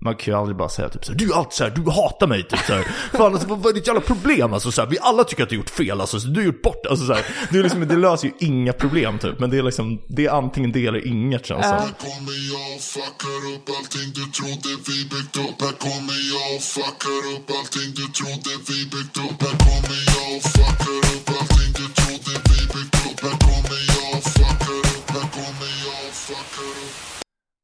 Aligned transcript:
man 0.00 0.16
kan 0.16 0.34
ju 0.34 0.40
aldrig 0.40 0.56
bara 0.56 0.68
säga 0.68 0.88
typ 0.88 1.04
såhär, 1.04 1.18
du 1.18 1.32
är 1.32 1.36
alltid 1.36 1.52
såhär, 1.52 1.70
du 1.70 1.90
hatar 1.90 2.26
mig 2.26 2.42
typ 2.42 2.58
såhär. 2.66 2.82
Fan 3.12 3.32
alltså 3.32 3.48
vad, 3.48 3.66
är 3.66 3.72
ditt 3.72 3.86
jävla 3.86 4.00
problem 4.00 4.52
alltså 4.52 4.72
såhär, 4.72 4.88
vi 4.88 4.98
alla 5.00 5.24
tycker 5.24 5.42
att 5.42 5.48
du 5.48 5.56
har 5.56 5.60
gjort 5.60 5.70
fel 5.70 6.00
alltså, 6.00 6.20
så 6.20 6.28
du 6.28 6.40
har 6.40 6.46
gjort 6.46 6.62
bort, 6.62 6.86
alltså 6.86 7.06
såhär. 7.06 7.26
det, 7.50 7.58
är 7.58 7.62
liksom, 7.62 7.88
det 7.88 7.96
löser 7.96 8.28
ju 8.28 8.34
inga 8.38 8.72
problem 8.72 9.18
typ, 9.18 9.40
men 9.40 9.50
det 9.50 9.58
är 9.58 9.62
liksom, 9.62 10.02
det 10.08 10.26
är 10.26 10.30
antingen 10.30 10.72
det 10.72 10.86
eller 10.86 11.06
inget 11.06 11.46
känns 11.46 11.66
som. 11.66 11.72
Här 11.72 11.94
kommer 12.06 12.36
jag 12.52 12.76
och 12.76 12.82
fuckar 12.82 13.40
upp 13.54 13.66
allting 13.78 14.08
du 14.14 14.24
trodde 14.38 14.70
vi 14.86 14.98
byggt 15.12 15.36
upp 15.36 15.58
Här 15.62 15.76
kommer 15.86 16.18
jag 16.32 16.56
och 16.56 16.62
fuckar 16.62 17.22
upp 17.34 17.46
allting 17.58 17.90
du 18.00 18.06
trodde 18.18 18.50
vi 18.68 18.78
byggt 18.94 19.16
upp 19.26 19.38
Här 19.42 19.56
kommer 19.66 19.98
jag 20.12 20.36
och 20.36 20.59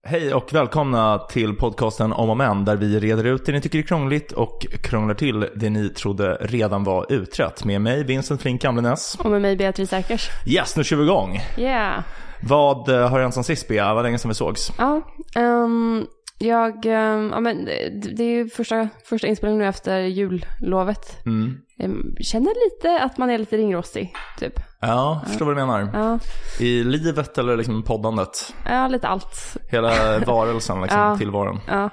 Hej 0.08 0.34
och 0.34 0.52
välkomna 0.52 1.18
till 1.18 1.56
podcasten 1.56 2.12
Om 2.12 2.30
och 2.30 2.36
Men 2.36 2.64
där 2.64 2.76
vi 2.76 3.00
reder 3.00 3.24
ut 3.24 3.46
det 3.46 3.52
ni 3.52 3.60
tycker 3.60 3.78
är 3.78 3.82
krångligt 3.82 4.32
och 4.32 4.66
krånglar 4.82 5.14
till 5.14 5.48
det 5.54 5.70
ni 5.70 5.88
trodde 5.88 6.34
redan 6.40 6.84
var 6.84 7.12
utrett. 7.12 7.64
Med 7.64 7.80
mig 7.80 8.04
Vincent 8.04 8.42
Flink 8.42 8.62
Gamlenäs. 8.62 9.16
Och 9.18 9.30
med 9.30 9.42
mig 9.42 9.56
Beatrice 9.56 9.92
Erkers. 9.92 10.28
Yes, 10.46 10.76
nu 10.76 10.84
kör 10.84 10.96
vi 10.96 11.02
igång. 11.02 11.40
Yeah. 11.56 12.02
Vad 12.42 12.88
eh, 12.88 13.08
har 13.08 13.20
hänt 13.20 13.34
sen 13.34 13.44
sist 13.44 13.68
Bea? 13.68 13.94
Vad 13.94 14.04
länge 14.04 14.18
sedan 14.18 14.28
vi 14.28 14.34
sågs? 14.34 14.72
Ja, 14.78 15.02
ehm, 15.34 16.06
jag, 16.38 16.86
ehm, 16.86 17.30
ja 17.32 17.40
men 17.40 17.64
det, 17.64 17.88
det 18.16 18.24
är 18.24 18.30
ju 18.30 18.48
första, 18.48 18.88
första 19.04 19.26
inspelningen 19.26 19.62
nu 19.62 19.68
efter 19.68 19.98
jullovet. 20.00 21.26
Mm. 21.26 21.56
Ehm, 21.78 22.14
känner 22.20 22.52
lite 22.70 23.02
att 23.04 23.18
man 23.18 23.30
är 23.30 23.38
lite 23.38 23.56
ringrostig, 23.56 24.14
typ. 24.38 24.52
Ja, 24.80 25.22
förstår 25.26 25.46
vad 25.46 25.56
du 25.56 25.60
menar. 25.60 25.90
Ja, 25.94 26.18
I 26.64 26.84
livet 26.84 27.38
eller 27.38 27.56
liksom 27.56 27.82
poddandet? 27.82 28.54
ja 28.64 28.88
lite 28.88 29.08
allt. 29.08 29.56
Hela 29.70 30.18
varelsen, 30.18 30.80
liksom, 30.82 31.00
Ja. 31.00 31.16
tillvaron. 31.18 31.60
Ja. 31.68 31.90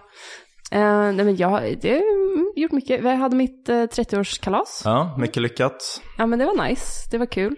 Uh, 0.76 0.80
nej 1.14 1.26
men 1.26 1.36
jag, 1.36 1.78
det 1.82 1.90
har 1.90 1.96
jag 1.96 2.58
gjort 2.64 2.72
mycket. 2.72 3.04
Jag 3.04 3.16
hade 3.16 3.36
mitt 3.36 3.70
eh, 3.70 3.74
30-årskalas. 3.74 4.82
Ja. 4.86 4.92
Ja, 4.92 5.16
mycket 5.18 5.42
lyckat. 5.42 6.02
men 6.18 6.40
det 6.40 6.46
var 6.46 6.68
nice, 6.68 7.08
det 7.12 7.18
var 7.18 7.26
kul. 7.26 7.56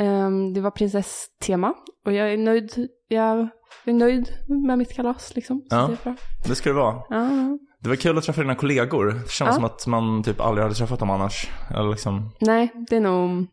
Ehm, 0.00 0.52
det 0.54 0.60
var 0.60 0.70
prinsesstema 0.70 1.74
och 2.06 2.12
jag 2.12 2.32
är 2.32 2.36
nöjd. 2.36 2.88
Jag 3.08 3.48
är 3.84 3.92
nöjd 3.92 4.28
med 4.66 4.78
mitt 4.78 4.94
kalas 4.94 5.34
liksom. 5.36 5.62
Så 5.70 5.76
Ja. 5.76 5.86
det 5.86 5.92
är 5.92 5.98
bra. 6.04 6.14
Det 6.48 6.54
ska 6.54 6.68
det 6.70 6.76
vara. 6.76 6.94
Ja. 7.10 7.58
Det 7.82 7.88
var 7.88 7.96
kul 7.96 8.18
att 8.18 8.24
träffa 8.24 8.40
dina 8.40 8.54
kollegor. 8.54 9.06
Det 9.06 9.30
känns 9.30 9.48
Ja. 9.48 9.52
som 9.52 9.64
att 9.64 9.86
man 9.86 10.22
typ 10.22 10.40
aldrig 10.40 10.62
hade 10.62 10.74
träffat 10.74 10.98
dem 10.98 11.10
annars. 11.10 11.48
Eller 11.70 11.90
liksom, 11.90 12.30
Nej, 12.40 12.72
det 12.90 12.96
är 12.96 13.00
nog... 13.00 13.46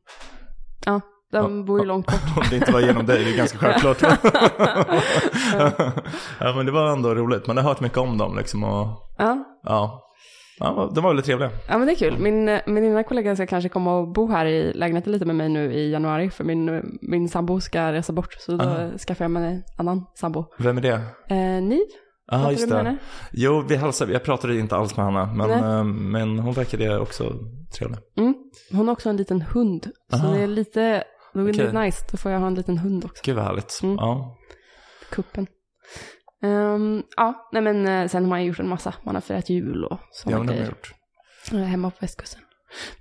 Ja, 0.86 1.02
de 1.32 1.58
Ja, 1.60 1.64
bor 1.64 1.80
ju 1.80 1.86
långt 1.86 2.06
bort. 2.06 2.38
om 2.38 2.44
det 2.50 2.56
inte 2.56 2.72
var 2.72 2.80
genom 2.80 3.06
dig, 3.06 3.24
det 3.24 3.34
är 3.34 3.38
ganska 3.38 3.58
självklart. 3.58 4.02
ja, 6.40 6.54
men 6.56 6.66
det 6.66 6.72
var 6.72 6.92
ändå 6.92 7.16
roligt. 7.16 7.48
Man 7.48 7.58
har 7.58 7.64
hört 7.64 7.80
mycket 7.80 7.98
om 7.98 8.18
dem 8.18 8.38
liksom 8.38 8.64
och 8.64 8.88
Ja. 9.18 9.44
ja. 9.64 10.04
Ja, 10.60 10.92
de 10.96 11.04
var 11.04 11.10
väldigt 11.10 11.26
trevliga. 11.26 11.52
ja, 11.68 11.78
men 11.78 11.88
det 11.88 11.94
är 11.94 11.96
kul. 11.96 12.18
Min, 12.18 12.50
eh, 12.50 12.62
min 12.66 12.86
ena 12.86 13.04
kollega 13.04 13.36
ska 13.36 13.46
kanske 13.48 13.70
komma 13.70 13.98
och 13.98 14.08
bo 14.12 14.28
här 14.28 14.46
i 14.46 14.74
lägenheten 14.74 15.12
lite 15.14 15.26
med 15.26 15.36
mig 15.36 15.50
nu 15.50 15.74
i 15.74 15.92
januari. 15.92 16.30
För 16.30 16.44
min, 16.44 16.84
min 17.02 17.30
sambo 17.30 17.60
ska 17.62 17.94
resa 17.94 18.14
bort. 18.14 18.34
Så 18.34 18.52
då 18.52 18.66
Aha. 18.66 18.98
skaffar 19.08 19.26
jag 19.26 19.32
mig 19.32 19.54
en 19.54 19.64
annan 19.78 20.06
sambo. 20.16 20.46
Vem 20.60 20.78
är 20.78 20.82
det? 20.82 21.02
Eh, 21.30 21.64
Niv, 21.64 21.80
Ja, 22.32 22.38
pratar 22.38 22.52
just 22.52 22.70
det. 22.70 22.98
Jo, 23.32 23.64
vi 23.70 23.76
hälsade, 23.76 24.14
jag 24.14 24.24
pratade 24.24 24.60
inte 24.60 24.76
alls 24.76 24.98
med 24.98 25.06
henne, 25.06 25.34
men, 25.34 25.52
eh, 25.52 25.84
men 25.84 26.40
hon 26.40 26.54
verkade 26.54 27.00
också 27.00 27.34
trevlig. 27.78 28.00
Mm. 28.18 28.36
Hon 28.72 28.88
har 28.88 28.94
också 28.94 29.10
en 29.10 29.18
liten 29.18 29.42
hund. 29.42 29.88
Så 30.12 30.16
Aha. 30.18 30.34
det 30.34 30.40
är 30.40 30.48
lite, 30.48 31.04
det 31.34 31.40
är 31.40 31.44
lite 31.44 31.72
nice. 31.82 32.06
Då 32.12 32.18
får 32.18 32.32
jag 32.32 32.40
ha 32.40 32.48
en 32.48 32.56
liten 32.56 32.78
hund 32.78 33.06
också. 33.06 33.22
Gud 33.26 33.36
vad 33.36 33.46
härligt. 33.46 33.80
Mm. 33.84 33.96
Ja. 33.96 34.38
Kuppen. 35.12 35.48
Ehm, 36.44 37.04
ja, 37.18 37.48
nej 37.52 37.62
men 37.62 37.88
eh, 37.88 38.08
sen 38.08 38.24
har 38.24 38.30
man 38.30 38.46
gjort 38.46 38.60
en 38.60 38.70
massa. 38.70 38.94
Man 39.06 39.16
har 39.16 39.22
firat 39.22 39.50
jul 39.50 39.84
och 39.86 39.92
Ja, 39.92 40.00
sådana 40.12 40.38
men 40.38 40.48
det 40.48 40.54
har 40.54 40.58
jag 40.58 40.66
grejer. 40.66 40.70
gjort. 40.70 40.94
Är 41.52 41.70
hemma 41.70 41.90
på 41.90 41.98
västkusten. 42.00 42.42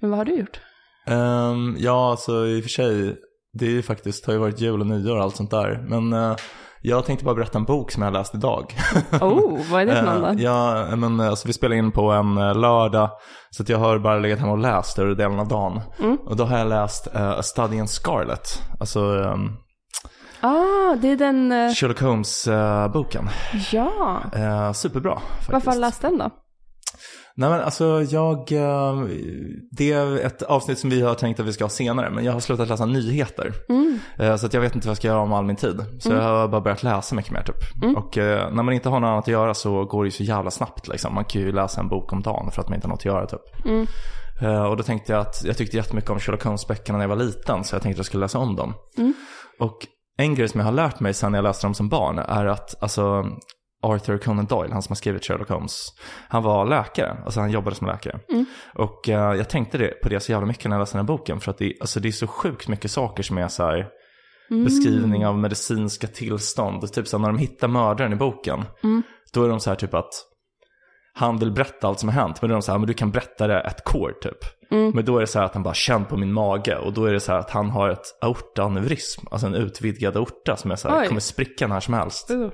Men 0.00 0.10
vad 0.10 0.18
har 0.18 0.24
du 0.24 0.34
gjort? 0.36 0.60
Ehm, 1.06 1.76
ja, 1.78 2.10
alltså 2.10 2.46
i 2.46 2.58
och 2.60 2.62
för 2.62 2.70
sig, 2.70 3.16
det 3.52 3.66
är 3.66 3.70
ju 3.70 3.82
faktiskt, 3.82 4.26
har 4.26 4.32
ju 4.32 4.38
varit 4.38 4.60
jul 4.60 4.80
och 4.80 4.86
nyår 4.86 5.16
och 5.16 5.22
allt 5.22 5.36
sånt 5.36 5.50
där. 5.50 5.84
Men 5.88 6.12
eh, 6.12 6.36
jag 6.82 7.04
tänkte 7.04 7.24
bara 7.24 7.34
berätta 7.34 7.58
en 7.58 7.64
bok 7.64 7.90
som 7.90 8.02
jag 8.02 8.12
läst 8.12 8.34
idag. 8.34 8.74
Oh, 9.20 9.70
vad 9.70 9.82
är 9.82 9.86
det 9.86 9.96
för 9.96 10.02
någon 10.02 10.24
Eh, 10.24 10.32
då? 10.36 10.42
ja, 10.42 10.96
men 10.96 11.20
eh, 11.20 11.28
alltså, 11.28 11.46
vi 11.48 11.52
spelar 11.52 11.76
in 11.76 11.92
på 11.92 12.10
en 12.10 12.38
eh, 12.38 12.54
lördag. 12.54 13.10
Så 13.50 13.62
att 13.62 13.68
jag 13.68 13.78
har 13.78 13.98
bara 13.98 14.18
legat 14.18 14.38
hemma 14.38 14.52
och 14.52 14.58
läst 14.58 14.90
större 14.90 15.14
delen 15.14 15.38
av 15.38 15.48
dagen. 15.48 15.80
Mm. 15.98 16.16
Och 16.26 16.36
då 16.36 16.44
har 16.44 16.58
jag 16.58 16.68
läst 16.68 17.06
uh, 17.14 17.30
A 17.30 17.42
Study 17.42 17.76
in 17.76 17.88
Scarlet. 17.88 18.62
Alltså 18.80 19.00
um, 19.00 19.56
Ah, 20.40 20.96
det 20.96 21.08
är 21.10 21.16
den... 21.16 21.52
eh, 21.52 21.72
Sherlock 21.74 22.00
Holmes-boken. 22.00 23.28
ja. 23.72 24.72
superbra 24.74 25.18
faktiskt. 25.20 25.52
Varför 25.52 25.66
har 25.70 25.74
du 25.76 25.80
läst 25.80 26.02
den 26.02 26.18
då? 26.18 26.30
Nej 27.38 27.50
men 27.50 27.60
alltså 27.60 28.02
jag, 28.02 28.52
eh, 28.52 29.04
det 29.70 29.92
är 29.92 30.16
ett 30.26 30.42
avsnitt 30.42 30.78
som 30.78 30.90
vi 30.90 31.02
har 31.02 31.14
tänkt 31.14 31.40
att 31.40 31.46
vi 31.46 31.52
ska 31.52 31.64
ha 31.64 31.68
senare. 31.68 32.10
Men 32.10 32.24
jag 32.24 32.32
har 32.32 32.40
slutat 32.40 32.68
läsa 32.68 32.86
nyheter. 32.86 33.52
Mm. 33.68 33.98
Eh, 34.18 34.36
Så 34.36 34.46
att 34.46 34.54
jag 34.54 34.60
vet 34.60 34.74
inte 34.74 34.86
vad 34.86 34.90
jag 34.90 34.96
ska 34.96 35.08
göra 35.08 35.20
om 35.20 35.32
all 35.32 35.44
min 35.44 35.56
tid. 35.56 35.84
Så 36.00 36.12
jag 36.12 36.22
har 36.22 36.48
bara 36.48 36.60
börjat 36.60 36.82
läsa 36.82 37.14
mycket 37.14 37.32
mer 37.32 37.42
typ. 37.42 37.82
Mm. 37.82 37.96
Och 37.96 38.18
eh, 38.18 38.52
när 38.52 38.62
man 38.62 38.74
inte 38.74 38.88
har 38.88 39.00
något 39.00 39.08
annat 39.08 39.24
att 39.24 39.28
göra 39.28 39.54
så 39.54 39.84
går 39.84 40.04
det 40.04 40.06
ju 40.06 40.10
så 40.10 40.22
jävla 40.22 40.50
snabbt 40.50 40.88
liksom. 40.88 41.14
Man 41.14 41.24
kan 41.24 41.40
ju 41.42 41.52
läsa 41.52 41.80
en 41.80 41.88
bok 41.88 42.12
om 42.12 42.22
dagen 42.22 42.50
för 42.50 42.62
att 42.62 42.68
man 42.68 42.74
inte 42.76 42.86
har 42.86 42.90
något 42.90 43.00
att 43.00 43.04
göra 43.04 43.26
typ. 43.26 43.64
Mm. 43.64 43.86
Eh, 44.42 44.62
Och 44.64 44.76
då 44.76 44.82
tänkte 44.82 45.12
jag 45.12 45.20
att 45.20 45.42
jag 45.44 45.56
tyckte 45.56 45.76
jättemycket 45.76 46.10
om 46.10 46.18
Sherlock 46.20 46.44
Holmes-böckerna 46.44 46.98
när 46.98 47.04
jag 47.04 47.08
var 47.08 47.16
liten. 47.16 47.64
Så 47.64 47.74
jag 47.74 47.82
tänkte 47.82 47.94
att 47.96 47.98
jag 47.98 48.06
skulle 48.06 48.20
läsa 48.24 48.38
om 48.38 48.56
dem. 48.56 48.74
Mm. 48.98 49.12
Och 49.60 49.76
en 50.16 50.34
grej 50.34 50.48
som 50.48 50.60
jag 50.60 50.64
har 50.66 50.72
lärt 50.72 51.00
mig 51.00 51.14
sen 51.14 51.34
jag 51.34 51.42
läste 51.42 51.66
dem 51.66 51.74
som 51.74 51.88
barn 51.88 52.18
är 52.18 52.46
att 52.46 52.82
alltså 52.82 53.24
Arthur 53.82 54.18
Conan 54.18 54.46
Doyle, 54.46 54.72
han 54.72 54.82
som 54.82 54.90
har 54.92 54.96
skrivit 54.96 55.24
Sherlock 55.24 55.48
Holmes, 55.48 55.78
han 56.28 56.42
var 56.42 56.66
läkare, 56.66 57.16
alltså 57.24 57.40
han 57.40 57.50
jobbade 57.50 57.76
som 57.76 57.86
läkare. 57.86 58.20
Mm. 58.32 58.44
Och 58.74 59.08
eh, 59.08 59.34
jag 59.34 59.48
tänkte 59.48 59.78
det, 59.78 60.02
på 60.02 60.08
det 60.08 60.20
så 60.20 60.32
jävla 60.32 60.46
mycket 60.46 60.64
när 60.64 60.76
jag 60.76 60.80
läste 60.80 60.98
den 60.98 61.06
här 61.06 61.16
boken, 61.16 61.40
för 61.40 61.50
att 61.50 61.58
det, 61.58 61.72
alltså, 61.80 62.00
det 62.00 62.08
är 62.08 62.12
så 62.12 62.26
sjukt 62.26 62.68
mycket 62.68 62.90
saker 62.90 63.22
som 63.22 63.38
är 63.38 63.48
så 63.48 63.62
här, 63.62 63.86
Mm. 64.50 64.64
beskrivning 64.64 65.26
av 65.26 65.38
medicinska 65.38 66.06
tillstånd. 66.06 66.92
Typ 66.92 67.08
så 67.08 67.16
här, 67.16 67.22
när 67.22 67.28
de 67.28 67.38
hittar 67.38 67.68
mördaren 67.68 68.12
i 68.12 68.16
boken, 68.16 68.64
Mm. 68.82 69.02
då 69.32 69.44
är 69.44 69.48
de 69.48 69.60
så 69.60 69.70
här 69.70 69.74
typ 69.76 69.94
att 69.94 70.12
han 71.18 71.38
vill 71.38 71.52
berätta 71.52 71.88
allt 71.88 72.00
som 72.00 72.08
har 72.08 72.22
hänt, 72.22 72.42
men 72.42 72.48
då 72.48 72.52
är 72.52 72.56
de 72.56 72.62
så 72.62 72.72
här, 72.72 72.78
men 72.78 72.86
du 72.88 72.94
kan 72.94 73.10
berätta 73.10 73.46
det 73.46 73.60
ett 73.60 73.84
kår 73.84 74.12
typ. 74.22 74.38
Mm. 74.70 74.90
Men 74.94 75.04
då 75.04 75.16
är 75.16 75.20
det 75.20 75.26
så 75.26 75.38
här 75.38 75.46
att 75.46 75.54
han 75.54 75.62
bara 75.62 75.74
känner 75.74 76.04
på 76.04 76.16
min 76.16 76.32
mage 76.32 76.76
och 76.76 76.92
då 76.92 77.04
är 77.04 77.12
det 77.12 77.20
så 77.20 77.32
här 77.32 77.38
att 77.38 77.50
han 77.50 77.70
har 77.70 77.88
ett 77.88 78.06
aortaaneurism, 78.20 79.26
alltså 79.30 79.46
en 79.46 79.54
utvidgad 79.54 80.16
aorta 80.16 80.56
som 80.56 80.70
är 80.70 80.76
så 80.76 80.88
här, 80.88 81.00
Oj. 81.00 81.06
kommer 81.08 81.20
spricka 81.20 81.66
när 81.66 81.80
som 81.80 81.94
helst. 81.94 82.30
Uh. 82.30 82.48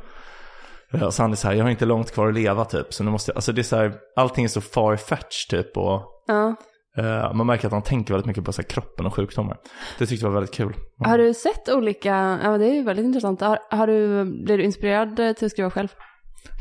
Så 1.10 1.22
han 1.22 1.32
är 1.32 1.36
så 1.36 1.48
här, 1.48 1.54
jag 1.54 1.64
har 1.64 1.70
inte 1.70 1.84
långt 1.84 2.12
kvar 2.12 2.28
att 2.28 2.34
leva 2.34 2.64
typ, 2.64 2.94
så 2.94 3.04
nu 3.04 3.10
måste 3.10 3.30
jag, 3.30 3.36
alltså 3.36 3.52
det 3.52 3.60
är 3.60 3.62
så 3.62 3.76
här, 3.76 3.94
allting 4.16 4.44
är 4.44 4.48
så 4.48 4.60
far-fetched 4.60 5.48
typ 5.48 5.76
och 5.76 6.02
Ja. 6.26 6.54
eh, 6.96 7.34
man 7.34 7.46
märker 7.46 7.66
att 7.66 7.72
han 7.72 7.82
tänker 7.82 8.14
väldigt 8.14 8.26
mycket 8.26 8.44
på 8.44 8.52
så 8.52 8.62
kroppen 8.62 9.06
och 9.06 9.14
sjukdomar. 9.14 9.56
Det 9.98 10.06
tyckte 10.06 10.26
jag 10.26 10.30
var 10.30 10.40
väldigt 10.40 10.54
kul. 10.54 10.74
Har 10.98 11.18
du 11.18 11.34
sett 11.34 11.68
olika, 11.68 12.38
ja 12.42 12.58
det 12.58 12.66
är 12.66 12.74
ju 12.74 12.82
väldigt 12.82 13.04
intressant. 13.04 13.40
Har, 13.40 13.58
har 13.70 13.86
du, 13.86 14.24
blir 14.44 14.58
du 14.58 14.64
inspirerad 14.64 15.16
till 15.36 15.46
att 15.46 15.52
skriva 15.52 15.70
själv? 15.70 15.88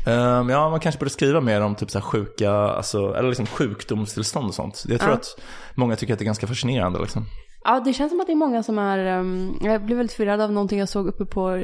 Ehm, 0.06 0.48
ja, 0.48 0.70
man 0.70 0.80
kanske 0.80 0.98
borde 0.98 1.10
skriva 1.10 1.40
mer 1.40 1.60
om 1.60 1.74
typ 1.74 1.90
så 1.90 2.00
sjuka, 2.00 2.50
alltså, 2.52 3.14
eller 3.14 3.28
liksom 3.28 3.46
sjukdomstillstånd 3.46 4.48
och 4.48 4.54
sånt. 4.54 4.84
Jag 4.88 5.00
tror 5.00 5.10
Ja. 5.12 5.16
att 5.16 5.40
många 5.74 5.96
tycker 5.96 6.12
att 6.12 6.18
det 6.18 6.22
är 6.22 6.26
ganska 6.26 6.46
fascinerande 6.46 6.98
liksom. 7.00 7.24
Ja, 7.64 7.80
det 7.84 7.92
känns 7.92 8.12
som 8.12 8.20
att 8.20 8.26
det 8.26 8.32
är 8.32 8.36
många 8.36 8.62
som 8.62 8.78
är, 8.78 9.18
um, 9.18 9.58
jag 9.62 9.84
blev 9.84 9.98
väldigt 9.98 10.16
förvirrad 10.16 10.40
av 10.40 10.52
någonting 10.52 10.78
jag 10.78 10.88
såg 10.88 11.06
uppe 11.06 11.24
på 11.24 11.62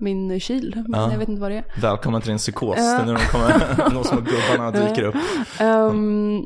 min 0.00 0.40
kyl. 0.40 0.82
Men 0.88 1.00
Ja. 1.00 1.10
jag 1.12 1.18
vet 1.18 1.28
inte 1.28 1.40
vad 1.42 1.50
det 1.50 1.56
är. 1.56 1.64
Välkommen 1.80 2.20
till 2.20 2.28
din 2.28 2.38
psykos, 2.38 2.76
Ja. 2.78 2.84
det 2.84 3.02
är 3.02 3.06
nu 3.06 3.14
de 3.14 3.20
kommer, 3.20 3.90
de 3.94 4.04
små 4.04 4.20
gubbarna 4.20 4.70
dyker 4.70 5.02
upp. 5.02 5.14
Um, 5.60 6.36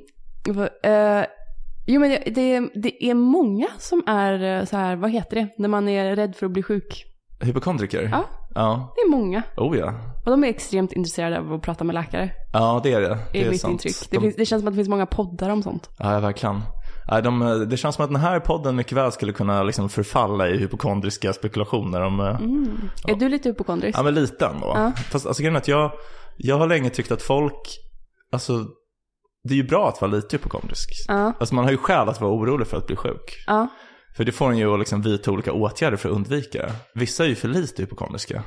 eh, 0.85 1.25
jo 1.87 2.01
men 2.01 2.11
det, 2.11 2.23
det, 2.35 2.61
det 2.83 3.05
är 3.11 3.15
många 3.15 3.67
som 3.79 4.03
är 4.07 4.59
eh, 4.61 4.65
så 4.65 4.77
här, 4.77 4.97
vad 4.97 5.11
heter 5.11 5.37
det, 5.37 5.49
när 5.59 5.69
man 5.69 5.89
är 5.89 6.17
rädd 6.17 6.37
för 6.37 6.47
att 6.47 6.53
bli 6.53 6.63
sjuk. 6.63 7.05
Hypokondriker? 7.41 8.09
Ja. 8.13 8.25
Ja, 8.55 8.93
Det 8.97 9.01
är 9.01 9.11
många. 9.11 9.43
oh 9.57 9.79
ja. 9.79 9.95
Och 10.25 10.31
de 10.31 10.45
är 10.45 10.49
extremt 10.49 10.93
intresserade 10.93 11.39
av 11.39 11.53
att 11.53 11.63
prata 11.63 11.85
med 11.85 11.95
läkare. 11.95 12.31
Ja, 12.53 12.81
det 12.83 12.93
är 12.93 13.01
det. 13.01 13.19
Det 13.33 13.41
är, 13.43 13.47
är 13.47 13.51
mitt 13.51 13.61
sant. 13.61 13.73
intryck. 13.73 13.95
Det, 14.11 14.17
De- 14.17 14.21
finns, 14.21 14.37
det 14.37 14.47
känns 14.47 14.61
som 14.63 14.69
att 14.69 14.75
det 14.75 14.77
finns 14.77 14.89
många 14.89 15.07
poddar 15.07 15.51
om 15.51 15.63
sånt. 15.63 15.91
Ja, 15.99 16.21
verkligen. 16.21 16.61
De, 17.25 17.67
det 17.71 17.77
känns 17.77 17.95
som 17.97 18.05
att 18.05 18.11
den 18.11 18.21
här 18.21 18.41
podden 18.41 18.77
mycket 18.77 18.93
väl 18.93 19.13
skulle 19.13 19.33
kunna 19.33 19.63
liksom 19.63 19.89
förfalla 19.89 20.49
i 20.49 20.57
hypokondriska 20.59 21.33
spekulationer 21.33 22.01
om... 22.01 22.21
eh, 22.21 22.27
Mm. 22.41 22.91
Är 23.09 23.15
du 23.15 23.29
lite 23.29 23.49
hypokondrisk? 23.49 23.99
Ja, 23.99 24.03
men 24.03 24.15
lite 24.15 24.47
ändå. 24.47 24.73
Ja. 24.75 24.93
Fast 25.11 25.27
alltså 25.27 25.43
grejen 25.43 25.55
är 25.57 25.61
att 25.61 25.69
jag, 25.69 25.91
jag 26.37 26.59
har 26.59 26.67
länge 26.67 26.91
tyckt 26.91 27.13
att 27.13 27.23
folk, 27.23 27.61
alltså 28.33 28.65
det 29.45 29.55
är 29.55 29.57
ju 29.57 29.69
bra 29.69 29.89
att 29.89 30.01
vara 30.01 30.11
lite 30.11 30.37
hypokondrisk. 30.37 30.89
Ja. 31.09 31.33
Alltså 31.41 31.55
man 31.55 31.65
har 31.65 31.71
ju 31.71 31.77
skäl 31.79 32.09
att 32.09 32.21
vara 32.21 32.33
orolig 32.33 32.67
för 32.67 32.77
att 32.77 32.87
bli 32.87 32.97
sjuk. 32.97 33.45
Ja. 33.47 33.69
För 34.17 34.25
det 34.25 34.33
får 34.33 34.51
en 34.51 34.59
ju 34.59 34.73
att 34.73 34.79
liksom 34.79 35.03
vidta 35.03 35.31
olika 35.31 35.53
åtgärder 35.53 35.97
för 35.97 36.09
att 36.09 36.15
undvika. 36.15 36.71
Vissa 36.95 37.25
är 37.25 37.29
ju 37.29 37.35
för 37.35 37.49
lite 37.49 37.83
hypokondriska. 37.83 38.43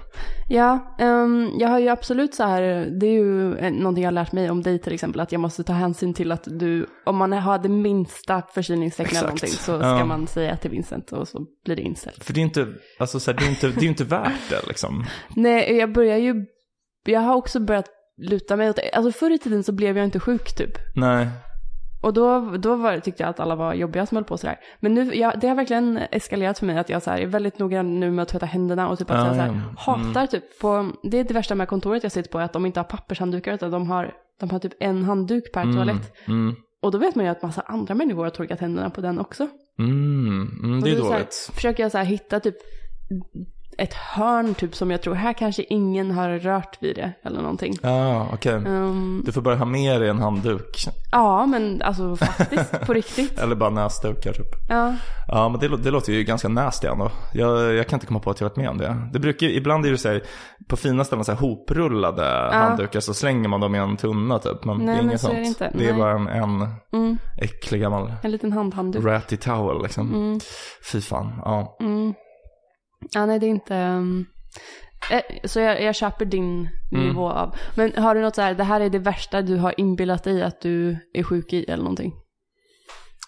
Ja, 0.49 0.95
ehm, 0.99 1.51
jag 1.59 1.69
har 1.69 1.79
ju 1.79 1.89
absolut 1.89 2.33
så 2.35 2.43
här, 2.43 2.61
det 2.99 3.07
är 3.07 3.11
ju 3.11 3.53
någonting 3.71 4.03
jag 4.03 4.07
har 4.07 4.13
lärt 4.13 4.31
mig 4.31 4.49
om 4.49 4.61
dig 4.61 4.79
till 4.79 4.93
exempel, 4.93 5.21
att 5.21 5.31
jag 5.31 5.41
måste 5.41 5.63
ta 5.63 5.73
hänsyn 5.73 6.13
till 6.13 6.31
att 6.31 6.43
du, 6.45 6.85
om 7.05 7.17
man 7.17 7.31
har 7.31 7.59
det 7.59 7.69
minsta 7.69 8.41
förkylningstecken 8.53 9.17
eller 9.17 9.27
någonting 9.27 9.49
så 9.49 9.77
ska 9.77 10.05
man 10.05 10.27
säga 10.27 10.57
till 10.57 10.71
Vincent 10.71 11.11
och 11.11 11.27
så 11.27 11.45
blir 11.65 11.75
det 11.75 11.81
inställt. 11.81 12.23
För 12.23 12.33
det 12.33 12.39
är 12.39 12.43
inte, 12.43 12.67
alltså 12.99 13.19
så 13.19 13.31
här, 13.31 13.37
det 13.37 13.45
är 13.45 13.49
inte, 13.49 13.67
det 13.67 13.85
är 13.85 13.89
inte 13.89 14.03
värt 14.03 14.49
det 14.49 14.67
liksom. 14.67 15.05
Nej, 15.35 15.77
jag 15.77 15.93
börjar 15.93 16.17
ju, 16.17 16.45
jag 17.05 17.19
har 17.19 17.35
också 17.35 17.59
börjat 17.59 17.89
luta 18.17 18.55
mig 18.55 18.69
åt. 18.69 18.79
Alltså 18.93 19.19
förr 19.19 19.31
i 19.31 19.37
tiden 19.37 19.63
så 19.63 19.71
blev 19.71 19.97
jag 19.97 20.05
inte 20.05 20.19
sjuk 20.19 20.55
typ. 20.55 20.71
Nej. 20.95 21.27
Och 22.05 22.13
då, 22.13 22.39
då 22.57 22.75
var, 22.75 22.99
tyckte 22.99 23.23
jag 23.23 23.29
att 23.29 23.39
alla 23.39 23.55
var 23.55 23.73
jobbiga 23.73 24.05
som 24.05 24.15
höll 24.15 24.23
på 24.23 24.37
sådär. 24.37 24.59
Men 24.79 24.93
nu, 24.93 25.15
jag, 25.15 25.39
det 25.39 25.47
har 25.47 25.55
verkligen 25.55 25.97
eskalerat 26.11 26.59
för 26.59 26.65
mig 26.65 26.77
att 26.77 26.89
jag 26.89 27.03
så 27.03 27.11
här, 27.11 27.19
är 27.19 27.25
väldigt 27.25 27.59
noggrann 27.59 27.99
nu 27.99 28.11
med 28.11 28.23
att 28.23 28.29
tvätta 28.29 28.45
händerna 28.45 28.89
och 28.89 28.99
typ 28.99 29.11
att 29.11 29.17
Ja, 29.17 29.25
jag 29.25 29.35
så 29.35 29.41
här. 29.41 29.49
Mm. 29.49 29.61
hatar 29.77 30.27
typ 30.27 30.59
på, 30.59 30.91
det 31.03 31.19
är 31.19 31.23
det 31.23 31.33
värsta 31.33 31.55
med 31.55 31.67
kontoret 31.67 32.03
jag 32.03 32.11
sitter 32.11 32.29
på, 32.29 32.39
att 32.39 32.53
de 32.53 32.65
inte 32.65 32.79
har 32.79 32.85
pappershanddukar 32.85 33.53
utan 33.53 33.71
de 33.71 33.89
har, 33.89 34.13
de 34.39 34.49
har 34.49 34.59
typ 34.59 34.73
en 34.79 35.03
handduk 35.03 35.53
per 35.53 35.73
toalett. 35.73 36.13
Mm. 36.27 36.55
Och 36.81 36.91
då 36.91 36.97
vet 36.97 37.15
man 37.15 37.25
ju 37.25 37.31
att 37.31 37.41
massa 37.41 37.61
andra 37.61 37.95
människor 37.95 38.23
har 38.23 38.29
torkat 38.29 38.59
händerna 38.59 38.89
på 38.89 39.01
den 39.01 39.19
också. 39.19 39.47
Mm. 39.79 40.59
Mm. 40.63 40.81
Det 40.81 40.91
är 40.91 40.95
då 40.95 41.01
så 41.01 41.11
här, 41.11 41.19
dåligt. 41.19 41.51
försöker 41.53 41.83
jag 41.83 41.91
så 41.91 41.97
här 41.97 42.05
hitta 42.05 42.39
typ 42.39 42.55
ett 43.77 43.93
hörn 43.93 44.53
typ 44.53 44.75
som 44.75 44.91
jag 44.91 45.01
tror, 45.01 45.13
här 45.15 45.33
kanske 45.33 45.63
ingen 45.69 46.11
har 46.11 46.29
rört 46.29 46.77
vid 46.83 46.95
det 46.95 47.11
eller 47.23 47.41
någonting. 47.41 47.73
Ja, 47.81 48.27
okej. 48.33 48.53
Ehm, 48.53 49.21
Du 49.25 49.31
får 49.31 49.41
bara 49.41 49.55
ha 49.55 49.65
med 49.65 50.01
dig 50.01 50.09
en 50.09 50.19
handduk. 50.19 50.85
ja, 51.11 51.45
men 51.45 51.81
alltså 51.81 52.15
faktiskt, 52.15 52.81
på 52.85 52.93
riktigt. 52.93 53.39
Eller 53.43 53.55
bara 53.55 53.69
näsdukar 53.69 54.33
typ. 54.33 54.55
Ja, 54.69 54.93
Ja, 55.27 55.49
men 55.49 55.59
det, 55.59 55.77
det 55.77 55.91
låter 55.91 56.13
ju 56.13 56.23
ganska 56.23 56.47
nasty 56.47 56.87
ändå. 56.87 57.11
Jag, 57.33 57.73
jag 57.73 57.87
kan 57.87 57.97
inte 57.97 58.05
komma 58.07 58.19
på 58.19 58.29
att 58.31 58.41
jag 58.41 58.49
varit 58.49 58.57
med 58.57 58.69
om 58.69 58.77
det. 58.77 58.97
Det 59.13 59.19
brukar 59.19 59.47
ibland 59.47 59.85
är 59.85 59.91
det 59.91 59.97
så 59.97 60.09
här, 60.09 60.21
på 60.69 60.77
fina 60.77 61.03
ställen 61.03 61.25
så 61.25 61.31
här 61.31 61.39
hoprullade 61.39 62.49
handdukar 62.53 62.99
så 62.99 63.13
slänger 63.13 63.49
man 63.49 63.59
dem 63.59 63.75
i 63.75 63.77
en 63.77 63.97
tunna 63.97 64.39
typ. 64.39 64.65
Men 64.65 64.77
Nej, 64.77 64.85
det 64.85 64.91
är 64.91 64.95
men 64.95 65.05
inget 65.05 65.21
så 65.21 65.27
är 65.27 65.31
sånt. 65.43 65.59
det 65.59 65.65
inte. 65.65 65.77
Det 65.77 65.85
är 65.89 65.91
Nej. 65.93 66.01
bara 66.01 66.11
en, 66.11 66.27
en 66.27 66.67
mm, 66.93 67.17
äcklig 67.41 67.81
gammal 67.81 68.13
en 68.23 68.31
liten 68.31 68.51
handhandduk. 68.51 69.05
ratty 69.05 69.37
towel 69.37 69.83
liksom. 69.83 70.13
Mm. 70.13 70.39
Fy 70.91 71.01
fan, 71.01 71.41
ja. 71.45 71.77
Mm. 71.81 72.13
Ja, 73.11 73.25
nej 73.25 73.39
det 73.39 73.45
är 73.45 73.49
inte... 73.49 73.75
um, 73.75 74.25
eh, 75.11 75.21
Så 75.43 75.59
jag, 75.59 75.81
jag 75.83 75.95
köper 75.95 76.25
din 76.25 76.69
Mm. 76.91 77.07
nivå 77.07 77.29
av. 77.29 77.55
Men 77.75 77.93
har 78.03 78.15
du 78.15 78.21
något 78.21 78.35
så 78.35 78.41
här, 78.41 78.53
det 78.53 78.63
här 78.63 78.81
är 78.81 78.89
det 78.89 78.99
värsta 78.99 79.41
du 79.41 79.55
har 79.57 79.73
inbillat 79.79 80.23
dig 80.23 80.43
att 80.43 80.61
du 80.61 80.97
är 81.13 81.23
sjuk 81.23 81.53
i 81.53 81.63
eller 81.63 81.83
någonting? 81.83 82.13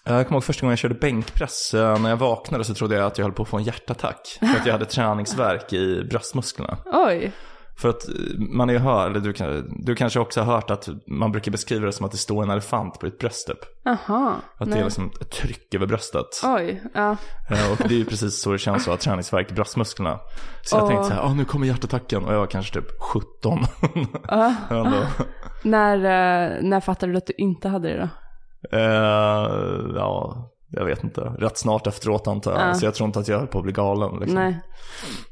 Jag 0.04 0.26
kommer 0.26 0.36
ihåg 0.36 0.44
första 0.44 0.60
gången 0.60 0.72
jag 0.72 0.78
körde 0.78 0.94
bänkpress. 0.94 1.74
eh, 1.74 1.98
När 2.00 2.10
jag 2.10 2.16
vaknade 2.16 2.64
så 2.64 2.74
trodde 2.74 2.94
jag 2.96 3.06
att 3.06 3.18
jag 3.18 3.24
höll 3.24 3.32
på 3.32 3.42
att 3.42 3.48
få 3.48 3.56
en 3.56 3.62
hjärtattack. 3.62 4.20
För 4.40 4.46
att 4.60 4.66
jag 4.66 4.72
hade 4.72 4.84
träningsvärk 4.96 5.72
i 5.72 6.04
bröstmusklerna. 6.04 6.78
Oj! 6.86 7.32
För 7.80 7.88
att 7.88 8.08
eh, 8.08 8.14
man 8.38 8.70
är 8.70 8.78
hör, 8.78 9.10
eller 9.10 9.20
du, 9.20 9.32
du 9.78 9.94
kanske 9.94 10.20
också 10.20 10.40
har 10.40 10.54
hört 10.54 10.70
att 10.70 10.88
man 11.06 11.32
brukar 11.32 11.52
beskriva 11.52 11.86
det 11.86 11.92
som 11.92 12.06
att 12.06 12.12
det 12.12 12.18
står 12.18 12.42
en 12.42 12.50
elefant 12.50 13.00
på 13.00 13.06
ditt 13.06 13.18
bröst 13.18 13.46
typ. 13.46 13.58
Aha. 13.86 14.36
Att 14.58 14.70
det 14.70 14.78
är 14.78 14.84
liksom 14.84 15.10
ett 15.20 15.30
tryck 15.30 15.74
över 15.74 15.86
bröstet. 15.86 16.26
Oj, 16.44 16.82
ja. 16.94 17.16
Eh, 17.50 17.72
Och 17.72 17.78
det 17.88 17.94
är 17.94 17.98
ju 17.98 18.04
precis 18.04 18.40
så 18.42 18.52
det 18.52 18.58
känns 18.58 18.82
att 18.82 18.86
ha 18.88 18.96
träningsvärk 18.96 19.50
i 19.50 19.54
bröstmusklerna. 19.54 20.18
Så 20.62 20.76
jag 20.76 20.82
Åh. 20.82 20.88
tänkte 20.88 21.08
så 21.08 21.14
här, 21.14 21.22
ah, 21.22 21.34
nu 21.34 21.44
kommer 21.44 21.66
hjärtattacken. 21.66 22.24
Och 22.24 22.32
jag 22.32 22.38
var 22.38 22.46
kanske 22.46 22.74
typ 22.80 23.00
17. 23.00 23.58
Ja. 24.28 24.54
Ändå. 24.70 25.02
När, 25.64 25.96
eh, 25.96 26.62
när 26.62 26.80
fattade 26.80 27.12
du 27.12 27.18
att 27.18 27.26
du 27.26 27.32
inte 27.38 27.68
hade 27.68 27.88
det 27.88 27.96
då? 27.98 28.08
Eh, 28.78 29.94
ja, 29.96 30.44
jag 30.70 30.84
vet 30.84 31.04
inte. 31.04 31.20
Rätt 31.20 31.58
snart 31.58 31.86
efteråt 31.86 32.26
antar 32.28 32.52
jag. 32.52 32.68
Ja. 32.68 32.74
Så 32.74 32.84
jag 32.86 32.94
tror 32.94 33.06
inte 33.06 33.18
att 33.18 33.28
jag 33.28 33.38
höll 33.38 33.46
på 33.46 33.58
att 33.58 33.64
bli 33.64 33.72
galen. 33.72 34.18
Liksom. 34.20 34.34
Nej. 34.34 34.60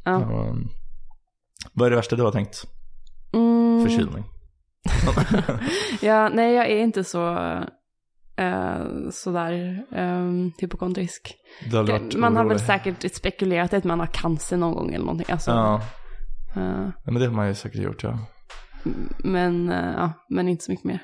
Ja. 0.05 0.13
Um, 0.15 0.69
vad 1.73 1.87
är 1.87 1.91
det 1.91 1.97
värsta 1.97 2.17
du 2.17 2.23
har 2.23 2.33
tänkt? 2.33 2.65
Mm, 3.35 3.83
Förkylning? 3.87 4.25
ja, 6.01 6.29
nej 6.29 6.55
jag 6.55 6.67
är 6.71 6.79
inte 6.79 7.05
så 7.05 7.35
uh, 8.41 9.11
sådär 9.11 9.85
um, 9.91 10.53
hypokondrisk. 10.59 11.35
Man 12.17 12.37
har 12.37 12.45
väl 12.45 12.61
säkert 12.61 13.15
spekulerat 13.15 13.75
att 13.75 13.85
man 13.85 14.01
har 14.01 14.07
cancer 14.07 14.57
någon 14.57 14.75
gång 14.75 14.95
eller 14.95 15.05
någonting. 15.05 15.27
Alltså, 15.33 15.51
Ja. 15.51 15.83
eh, 16.57 16.89
ja, 17.05 17.13
men 17.13 17.15
det 17.15 17.27
har 17.27 17.35
man 17.35 17.49
ju 17.49 17.55
säkert 17.55 17.81
gjort 17.81 18.03
ja. 18.03 18.19
men, 19.25 19.69
eh, 19.73 19.93
ja, 19.97 20.13
men 20.31 20.49
inte 20.49 20.65
så 20.65 20.71
mycket 20.71 20.85
mer. 20.85 21.03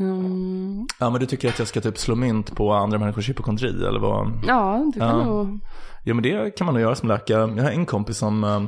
Mm, 0.00 0.86
Ja 1.00 1.10
men 1.10 1.20
du 1.20 1.26
tycker 1.26 1.48
att 1.48 1.58
jag 1.58 1.68
ska 1.68 1.80
typ 1.80 1.98
slå 1.98 2.14
mynt 2.14 2.56
på 2.56 2.72
andra 2.72 2.98
människors 2.98 3.28
hypokondri 3.28 3.68
eller 3.86 4.00
vad? 4.00 4.32
ja, 4.46 4.90
du 4.94 5.00
kan 5.00 5.08
Ja. 5.08 5.24
nog... 5.24 5.60
Jo 6.04 6.14
men 6.14 6.22
det 6.22 6.50
kan 6.56 6.64
man 6.64 6.74
nog 6.74 6.82
göra 6.82 6.94
som 6.94 7.08
läkare. 7.08 7.54
Jag 7.56 7.62
har 7.64 7.70
en 7.70 7.86
kompis 7.86 8.16
som, 8.18 8.44
eh, 8.44 8.62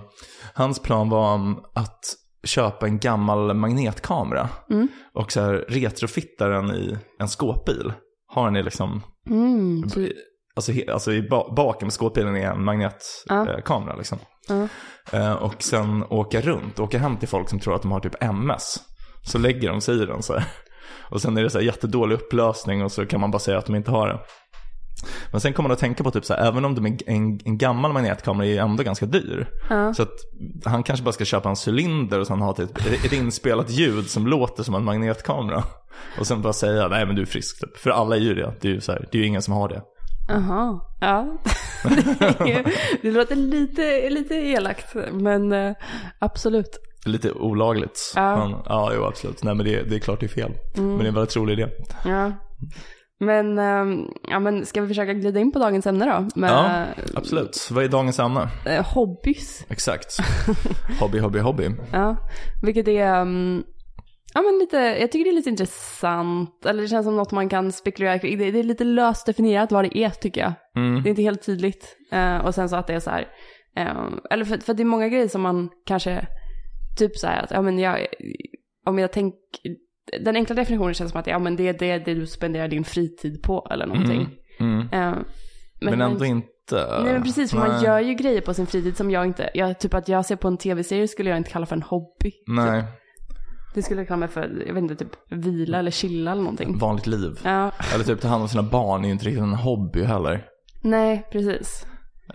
hans 0.55 0.78
plan 0.82 1.08
var 1.08 1.34
um, 1.34 1.56
att 1.75 1.99
köpa 2.44 2.87
en 2.87 2.99
gammal 2.99 3.55
magnetkamera. 3.55 4.49
Mm. 4.70 4.88
Och 5.14 5.32
så 5.32 5.40
här 5.40 5.52
retrofitta 5.69 6.49
den 6.49 6.70
i 6.70 6.99
en 7.20 7.28
skåpbil. 7.28 7.93
Har 8.28 8.44
den 8.44 8.56
i 8.56 8.62
liksom, 8.62 9.02
Mm, 9.31 9.88
så, 9.88 10.06
alltså, 10.56 10.73
he, 10.73 10.93
alltså 10.93 11.12
i 11.12 11.23
ba, 11.28 11.55
bakom 11.55 11.90
skåpbilen 11.90 12.37
är 12.37 12.40
en 12.40 12.44
Ja. 12.46 12.55
magnetkamera 12.55 13.61
kamera, 13.61 13.96
liksom. 13.96 14.19
ja. 14.49 14.69
Eh, 15.19 15.32
och 15.32 15.62
sen 15.62 16.05
åka 16.11 16.40
runt, 16.40 16.78
åka 16.81 16.99
hem 16.99 17.17
till 17.17 17.28
folk 17.28 17.49
som 17.49 17.61
tror 17.61 17.75
att 17.75 17.82
de 17.82 17.93
har 17.93 18.00
typ 18.00 18.23
MS. 18.23 18.76
Så 19.23 19.38
lägger 19.38 19.69
de 19.70 19.81
sig 19.81 20.02
i 20.02 20.06
den 20.06 20.23
så 20.23 20.32
här. 20.32 20.44
Och 20.99 21.21
sen 21.23 21.37
är 21.37 21.43
det 21.43 21.50
så 21.50 21.59
här 21.59 21.65
jättedålig 21.65 22.15
upplösning 22.15 22.85
och 22.85 22.93
så 22.93 23.06
kan 23.06 23.21
man 23.21 23.31
bara 23.31 23.38
säga 23.38 23.59
att 23.59 23.67
de 23.67 23.75
inte 23.75 23.91
har 23.91 24.09
det. 24.09 24.19
Men 25.33 25.41
sen 25.41 25.53
kommer 25.53 25.69
man 25.69 25.75
att 25.75 25.81
tänka 25.81 26.05
på 26.05 26.11
typ 26.11 26.25
så 26.25 26.35
här, 26.35 26.49
även 26.49 26.65
om 26.65 26.75
de 26.75 26.87
är 26.87 26.97
en, 27.06 27.41
en 27.44 27.59
gammal 27.59 27.93
magnetkamera 27.93 28.47
är 28.47 28.61
ändå 28.61 28.83
ganska 28.83 29.06
dyr. 29.06 29.49
Ja. 29.71 29.94
Så 29.94 30.03
att 30.03 30.15
han 30.65 30.83
kanske 30.83 31.05
bara 31.05 31.12
ska 31.12 31.25
köpa 31.25 31.49
en 31.49 31.56
cylinder 31.67 32.21
och 32.21 32.27
sen 32.27 32.41
ha 32.41 32.55
typ 32.55 32.79
ett, 32.79 33.05
ett 33.05 33.12
inspelat 33.12 33.71
ljud 33.71 34.11
som 34.11 34.27
låter 34.27 34.62
som 34.62 34.75
en 34.75 34.85
magnetkamera. 34.85 35.65
Och 36.19 36.27
sen 36.27 36.43
bara 36.43 36.53
säga, 36.53 36.88
nej 36.88 37.06
men 37.06 37.17
du 37.17 37.23
är 37.23 37.27
frisk 37.27 37.61
typ. 37.61 37.77
För 37.77 37.91
alla 37.91 38.17
är 38.17 38.21
ju 38.21 38.35
det. 38.35 38.55
Det 38.61 38.69
är 38.69 38.73
ju 38.73 38.81
så 38.81 38.93
här, 38.93 39.09
det 39.12 39.19
är 39.19 39.23
ju 39.23 39.29
ingen 39.29 39.43
som 39.43 39.55
har 39.55 39.69
det. 39.69 39.83
Jaha, 40.29 40.81
ja. 41.00 41.38
det, 42.38 42.53
är, 42.53 42.73
det 43.03 43.11
låter 43.11 43.37
lite, 43.37 44.11
lite 44.11 44.35
elakt, 44.35 44.94
men 45.12 45.53
eh, 45.53 45.75
absolut. 46.19 46.79
Lite 47.06 47.32
olagligt. 47.32 48.12
Ja. 48.17 48.37
Men, 48.37 48.56
ja, 48.64 48.93
jo 48.94 49.05
absolut. 49.05 49.43
Nej 49.43 49.55
men 49.55 49.67
det, 49.67 49.82
det 49.82 49.94
är 49.97 49.99
klart 50.00 50.20
det 50.20 50.26
är 50.26 50.29
fel. 50.29 50.53
Men 50.75 50.99
det 50.99 51.05
är 51.05 51.08
en 51.08 51.14
väldigt 51.14 51.37
rolig 51.37 51.53
idé. 51.53 51.69
Ja. 52.05 52.32
Men, 53.20 53.58
ehm, 53.58 54.05
ja, 54.29 54.38
men 54.41 54.67
ska 54.67 54.81
vi 54.81 54.88
försöka 54.88 55.12
glida 55.12 55.41
in 55.41 55.53
på 55.53 55.58
dagens 55.58 55.87
ämne 55.87 56.05
då? 56.05 56.41
Med 56.41 56.50
Ja, 56.50 56.85
absolut. 57.14 57.69
Vad 57.70 57.85
är 57.85 57.88
dagens 57.88 58.19
ämne? 58.19 58.49
eh, 58.67 58.85
hobbys. 58.87 59.64
Exakt. 59.69 60.17
Hobby, 61.00 61.19
hobby, 61.19 61.38
hobby. 61.38 61.70
Ja, 61.93 62.17
vilket 62.62 62.88
är, 62.88 63.05
ehm, 63.06 63.62
ja 64.35 64.43
men 64.43 64.59
lite, 64.59 64.76
jag 64.76 65.12
tycker 65.12 65.25
det 65.25 65.31
är 65.31 65.35
lite 65.37 65.50
intressant, 65.50 66.67
eller 66.67 66.82
det 66.82 66.88
känns 66.88 67.06
som 67.06 67.17
något 67.17 67.32
man 67.32 67.49
kan 67.49 67.73
spekulera 67.73 68.19
kring. 68.19 68.38
Det, 68.38 68.50
det 68.50 68.59
är 68.59 68.62
lite 68.64 68.85
löst 68.85 69.26
definierat 69.26 69.73
vad 69.73 69.85
det 69.85 69.99
är 69.99 70.11
tycker 70.11 70.41
jag. 70.41 70.52
Mm. 70.76 71.02
Det 71.02 71.09
är 71.09 71.11
inte 71.11 71.23
helt 71.23 71.47
tydligt. 71.47 71.97
Eh, 72.12 72.37
och 72.37 72.55
sen 72.55 72.69
så 72.69 72.76
att 72.76 72.87
det 72.87 72.94
är 72.94 73.00
så 73.00 73.11
här, 73.11 73.26
eh, 73.76 74.06
eller 74.31 74.44
för, 74.44 74.59
för 74.59 74.75
det 74.75 74.82
är 74.82 74.85
många 74.85 75.09
grejer 75.09 75.29
som 75.29 75.43
man 75.43 75.69
kanske, 75.87 76.26
typ 76.96 77.16
så 77.16 77.26
här 77.26 77.43
att, 77.44 77.50
ja 77.50 77.62
men 77.62 77.78
jag, 77.78 78.06
om 78.87 78.98
jag 78.98 79.12
tänker, 79.12 79.38
den 80.20 80.37
enkla 80.37 80.54
definitionen 80.54 80.94
känns 80.94 81.10
som 81.10 81.20
att, 81.20 81.26
ja 81.26 81.38
men 81.38 81.56
det 81.56 81.68
är 81.68 81.73
det, 81.73 81.99
det 81.99 82.14
du 82.14 82.26
spenderar 82.26 82.68
din 82.68 82.85
fritid 82.85 83.42
på 83.42 83.66
eller 83.71 83.87
någonting. 83.87 84.28
Mm. 84.61 84.80
Eh, 84.92 85.14
Men, 85.80 86.00
ändå 86.00 86.25
inte. 86.25 86.47
Nej 87.02 87.12
men 87.12 87.23
precis, 87.23 87.50
för 87.50 87.59
man 87.59 87.68
Nej. 87.68 87.85
gör 87.85 88.00
ju 88.00 88.14
grejer 88.14 88.40
på 88.40 88.54
sin 88.54 88.66
fritid 88.66 88.97
som 88.97 89.11
jag 89.11 89.26
inte, 89.26 89.50
jag, 89.54 89.78
typ 89.78 89.94
att 89.94 90.09
jag 90.09 90.25
ser 90.26 90.37
på 90.37 90.49
en 90.49 90.56
tv-serie 90.56 91.09
skulle 91.09 91.30
jag 91.30 91.37
inte 91.37 91.50
kalla 91.50 91.66
för 91.66 91.76
en 91.76 91.82
hobby. 91.82 92.32
Nej, 92.47 92.85
Det 93.75 93.82
skulle 93.82 94.00
jag 94.00 94.09
kalla 94.09 94.16
mig 94.18 94.28
för, 94.28 94.62
jag 94.66 94.75
vet 94.75 94.82
inte, 94.82 94.97
typ 94.97 95.12
vila 95.30 95.78
eller 95.78 95.90
chilla 95.90 96.32
eller 96.32 96.42
någonting. 96.42 96.78
vanligt 96.78 97.06
liv. 97.06 97.40
Ja, 97.44 97.73
Eller 97.94 98.04
typ 98.04 98.21
ta 98.21 98.28
hand 98.28 98.42
om 98.42 98.49
sina 98.49 98.62
barn 98.62 99.02
är 99.02 99.06
ju 99.09 99.12
inte 99.12 99.25
riktigt 99.25 99.42
en 99.42 99.54
hobby 99.54 100.02
heller. 100.02 100.44
nej 100.82 101.26
precis. 101.32 101.87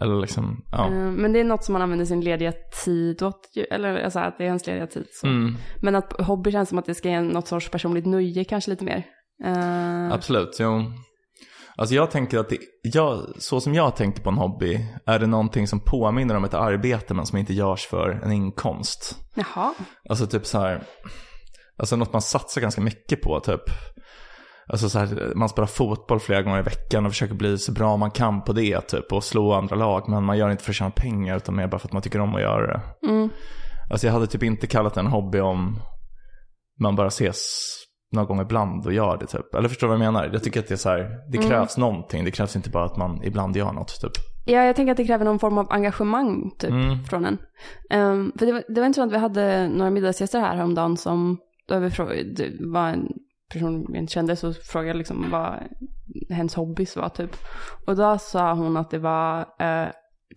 Eller 0.02 0.22
liksom, 0.22 0.66
ja. 0.72 0.86
Eh, 0.86 0.92
Men 0.94 1.34
det 1.34 1.40
är 1.40 1.44
något 1.44 1.64
som 1.64 1.74
man 1.74 1.82
använder 1.82 2.06
sin 2.06 2.22
lediga 2.22 2.54
tid 2.86 3.24
åt, 3.24 3.48
eller 3.72 4.04
alltså 4.04 4.20
att 4.20 4.38
det 4.38 4.44
är 4.44 4.46
ens 4.48 4.68
lediga 4.68 4.88
tid. 4.88 5.06
Mm, 5.24 5.56
Men 5.82 5.96
att 5.96 6.22
hobby 6.22 6.52
känns 6.52 6.70
som 6.70 6.78
att 6.78 6.86
det 6.86 6.96
ska 6.96 7.10
ge 7.10 7.22
något 7.22 7.48
sorts 7.48 7.70
personligt 7.70 8.06
nöje 8.06 8.44
kanske 8.44 8.72
lite 8.72 8.86
mer. 8.86 9.04
Eh, 9.44 10.12
absolut, 10.14 10.58
jo. 10.60 10.84
Alltså 11.76 11.96
jag 11.96 12.12
tänker 12.12 12.38
att 12.40 12.50
det, 12.50 12.58
jag, 12.84 13.20
så 13.38 13.62
som 13.62 13.74
jag 13.74 13.96
tänker 13.96 14.22
på 14.24 14.30
en 14.30 14.38
hobby 14.38 14.86
är 15.06 15.20
det 15.20 15.28
någonting 15.28 15.68
som 15.68 15.80
påminner 15.80 16.36
om 16.36 16.44
ett 16.44 16.54
arbete 16.54 17.14
men 17.14 17.26
som 17.26 17.38
inte 17.38 17.54
görs 17.54 17.86
för 17.86 18.10
en 18.24 18.32
inkomst. 18.32 19.16
jaha, 19.36 19.74
Alltså 20.10 20.28
typ 20.28 20.46
så 20.46 20.60
här, 20.60 20.84
alltså 21.78 21.96
något 21.96 22.14
man 22.14 22.22
satsar 22.22 22.62
ganska 22.62 22.82
mycket 22.82 23.22
på 23.22 23.40
typ. 23.40 23.62
Alltså 24.72 24.90
så 24.90 25.00
här, 25.00 25.32
man 25.36 25.50
spelar 25.50 25.68
fotboll 25.68 26.20
flera 26.20 26.42
gånger 26.42 26.60
i 26.60 26.62
veckan 26.62 27.06
och 27.06 27.12
försöker 27.12 27.36
bli 27.36 27.58
så 27.58 27.72
bra 27.72 27.98
man 27.98 28.12
kan 28.12 28.42
på 28.44 28.54
det 28.54 28.82
typ 28.82 29.12
och 29.14 29.24
slå 29.24 29.54
andra 29.54 29.76
lag. 29.76 30.10
Men 30.10 30.24
man 30.24 30.38
gör 30.38 30.48
det 30.48 30.52
inte 30.52 30.64
för 30.64 30.72
att 30.72 30.76
tjäna 30.76 30.92
pengar 30.92 31.38
utan 31.38 31.56
mer 31.56 31.68
bara 31.68 31.80
för 31.80 31.88
att 31.88 31.94
man 31.94 32.02
tycker 32.02 32.20
om 32.22 32.36
att 32.36 32.42
göra 32.42 32.68
det. 32.68 33.08
mm. 33.08 33.30
Alltså 33.92 34.08
jag 34.08 34.14
hade 34.14 34.28
typ 34.28 34.44
inte 34.44 34.68
kallat 34.68 34.94
det 34.94 35.00
en 35.00 35.08
hobby 35.08 35.40
om 35.40 35.80
man 36.80 36.96
bara 36.96 37.08
ses 37.08 37.68
några 38.12 38.26
gånger 38.28 38.44
ibland 38.44 38.86
och 38.86 38.94
gör 38.94 39.18
det 39.18 39.26
typ. 39.28 39.56
Eller 39.56 39.70
förstår 39.70 39.88
du 39.88 39.98
vad 39.98 40.06
jag 40.06 40.14
menar? 40.14 40.30
Jag 40.34 40.44
tycker 40.44 40.60
att 40.60 40.68
det 40.68 40.74
är 40.74 40.78
så 40.78 40.90
här, 40.90 41.10
det 41.32 41.38
krävs 41.38 41.78
någonting. 41.78 42.26
Det 42.26 42.32
krävs 42.32 42.56
inte 42.56 42.70
bara 42.70 42.86
att 42.86 42.98
man 42.98 43.24
ibland 43.24 43.58
gör 43.58 43.72
något 43.72 44.02
typ. 44.02 44.12
Ja, 44.46 44.64
jag 44.64 44.76
tänker 44.76 44.92
att 44.92 44.98
det 44.98 45.06
kräver 45.06 45.26
någon 45.26 45.40
form 45.40 45.58
av 45.58 45.68
engagemang 45.70 46.52
typ 46.60 46.70
Mm. 46.70 47.04
från 47.04 47.26
en. 47.26 47.38
Ehm, 47.90 48.32
för 48.40 48.46
det 48.46 48.52
var, 48.52 48.64
det 48.68 48.82
var 48.82 48.86
inte 48.88 48.98
så 48.98 49.04
att 49.04 49.12
vi 49.12 49.18
hade 49.18 49.68
några 49.68 49.92
middagsgäster 49.92 50.40
här 50.40 50.56
häromdagen 50.56 50.98
som, 50.98 51.38
då 51.68 51.80
var 51.80 52.96
person 53.54 53.88
vi 53.92 53.98
inte 53.98 54.14
kände 54.14 54.36
så 54.36 54.54
frågade 54.54 54.90
jag 54.90 54.98
liksom 54.98 55.32
vad 55.32 55.54
hennes 56.30 56.56
hobbys 56.56 56.96
var 56.96 57.10
typ. 57.10 57.32
Och 57.88 57.96
då 57.96 58.18
sa 58.18 58.54
hon 58.54 58.78
att 58.78 58.90
det 58.90 59.00
var, 59.00 59.40
eh, 59.40 59.88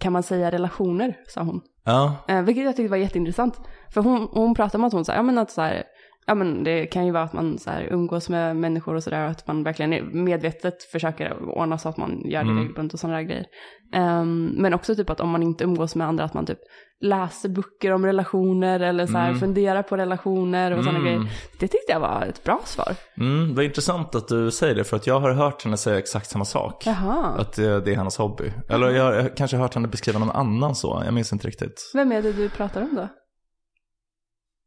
kan 0.00 0.12
man 0.12 0.22
säga 0.22 0.50
relationer, 0.50 1.18
sa 1.28 1.42
hon. 1.42 1.60
Ja. 1.84 2.16
Eh, 2.28 2.42
vilket 2.42 2.64
jag 2.64 2.76
tyckte 2.76 2.90
var 2.90 2.96
jätteintressant. 2.96 3.60
För 3.90 4.00
hon, 4.00 4.28
hon 4.32 4.54
pratade 4.54 4.78
om 4.78 4.84
att 4.84 4.92
hon 4.92 5.04
sa, 5.04 5.14
ja 5.14 5.22
men 5.22 5.38
att 5.38 5.50
så 5.50 5.60
här, 5.60 5.84
ja 6.26 6.34
men 6.34 6.64
det 6.64 6.86
kan 6.86 7.06
ju 7.06 7.12
vara 7.12 7.22
att 7.22 7.32
man 7.32 7.58
så 7.58 7.70
här 7.70 7.88
umgås 7.90 8.28
med 8.28 8.56
människor 8.56 8.94
och 8.94 9.02
sådär 9.02 9.24
och 9.24 9.30
att 9.30 9.46
man 9.46 9.62
verkligen 9.64 10.24
medvetet 10.24 10.82
försöker 10.82 11.48
ordna 11.48 11.78
så 11.78 11.88
att 11.88 11.96
man 11.96 12.20
gör 12.24 12.40
det 12.44 12.50
Mm. 12.50 12.58
regelbundet 12.58 12.94
och 12.94 13.00
sådana 13.00 13.16
där 13.16 13.24
grejer. 13.24 13.46
Ehm, 13.92 14.46
men 14.56 14.74
också 14.74 14.94
typ 14.94 15.10
att 15.10 15.20
om 15.20 15.28
man 15.30 15.42
inte 15.42 15.64
umgås 15.64 15.94
med 15.94 16.06
andra 16.06 16.24
att 16.24 16.34
man 16.34 16.46
typ 16.46 16.58
läser 17.00 17.48
böcker 17.48 17.92
om 17.92 18.06
relationer 18.06 18.80
eller 18.80 19.06
så 19.06 19.12
här 19.18 19.28
Mm. 19.28 19.40
funderar 19.40 19.82
på 19.82 19.96
relationer 19.96 20.70
och 20.78 20.84
sådana 20.84 20.98
Mm. 20.98 21.04
grejer. 21.12 21.32
Det 21.60 21.68
tyckte 21.68 21.92
jag 21.92 22.00
var 22.00 22.22
ett 22.22 22.44
bra 22.44 22.60
svar. 22.64 22.94
Mm, 23.16 23.54
vad 23.54 23.64
intressant 23.64 24.14
att 24.14 24.28
du 24.28 24.50
säger 24.50 24.74
det 24.74 24.84
för 24.84 24.96
att 24.96 25.06
jag 25.06 25.20
har 25.20 25.30
hört 25.32 25.64
henne 25.64 25.76
säga 25.76 25.98
exakt 25.98 26.30
samma 26.30 26.44
sak. 26.44 26.86
Jaha. 26.86 27.34
Att 27.38 27.58
eh, 27.58 27.76
det 27.76 27.92
är 27.92 27.96
hennes 27.96 28.16
hobby. 28.18 28.52
Eller 28.68 28.90
jag 28.90 29.04
har 29.22 29.36
kanske 29.36 29.56
hört 29.56 29.74
henne 29.74 29.88
beskriva 29.88 30.18
någon 30.18 30.30
annan 30.30 30.74
så, 30.74 31.02
jag 31.04 31.14
minns 31.14 31.32
inte 31.32 31.46
riktigt. 31.48 31.90
Vem 31.94 32.12
är 32.12 32.22
det 32.22 32.32
du 32.32 32.48
pratar 32.48 32.82
om 32.82 32.94
då? 32.94 33.08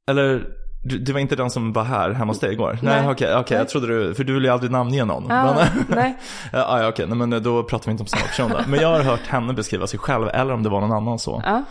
Eller, 0.09 0.47
du, 0.87 0.97
du 0.97 1.13
var 1.13 1.19
inte 1.19 1.35
den 1.35 1.49
som 1.49 1.73
var 1.73 1.83
här 1.83 2.11
hemma 2.11 2.29
hos 2.31 2.39
dig 2.39 2.53
igår? 2.53 2.79
Nej. 2.81 3.01
Okej, 3.09 3.35
okej, 3.35 3.43
Nej. 3.49 3.57
jag 3.57 3.69
trodde 3.69 3.87
du, 3.87 4.15
för 4.15 4.23
du 4.23 4.33
vill 4.33 4.43
ju 4.43 4.49
aldrig 4.49 4.71
namnge 4.71 5.05
någon. 5.05 5.31
Ah, 5.31 5.53
Men- 5.55 5.85
nej. 5.87 6.17
Ja, 6.53 6.81
ja, 6.81 6.87
okej, 6.89 7.07
nej, 7.07 7.27
men 7.27 7.43
då 7.43 7.63
pratar 7.63 7.85
vi 7.85 7.91
inte 7.91 8.03
om 8.03 8.07
samma 8.07 8.23
person 8.23 8.49
då. 8.51 8.69
Men 8.71 8.79
jag 8.79 8.87
har 8.87 9.03
hört 9.03 9.27
henne 9.27 9.53
beskriva 9.53 9.87
sig 9.87 9.99
själv, 9.99 10.27
eller 10.33 10.53
om 10.53 10.63
det 10.63 10.69
var 10.69 10.81
någon 10.81 10.91
annan 10.91 11.19
så. 11.19 11.41
Ja. 11.45 11.63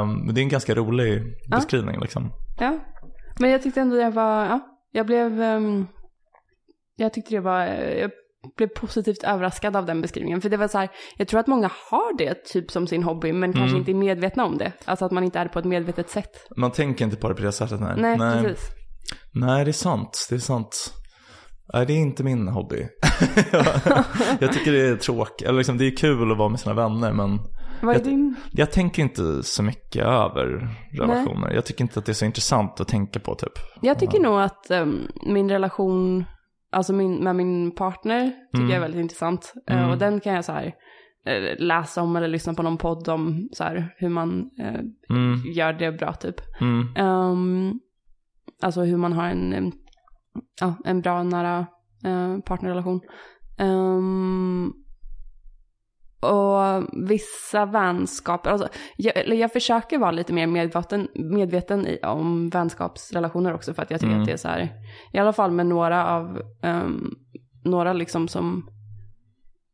Um, 0.00 0.34
det 0.34 0.40
är 0.40 0.42
en 0.42 0.48
ganska 0.48 0.74
rolig 0.74 1.22
beskrivning 1.50 2.00
liksom. 2.00 2.32
Ja, 2.60 2.78
men 3.40 3.50
jag 3.50 3.62
tyckte 3.62 3.80
ändå 3.80 3.96
det 3.96 4.10
var, 4.10 4.44
ja, 4.44 4.60
jag 4.92 5.06
blev, 5.06 5.42
ehm, 5.42 5.86
jag 6.96 7.12
tyckte 7.12 7.34
det 7.34 7.40
var, 7.40 7.60
jag 8.00 8.10
blev 8.56 8.68
positivt 8.68 9.24
överraskad 9.24 9.76
av 9.76 9.86
den 9.86 10.00
beskrivningen. 10.00 10.40
För 10.40 10.48
det 10.48 10.56
var 10.56 10.68
så 10.68 10.78
här, 10.78 10.88
jag 11.16 11.28
tror 11.28 11.40
att 11.40 11.46
många 11.46 11.70
har 11.90 12.18
det 12.18 12.44
typ 12.44 12.70
som 12.70 12.86
sin 12.86 13.02
hobby, 13.02 13.32
men 13.32 13.52
kanske 13.52 13.68
Mm. 13.68 13.78
inte 13.78 13.90
är 13.92 13.94
medvetna 13.94 14.44
om 14.44 14.58
det. 14.58 14.72
Alltså 14.84 15.04
att 15.04 15.12
man 15.12 15.24
inte 15.24 15.38
är 15.38 15.44
det 15.44 15.50
på 15.50 15.58
ett 15.58 15.64
medvetet 15.64 16.10
sätt. 16.10 16.30
Man 16.56 16.70
tänker 16.72 17.04
inte 17.04 17.16
på 17.16 17.28
det 17.28 17.34
på 17.34 17.42
det 17.42 17.52
sättet, 17.52 17.80
nej. 17.80 17.94
Nej, 17.98 18.18
nej. 18.18 18.42
precis. 18.44 18.66
Nej, 19.34 19.64
det 19.64 19.70
är 19.70 19.72
sant. 19.72 20.26
Det 20.30 20.34
är 20.34 20.38
sant. 20.38 20.94
Nej, 21.72 21.86
det 21.86 21.92
är 21.92 21.96
inte 21.96 22.24
min 22.24 22.48
hobby. 22.48 22.86
jag 24.40 24.52
tycker 24.52 24.72
det 24.72 24.88
är 24.88 24.96
tråkigt. 24.96 25.46
Eller 25.48 25.58
liksom, 25.58 25.78
det 25.78 25.86
är 25.86 25.96
kul 25.96 26.32
att 26.32 26.38
vara 26.38 26.48
med 26.48 26.60
sina 26.60 26.74
vänner, 26.74 27.12
men 27.12 27.38
Vad 27.82 27.94
är 27.94 27.98
Jag- 27.98 28.04
din, 28.08 28.34
jag 28.52 28.70
tänker 28.70 29.02
inte 29.02 29.42
så 29.42 29.62
mycket 29.62 30.02
över 30.04 30.76
relationer. 30.98 31.50
Jag 31.54 31.64
tycker 31.66 31.82
inte 31.84 31.98
att 31.98 32.06
det 32.06 32.12
är 32.12 32.14
så 32.14 32.24
intressant 32.24 32.80
att 32.80 32.88
tänka 32.88 33.20
på, 33.20 33.34
typ. 33.34 33.52
jag 33.82 33.98
tycker 33.98 34.20
nog 34.20 34.40
att 34.40 34.70
ehm, 34.70 34.98
min 35.26 35.50
relation, 35.50 36.24
alltså 36.70 36.92
min, 36.92 37.24
med 37.24 37.36
min 37.36 37.74
partner, 37.74 38.22
tycker 38.30 38.58
Mm. 38.58 38.68
jag 38.70 38.76
är 38.76 38.80
väldigt 38.80 39.00
intressant. 39.00 39.54
Eh, 39.66 39.78
Mm. 39.78 39.90
och 39.90 39.98
den 39.98 40.20
kan 40.20 40.34
jag 40.34 40.44
så 40.44 40.52
här 40.52 40.74
eh, 41.26 41.56
läsa 41.58 42.02
om 42.02 42.16
eller 42.16 42.28
lyssna 42.28 42.54
på 42.54 42.62
någon 42.62 42.78
podd 42.78 43.08
om 43.08 43.48
så 43.52 43.64
här, 43.64 43.94
hur 43.98 44.08
man 44.08 44.50
eh, 44.60 44.80
Mm, 45.10 45.42
gör 45.54 45.72
det 45.72 45.92
bra 45.92 46.12
typ. 46.12 46.34
mm, 46.60 46.88
Ehm, 46.96 47.72
alltså 48.62 48.82
hur 48.82 48.96
man 48.96 49.12
har 49.12 49.26
en, 49.26 49.52
em, 49.52 49.72
ja, 50.60 50.74
en 50.84 51.00
bra 51.00 51.22
nära 51.22 51.66
eh, 52.04 52.38
partnerrelation. 52.38 53.00
Ehm, 53.58 54.72
och 56.20 56.84
vissa 56.92 57.66
vänskaper, 57.66 58.50
alltså, 58.50 58.68
jag, 58.96 59.28
jag 59.28 59.52
försöker 59.52 59.98
vara 59.98 60.10
lite 60.10 60.32
mer 60.32 60.46
medveten, 60.46 61.08
medveten 61.14 61.86
i, 61.86 61.98
om 62.02 62.48
vänskapsrelationer 62.48 63.54
också 63.54 63.74
för 63.74 63.82
att 63.82 63.90
jag 63.90 64.00
tycker 64.00 64.10
Mm. 64.10 64.22
att 64.22 64.26
det 64.26 64.32
är 64.32 64.36
så 64.36 64.48
här, 64.48 64.68
i 65.12 65.18
alla 65.18 65.32
fall 65.32 65.50
med 65.50 65.66
några 65.66 66.06
av, 66.06 66.42
ehm, 66.62 67.14
några 67.64 67.92
liksom 67.92 68.28
som, 68.28 68.70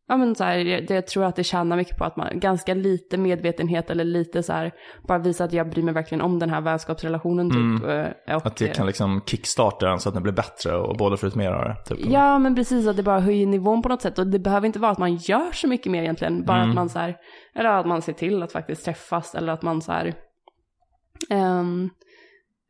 ja 0.08 0.16
men 0.16 0.34
så 0.34 0.44
här, 0.44 0.56
jag, 0.58 0.90
jag 0.90 1.06
tror 1.06 1.24
att 1.24 1.36
det 1.36 1.44
tjänar 1.44 1.76
mycket 1.76 1.98
på 1.98 2.04
att 2.04 2.16
man, 2.16 2.40
ganska 2.40 2.74
lite 2.74 3.16
medvetenhet 3.18 3.90
eller 3.90 4.04
lite 4.04 4.42
så 4.42 4.52
här, 4.52 4.72
bara 5.08 5.18
visa 5.18 5.44
att 5.44 5.52
jag 5.52 5.70
bryr 5.70 5.82
mig 5.82 5.94
verkligen 5.94 6.22
om 6.22 6.38
den 6.38 6.50
här 6.50 6.60
vänskapsrelationen 6.60 7.50
typ. 7.50 7.88
eh, 7.88 8.36
Och, 8.36 8.46
Att 8.46 8.56
det 8.56 8.68
kan 8.68 8.86
liksom 8.86 9.22
kickstarta 9.26 9.86
den 9.88 9.98
så 10.00 10.08
att 10.08 10.14
den 10.14 10.22
blir 10.22 10.32
bättre 10.32 10.76
och 10.76 10.96
båda 10.96 11.16
får 11.16 11.26
ut 11.28 11.34
mer 11.34 11.50
av 11.52 11.64
det. 11.64 11.76
Typ. 11.86 12.06
Ja, 12.10 12.38
men 12.38 12.54
precis 12.54 12.86
att 12.86 12.96
det 12.96 13.02
bara 13.02 13.20
höjer 13.20 13.46
nivån 13.46 13.82
på 13.82 13.88
något 13.88 14.02
sätt. 14.02 14.18
Och 14.18 14.26
det 14.26 14.38
behöver 14.38 14.66
inte 14.66 14.78
vara 14.78 14.92
att 14.92 14.98
man 14.98 15.16
gör 15.16 15.52
så 15.52 15.68
mycket 15.68 15.92
mer 15.92 16.02
egentligen. 16.02 16.44
Bara 16.44 16.56
Mm. 16.58 16.68
att 16.70 16.74
man 16.74 16.88
så 16.88 16.98
här, 16.98 17.16
eller 17.54 17.70
att 17.70 17.86
man 17.86 18.02
ser 18.02 18.12
till 18.12 18.42
att 18.42 18.52
faktiskt 18.52 18.84
träffas. 18.84 19.34
Eller 19.34 19.52
att 19.52 19.62
man 19.62 19.82
så 19.82 19.92
här, 19.92 20.14
ehm, 21.30 21.90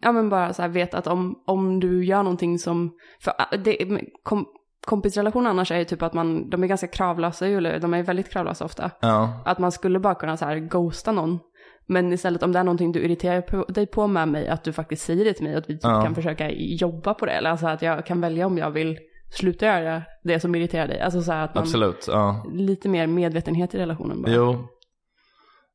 ja 0.02 0.12
men 0.12 0.28
bara 0.28 0.52
så 0.52 0.62
här 0.62 0.68
vet 0.68 0.94
att 0.94 1.06
om, 1.06 1.42
om 1.46 1.80
du 1.80 2.04
gör 2.04 2.22
någonting 2.22 2.58
som, 2.58 2.92
för 3.20 3.32
ah, 3.38 3.56
det, 3.56 4.00
kom, 4.22 4.46
kompisrelationer 4.84 5.50
annars 5.50 5.70
är 5.72 5.78
ju 5.78 5.84
typ 5.84 6.02
att 6.02 6.12
man, 6.14 6.50
de 6.50 6.62
är 6.62 6.66
ganska 6.66 6.86
kravlösa 6.86 7.48
ju, 7.48 7.56
eller 7.56 7.78
de 7.80 7.94
är 7.94 8.02
väldigt 8.02 8.30
kravlösa 8.30 8.64
ofta. 8.64 8.90
Ja, 9.00 9.42
Att 9.44 9.58
man 9.58 9.72
skulle 9.72 9.98
bara 9.98 10.14
kunna 10.14 10.36
så 10.36 10.44
här 10.44 10.56
ghosta 10.56 11.12
någon. 11.12 11.38
Men 11.86 12.12
istället 12.12 12.42
om 12.42 12.52
det 12.52 12.58
är 12.58 12.64
någonting 12.64 12.92
du 12.92 13.00
irriterar 13.04 13.40
på, 13.40 13.64
dig 13.68 13.86
på 13.86 14.06
med 14.06 14.28
mig, 14.28 14.48
att 14.48 14.64
du 14.64 14.72
faktiskt 14.72 15.04
säger 15.04 15.24
det 15.24 15.32
till 15.32 15.44
mig 15.44 15.52
och 15.52 15.58
att 15.58 15.70
vi 15.70 15.74
typ 15.74 15.84
Ja. 15.84 16.02
kan 16.02 16.14
försöka 16.14 16.50
jobba 16.50 17.14
på 17.14 17.26
det. 17.26 17.32
Eller 17.32 17.50
alltså 17.50 17.66
att 17.66 17.82
jag 17.82 18.06
kan 18.06 18.20
välja 18.20 18.46
om 18.46 18.58
jag 18.58 18.70
vill 18.70 18.98
sluta 19.30 19.66
göra 19.66 20.02
det 20.24 20.40
som 20.40 20.54
irriterar 20.54 20.88
dig. 20.88 21.00
Alltså 21.00 21.22
så 21.22 21.32
att 21.32 21.54
man, 21.54 21.62
absolut. 21.62 22.04
Ja. 22.08 22.44
lite 22.52 22.88
mer 22.88 23.06
medvetenhet 23.06 23.74
i 23.74 23.78
relationen 23.78 24.22
bara. 24.22 24.32
Jo. 24.32 24.68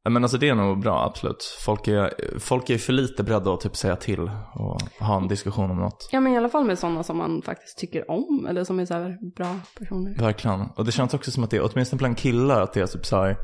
Men 0.09 0.23
alltså 0.23 0.37
det 0.37 0.49
är 0.49 0.55
nog 0.55 0.79
bra, 0.79 1.03
absolut. 1.05 1.43
Folk 1.65 1.87
är, 1.87 2.13
folk 2.39 2.69
är 2.69 2.77
för 2.77 2.93
lite 2.93 3.23
beredda 3.23 3.53
att 3.53 3.61
typ 3.61 3.75
säga 3.75 3.95
till 3.95 4.31
och 4.53 4.81
ha 4.99 5.17
en 5.17 5.27
diskussion 5.27 5.71
om 5.71 5.77
något. 5.77 6.09
Ja 6.11 6.19
men 6.19 6.33
i 6.33 6.37
alla 6.37 6.49
fall 6.49 6.65
med 6.65 6.79
sådana 6.79 7.03
som 7.03 7.17
man 7.17 7.41
faktiskt 7.41 7.77
tycker 7.77 8.11
om, 8.11 8.47
eller 8.49 8.63
som 8.63 8.79
är 8.79 8.85
så 8.85 8.93
här 8.93 9.17
bra 9.35 9.55
personer. 9.79 10.15
Verkligen. 10.19 10.61
Och 10.75 10.85
det 10.85 10.91
känns 10.91 11.13
också 11.13 11.31
som 11.31 11.43
att 11.43 11.49
det 11.49 11.61
åtminstone 11.61 11.97
bland 11.97 12.17
killar, 12.17 12.61
att 12.61 12.73
det 12.73 12.81
är 12.81 12.87
typ 12.87 13.05
så 13.05 13.15
här. 13.15 13.37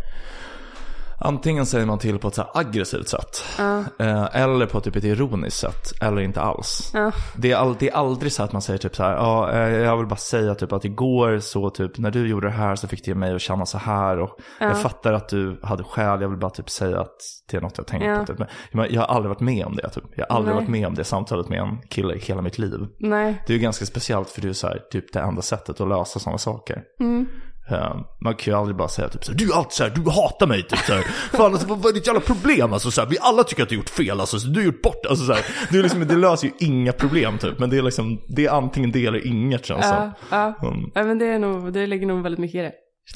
Antingen 1.20 1.66
säger 1.66 1.86
man 1.86 2.00
till 2.00 2.20
på 2.20 2.28
ett 2.28 2.36
så 2.36 2.44
aggressivt 2.54 3.08
sätt. 3.08 3.44
Ja. 3.58 3.80
Eh, 4.00 4.28
eller 4.36 4.66
på 4.66 4.80
typ 4.82 4.96
ett 4.96 5.04
ironiskt 5.04 5.58
sätt. 5.60 6.02
Eller 6.02 6.22
inte 6.22 6.42
alls. 6.42 6.92
Ja. 6.94 7.12
Det 7.38 7.52
är, 7.52 7.56
all, 7.56 7.76
det 7.80 7.90
är 7.90 7.94
aldrig 7.96 8.32
så 8.32 8.44
att 8.44 8.52
man 8.54 8.62
säger 8.62 8.78
typ 8.80 8.96
så 8.96 9.04
här. 9.04 9.14
Ja, 9.14 9.52
eh, 9.52 9.70
jag 9.70 9.98
vill 9.98 10.08
bara 10.08 10.16
säga 10.16 10.56
typ 10.56 10.72
att 10.74 10.86
igår 10.86 11.40
så 11.40 11.70
typ 11.70 11.98
när 11.98 12.12
du 12.12 12.28
gjorde 12.28 12.48
det 12.48 12.54
här 12.54 12.76
så 12.76 12.88
fick 12.88 13.06
det 13.06 13.16
mig 13.16 13.36
att 13.36 13.42
känna 13.42 13.66
så 13.66 13.78
här. 13.78 14.20
Och 14.20 14.38
jag 14.60 14.82
fattar 14.82 15.14
att 15.14 15.30
du 15.30 15.60
hade 15.64 15.84
skäl. 15.84 16.22
Jag 16.22 16.30
vill 16.30 16.40
bara 16.40 16.52
typ 16.52 16.70
säga 16.70 17.00
att 17.02 17.16
det 17.52 17.58
är 17.58 17.62
något 17.62 17.78
jag 17.78 17.88
tänker 17.88 18.08
Ja. 18.10 18.20
på. 18.20 18.26
Typ. 18.26 18.38
Men 18.40 18.48
jag- 18.84 18.92
jag 18.92 19.02
har 19.02 19.16
aldrig 19.16 19.30
varit 19.30 19.40
med 19.40 19.66
om 19.66 19.76
det. 19.76 19.90
Typ. 19.90 20.04
Jag 20.16 20.26
har 20.30 20.36
aldrig 20.36 20.56
Nej. 20.56 20.64
varit 20.64 20.72
med 20.72 20.88
om 20.88 20.96
det 20.96 21.04
samtalet 21.04 21.50
med 21.50 21.60
en 21.60 21.78
kille 21.90 22.14
i 22.14 22.20
hela 22.20 22.42
mitt 22.42 22.58
liv. 22.58 22.80
Nej. 23.00 23.44
Det 23.48 23.54
är 23.54 23.58
ju 23.58 23.64
ganska 23.64 23.86
speciellt 23.86 24.30
för 24.30 24.42
det 24.42 24.50
är 24.50 24.54
så 24.54 24.68
här, 24.68 24.80
typ 24.92 25.14
det 25.14 25.20
enda 25.20 25.42
sättet 25.42 25.82
att 25.82 25.88
lösa 25.90 26.20
sådana 26.20 26.38
saker. 26.38 26.82
Mm. 27.00 27.28
Eh, 27.70 27.96
man 28.22 28.36
kan 28.36 28.54
ju 28.54 28.60
aldrig 28.60 28.78
bara 28.78 28.88
säga 28.88 29.10
typ 29.10 29.26
så 29.26 29.32
här, 29.32 29.40
du 29.40 29.52
är 29.52 29.56
alltid 29.56 29.72
så 29.72 29.84
här, 29.84 29.92
du 29.96 30.10
hatar 30.10 30.48
mig 30.48 30.64
typ 30.64 30.80
så 30.80 30.94
här. 30.94 31.04
Fan 31.32 31.52
alltså 31.52 31.68
vad, 31.68 31.78
vad 31.78 31.90
är 31.90 31.94
ditt 31.94 32.08
jävla 32.08 32.22
problem 32.22 32.74
alltså 32.74 32.92
så 32.92 33.02
här, 33.02 33.10
vi 33.10 33.18
alla 33.22 33.44
tycker 33.44 33.64
att 33.64 33.70
du 33.70 33.76
har 33.76 33.80
gjort 33.80 33.90
fel 33.90 34.20
alltså, 34.20 34.40
så 34.40 34.48
du 34.48 34.60
har 34.60 34.66
gjort 34.66 34.82
bort, 34.82 35.06
alltså 35.06 35.26
så 35.26 35.34
här. 35.34 35.46
Det, 35.72 35.78
är 35.78 35.84
liksom, 35.84 36.08
det 36.08 36.16
löser 36.16 36.48
ju 36.48 36.54
inga 36.60 36.92
problem 36.92 37.38
typ, 37.38 37.60
men 37.60 37.70
det 37.70 37.78
är 37.78 37.82
liksom, 37.82 38.22
det 38.28 38.46
är 38.46 38.52
antingen 38.52 38.92
det 38.92 39.06
eller 39.06 39.28
inget 39.28 39.66
känns 39.66 39.86
Ja, 39.86 40.12
ja. 40.30 40.68
Mm. 40.68 40.92
ja 40.94 41.04
men 41.04 41.20
det 41.20 41.26
är 41.26 41.40
nog, 41.40 41.74
det 41.74 41.88
ligger 41.88 42.08
nog 42.08 42.24
väldigt 42.24 42.40
mycket 42.40 42.56
i 42.56 42.62
det. 42.62 42.74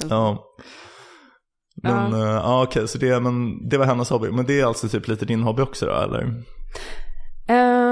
Ja. 0.08 0.44
Men 1.82 2.20
ja, 2.20 2.34
ja 2.34 2.62
okej, 2.62 2.88
så 2.88 2.98
det, 2.98 3.20
men, 3.20 3.68
det 3.68 3.78
var 3.78 3.86
hennes 3.86 4.10
hobby. 4.10 4.30
Men 4.30 4.46
det 4.46 4.60
är 4.60 4.64
alltså 4.64 4.88
typ 4.88 5.08
lite 5.08 5.24
din 5.24 5.42
hobby 5.42 5.62
också 5.62 5.86
då, 5.86 5.92
eller? 5.92 6.42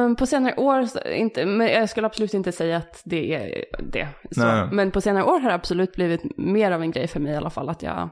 Ehm, 0.09 0.17
på 0.17 0.27
senare 0.27 0.55
år, 0.57 0.85
inte, 1.13 1.47
men 1.47 1.67
jag 1.67 1.89
skulle 1.89 2.07
absolut 2.07 2.35
inte 2.35 2.53
säga 2.53 2.77
att 2.77 3.03
det 3.05 3.35
är 3.35 3.65
det. 3.93 4.09
Så. 4.31 4.69
Men 4.73 4.91
på 4.91 5.01
senare 5.01 5.25
år 5.25 5.41
har 5.41 5.49
det 5.49 5.55
absolut 5.55 5.93
blivit 5.93 6.39
mer 6.39 6.71
av 6.71 6.83
en 6.83 6.91
grej 6.91 7.07
för 7.07 7.21
mig 7.21 7.33
i 7.33 7.37
alla 7.37 7.51
fall. 7.51 7.69
Att 7.69 7.83
jag 7.83 8.11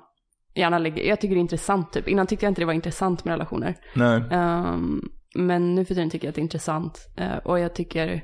gärna 0.54 0.78
lägger, 0.78 1.02
jag 1.04 1.20
tycker 1.20 1.34
det 1.34 1.38
är 1.38 1.40
intressant 1.40 1.92
typ. 1.92 2.08
Innan 2.08 2.26
tyckte 2.26 2.46
jag 2.46 2.50
inte 2.50 2.60
det 2.60 2.66
var 2.66 2.72
intressant 2.72 3.24
med 3.24 3.32
relationer. 3.32 3.74
Nej. 3.94 4.22
Ehm, 4.30 5.00
men 5.34 5.74
nu 5.74 5.84
för 5.84 5.94
tiden 5.94 6.10
tycker 6.10 6.26
jag 6.26 6.30
att 6.30 6.34
det 6.34 6.40
är 6.40 6.42
intressant. 6.42 6.98
Eh, 7.16 7.36
och 7.44 7.58
jag 7.60 7.74
tycker 7.74 8.22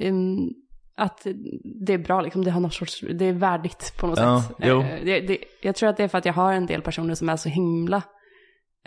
ehm, 0.00 0.38
att 0.96 1.26
det 1.86 1.92
är 1.92 1.98
bra 1.98 2.20
liksom. 2.20 2.44
Det 2.44 2.50
har 2.50 2.60
något 2.60 2.74
sorts, 2.74 3.04
det 3.14 3.24
är 3.24 3.32
värdigt 3.32 3.94
på 4.00 4.06
något 4.06 4.18
Ja, 4.18 4.42
sätt. 4.42 4.56
jo. 4.60 4.80
Eh, 4.80 5.04
det, 5.04 5.20
det, 5.20 5.38
jag 5.62 5.74
tror 5.76 5.88
att 5.88 5.96
det 5.96 6.04
är 6.04 6.08
för 6.08 6.18
att 6.18 6.24
jag 6.24 6.32
har 6.32 6.52
en 6.52 6.66
del 6.66 6.82
personer 6.82 7.14
som 7.14 7.28
är 7.28 7.36
så 7.36 7.48
himla 7.48 8.02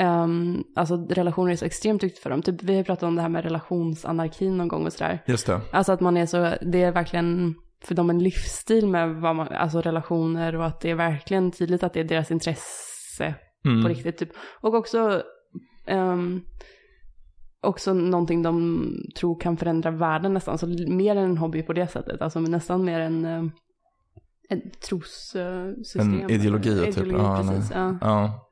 Um, 0.02 0.64
alltså 0.76 0.96
relationer 1.10 1.52
är 1.52 1.56
så 1.56 1.66
extremt 1.66 2.04
viktigt 2.04 2.24
för 2.24 2.30
dem. 2.30 2.42
Typ, 2.42 2.64
vi 2.64 2.76
har 2.78 2.84
pratat 2.84 3.04
om 3.04 3.16
det 3.16 3.22
här 3.22 3.30
med 3.30 3.44
relationsanarkin 3.44 4.58
någon 4.58 4.68
gång 4.68 4.86
och 4.86 4.94
sådär. 4.94 5.24
Just 5.28 5.48
det. 5.48 5.62
Alltså 5.72 5.92
att 5.92 6.02
man 6.02 6.18
är 6.18 6.26
så, 6.26 6.54
det 6.62 6.84
är 6.84 6.92
verkligen 6.92 7.56
för 7.84 7.96
dem 7.96 8.10
en 8.10 8.20
livsstil 8.20 8.88
med 8.88 9.16
vad 9.16 9.36
man, 9.36 9.48
alltså 9.48 9.82
relationer 9.82 10.56
och 10.56 10.66
att 10.66 10.82
det 10.82 10.90
är 10.92 10.96
verkligen 10.96 11.52
tydligt 11.52 11.84
att 11.84 11.94
det 11.94 12.00
är 12.00 12.04
deras 12.04 12.32
intresse 12.32 13.36
Mm. 13.66 13.82
på 13.84 13.88
riktigt. 13.90 14.18
Typ. 14.18 14.30
Och 14.62 14.74
också, 14.74 15.24
ehm, 15.88 16.42
också 17.62 17.94
någonting 17.94 18.44
de 18.44 18.86
tror 19.20 19.40
kan 19.40 19.58
förändra 19.58 19.92
världen 19.92 20.34
nästan. 20.34 20.58
Så 20.58 20.68
mer 20.88 21.16
än 21.16 21.24
en 21.24 21.38
hobby 21.38 21.64
på 21.64 21.74
det 21.74 21.88
sättet. 21.88 22.22
Alltså 22.22 22.40
nästan 22.40 22.86
mer 22.86 23.00
en, 23.00 23.26
um, 23.26 23.52
ett 24.50 24.82
trossystem. 24.82 26.14
En 26.24 26.30
ideologi, 26.30 26.80
typ. 26.86 26.88
Ideologi, 26.98 27.24
Ja, 27.24 27.38
precis. 27.38 27.70
nej. 27.70 27.80
Ja. 27.80 27.98
Ja. 28.02 28.50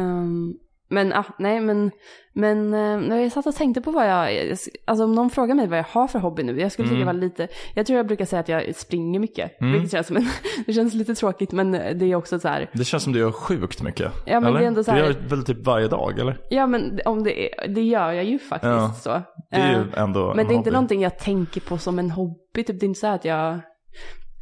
Ehm, 0.00 0.54
Men, 0.94 1.12
ah, 1.12 1.24
nej 1.38 1.60
men, 1.60 1.90
men 2.32 2.58
eh, 2.74 3.08
när 3.08 3.16
jag 3.16 3.32
satt 3.32 3.46
och 3.46 3.54
tänkte 3.54 3.80
på 3.80 3.90
vad 3.90 4.08
jag, 4.08 4.50
alltså 4.84 5.04
om 5.04 5.12
någon 5.14 5.30
frågar 5.30 5.54
mig 5.54 5.66
vad 5.66 5.78
jag 5.78 5.84
har 5.88 6.08
för 6.08 6.18
hobby 6.18 6.42
nu, 6.42 6.60
jag 6.60 6.72
skulle 6.72 6.88
tycka 6.88 6.98
det 7.00 7.04
var 7.06 7.12
lite, 7.12 7.48
jag 7.74 7.86
tror 7.86 7.96
jag 7.96 8.06
brukar 8.06 8.24
säga 8.24 8.40
att 8.40 8.48
jag 8.48 8.74
springer 8.76 9.20
mycket, 9.20 9.52
vilket 9.60 9.90
känns 9.90 10.06
som 10.06 10.16
en, 10.16 10.26
det 10.66 10.72
känns 10.72 10.94
lite 10.94 11.14
tråkigt 11.14 11.52
men 11.52 11.72
det 11.72 12.04
är 12.04 12.14
också 12.14 12.38
så 12.38 12.48
här, 12.48 12.70
Det 12.72 12.84
känns 12.84 13.02
som 13.02 13.12
du 13.12 13.18
gör 13.18 13.32
sjukt 13.32 13.82
mycket. 13.82 14.12
Ja, 14.26 14.40
men 14.40 14.44
eller? 14.48 14.58
det 14.58 14.64
är 14.64 14.68
ändå 14.68 14.84
så 14.84 14.90
här- 14.90 14.98
Du 14.98 15.04
gör 15.04 15.28
väl 15.28 15.44
typ 15.44 15.66
varje 15.66 15.88
dag 15.88 16.18
eller? 16.18 16.38
ja 16.50 16.66
men 16.66 17.00
om 17.04 17.22
det, 17.24 17.48
det 17.68 17.82
gör 17.82 18.12
jag 18.12 18.24
ju 18.24 18.38
faktiskt 18.38 18.70
Ja, 18.70 18.92
så. 19.02 19.22
Det 19.50 19.56
är 19.56 19.72
Eh, 19.72 19.78
ju 19.78 19.84
ändå 19.96 20.30
en 20.30 20.36
Men 20.36 20.46
det 20.46 20.52
är 20.52 20.56
inte 20.56 20.56
hobby. 20.56 20.70
någonting 20.70 21.02
jag 21.02 21.18
tänker 21.18 21.60
på 21.60 21.78
som 21.78 21.98
en 21.98 22.10
hobby, 22.10 22.64
typ 22.64 22.80
det 22.80 22.86
är 22.86 22.88
inte 22.88 23.00
så 23.00 23.06
här 23.06 23.14
att 23.14 23.24
jag, 23.24 23.52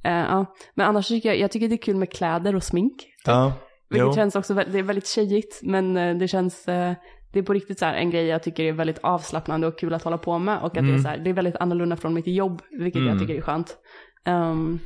eh, 0.04 0.12
ja. 0.30 0.47
Men 0.75 0.87
annars 0.87 1.09
tycker 1.09 1.28
jag, 1.28 1.38
jag 1.38 1.50
tycker 1.50 1.68
det 1.68 1.75
är 1.75 1.82
kul 1.82 1.97
med 1.97 2.12
kläder 2.12 2.56
och 2.56 2.62
smink. 2.62 2.92
Ja, 3.25 3.52
Vilket 3.93 4.07
jo. 4.07 4.13
känns 4.15 4.37
också, 4.37 4.55
det 4.55 4.79
är 4.79 4.83
väldigt 4.83 5.07
tjejigt, 5.07 5.61
men 5.63 5.97
eh, 5.97 6.17
det 6.17 6.29
känns, 6.29 6.69
eh, 6.69 6.93
det 7.33 7.39
är 7.39 7.43
på 7.43 7.53
riktigt 7.53 7.79
så 7.79 7.85
en 7.85 8.11
grej 8.11 8.27
jag 8.27 8.43
tycker 8.43 8.65
är 8.65 8.73
väldigt 8.73 8.99
avslappnande 9.03 9.67
och 9.67 9.79
kul 9.79 9.95
att 9.95 10.03
hålla 10.03 10.19
på 10.19 10.39
med. 10.39 10.59
Och 10.59 10.67
att 10.67 10.75
det, 10.75 10.81
är 10.81 10.85
Mm. 10.85 11.03
så 11.03 11.09
här, 11.09 11.19
det 11.19 11.31
är 11.31 11.35
väldigt 11.35 11.57
annorlunda 11.57 11.97
från 11.97 12.15
mitt 12.15 12.27
jobb, 12.27 12.63
vilket 12.79 13.03
jag 13.03 13.19
tycker 13.19 13.35
är 13.35 13.41
skönt. 13.41 13.77
Ehm, 14.25 14.79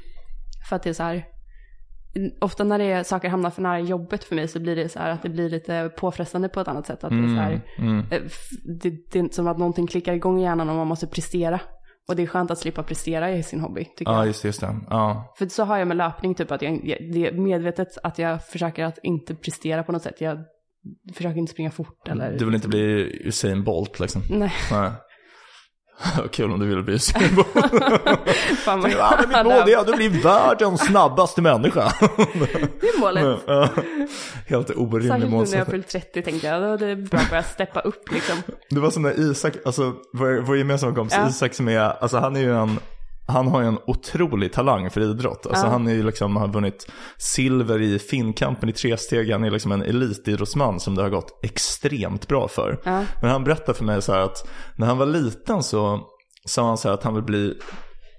för 0.69 0.77
att 0.77 0.83
det 0.83 0.89
är 0.91 0.95
så 0.95 1.03
här, 1.03 1.25
ofta 2.41 2.65
när 2.65 2.79
det 2.79 2.85
är, 2.85 3.03
saker 3.03 3.29
hamnar 3.29 3.51
för 3.51 3.63
nära 3.63 3.81
jobbet 3.81 4.25
för 4.25 4.35
mig 4.35 4.49
så 4.49 4.61
blir 4.61 4.77
det 4.77 4.89
så 4.89 4.99
här 4.99 5.11
att 5.11 5.23
det 5.23 5.29
blir 5.29 5.51
lite 5.51 5.91
påfrestande 5.97 6.49
på 6.49 6.61
ett 6.61 6.69
annat 6.69 6.87
sätt. 6.87 7.05
Att 7.05 7.11
det, 7.11 7.17
är 7.17 7.29
så 7.29 7.35
här, 7.35 7.61
Mm. 7.79 7.99
eh, 8.11 8.21
f- 8.27 8.49
det, 8.83 8.91
det 9.13 9.19
är 9.19 9.29
som 9.35 9.47
att 9.49 9.59
någonting 9.59 9.87
klickar 9.87 10.13
igång 10.15 10.39
i 10.41 10.43
hjärnan 10.43 10.69
och 10.71 10.77
man 10.77 10.87
måste 10.87 11.07
prestera. 11.07 11.61
Och 12.09 12.17
det 12.17 12.23
är 12.23 12.27
skönt 12.27 12.51
att 12.51 12.59
slippa 12.59 12.83
prestera 12.83 13.31
i 13.33 13.43
sin 13.43 13.61
hobby, 13.61 13.85
tycker 13.85 14.13
Ja, 14.13 14.19
jag. 14.19 14.27
just 14.27 14.43
det, 14.43 14.49
just 14.49 14.61
det. 14.61 14.77
Ja. 14.91 15.35
För 15.39 15.47
så 15.49 15.65
har 15.65 15.79
jag 15.79 15.89
med 15.89 15.97
löpning, 15.97 16.35
typ 16.35 16.51
att 16.51 16.63
jag, 16.63 16.81
det 17.13 17.27
är 17.27 17.33
medvetet 17.33 17.89
att 18.03 18.19
jag 18.19 18.47
försöker 18.47 18.85
att 18.85 18.99
inte 19.03 19.35
prestera 19.35 19.83
på 19.83 19.93
något 19.93 20.03
sätt. 20.03 20.21
Jag 20.21 20.39
försöker 21.15 21.39
inte 21.39 21.53
springa 21.53 21.71
fort 21.71 22.09
eller... 22.09 22.39
Du 22.39 22.45
vill 22.45 22.55
inte 22.55 22.69
bli 22.69 23.11
Usain 23.25 23.65
Bolt 23.65 24.01
liksom? 24.01 24.23
Nej, 24.31 24.53
Nej. 24.73 24.91
Kul 26.31 26.53
om 26.53 26.61
du 26.61 26.67
ville 26.67 26.83
bli 26.83 26.99
Bolt. 27.37 27.47
fan 28.65 28.81
vad 28.81 28.91
ja, 28.99 29.15
men 29.21 29.29
mitt 29.29 29.45
mål 29.45 29.69
är 29.69 29.77
att 29.77 29.87
du 29.87 29.93
blir 29.93 30.23
världens 30.23 30.81
snabbaste 30.81 31.43
människa. 31.43 31.93
Det 32.81 32.87
är 32.89 33.01
målet. 33.01 33.41
Helt 34.47 34.71
orimlig 34.71 35.09
Särskilt 35.09 35.11
nu 35.11 35.19
när 35.19 35.21
jag 35.21 35.31
målsättning. 35.31 35.73
fyllt 35.73 35.89
30 35.89 36.23
tänkte 36.23 36.47
jag, 36.47 36.63
då 36.63 36.85
är 36.85 36.89
det 36.89 36.97
bra 36.97 37.21
att 37.21 37.31
börja 37.31 37.43
steppa 37.43 37.81
upp 37.81 38.13
liksom. 38.13 38.37
Det 38.71 38.81
var 38.81 38.91
som 38.91 39.03
när 39.03 39.31
Isak, 39.31 39.53
alltså 39.65 39.93
vår, 40.13 40.41
vår 40.41 40.57
gemensamma 40.59 40.95
kompis 40.95 41.17
Ja. 41.19 41.29
Isak 41.29 41.55
som 41.55 41.69
är, 41.69 41.79
alltså 41.81 42.19
han 42.19 42.37
är 42.37 42.41
ju 42.41 42.55
en, 42.57 42.79
han 43.29 43.49
har 43.49 43.61
ju 43.61 43.67
en 43.69 43.79
otrolig 43.87 44.53
talang 44.53 44.91
för 44.91 45.01
idrott. 45.01 45.47
Alltså 45.47 45.67
Ja. 45.67 45.71
han 45.71 45.87
är 45.87 45.93
ju 45.93 46.03
liksom, 46.03 46.37
har 46.37 46.49
vunnit 46.49 46.93
silver 47.19 47.83
i 47.83 47.99
Finnkampen 47.99 48.69
i 48.69 48.73
tresteg. 48.73 49.33
Han 49.33 49.45
är 49.45 49.51
liksom 49.51 49.73
en 49.73 49.83
elitidrottsman 49.83 50.81
som 50.81 50.95
det 50.95 51.03
har 51.03 51.11
gått 51.11 51.41
extremt 51.45 52.29
bra 52.29 52.49
för. 52.49 52.81
Ja. 52.85 53.03
Men 53.23 53.31
han 53.31 53.45
berättade 53.45 53.79
för 53.79 53.85
mig 53.85 54.03
så 54.03 54.13
att 54.13 54.49
när 54.77 54.87
han 54.87 54.99
var 54.99 55.07
liten 55.07 55.63
så 55.63 56.01
sa 56.45 56.67
han 56.67 56.79
så 56.79 56.89
här 56.89 56.95
att 56.95 57.03
han 57.05 57.15
vill 57.15 57.25
bli 57.25 57.55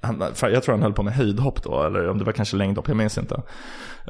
han, 0.01 0.23
jag 0.41 0.63
tror 0.63 0.73
han 0.75 0.81
höll 0.81 0.93
på 0.93 1.03
med 1.03 1.13
höjdhopp 1.13 1.63
då, 1.63 1.83
eller 1.83 2.09
om 2.09 2.17
det 2.17 2.23
var 2.23 2.31
kanske 2.31 2.57
längdhopp, 2.57 2.87
jag 2.87 2.97
minns 2.97 3.17
inte. 3.17 3.41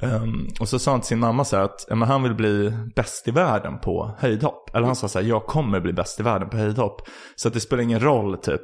Ehm, 0.01 0.47
och 0.59 0.69
så 0.69 0.79
sa 0.79 0.91
han 0.91 1.01
till 1.01 1.07
sin 1.07 1.19
mamma 1.19 1.45
så 1.45 1.55
här 1.55 1.63
att 1.63 1.85
men 1.89 2.01
han 2.01 2.23
vill 2.23 2.33
bli 2.35 2.73
bäst 2.95 3.27
i 3.27 3.31
världen 3.31 3.79
på 3.79 4.11
höjdhopp. 4.19 4.75
Eller 4.75 4.85
han 4.85 4.95
sa 4.95 5.07
så 5.07 5.19
här, 5.19 5.25
jag 5.25 5.45
kommer 5.45 5.79
bli 5.79 5.93
bäst 5.93 6.19
i 6.19 6.23
världen 6.23 6.49
på 6.49 6.57
höjdhopp. 6.57 7.01
Så 7.35 7.47
att 7.47 7.53
det 7.53 7.59
spelar 7.59 7.83
ingen 7.83 7.99
roll 7.99 8.37
typ. 8.37 8.61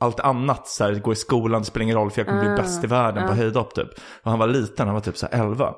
Allt 0.00 0.20
annat, 0.20 0.68
så 0.68 0.84
här, 0.84 0.94
gå 0.94 1.12
i 1.12 1.16
skolan, 1.16 1.60
det 1.60 1.66
spelar 1.66 1.82
ingen 1.82 1.96
roll 1.96 2.10
för 2.10 2.20
jag 2.20 2.28
kommer 2.28 2.40
bli 2.40 2.56
bäst 2.62 2.84
i 2.84 2.86
världen 2.86 3.28
på 3.28 3.34
höjdhopp 3.34 3.74
typ. 3.74 3.88
Och 4.22 4.30
han 4.30 4.38
var 4.38 4.46
liten, 4.46 4.86
han 4.86 4.94
var 4.94 5.00
typ 5.00 5.16
så 5.16 5.26
här 5.32 5.40
11. 5.44 5.74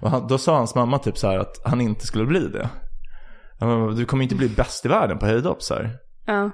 Och 0.00 0.10
han, 0.10 0.26
då 0.26 0.38
sa 0.38 0.56
hans 0.56 0.74
mamma 0.74 0.98
typ 0.98 1.18
så 1.18 1.28
här 1.28 1.38
att 1.38 1.60
han 1.64 1.80
inte 1.80 2.06
skulle 2.06 2.26
bli 2.26 2.48
det. 2.48 2.68
Du 3.96 4.04
kommer 4.04 4.22
inte 4.22 4.34
bli 4.34 4.48
bäst 4.48 4.86
i 4.86 4.88
världen 4.88 5.18
på 5.18 5.26
höjdhopp 5.26 5.62
så 5.62 5.74
här. 5.74 5.98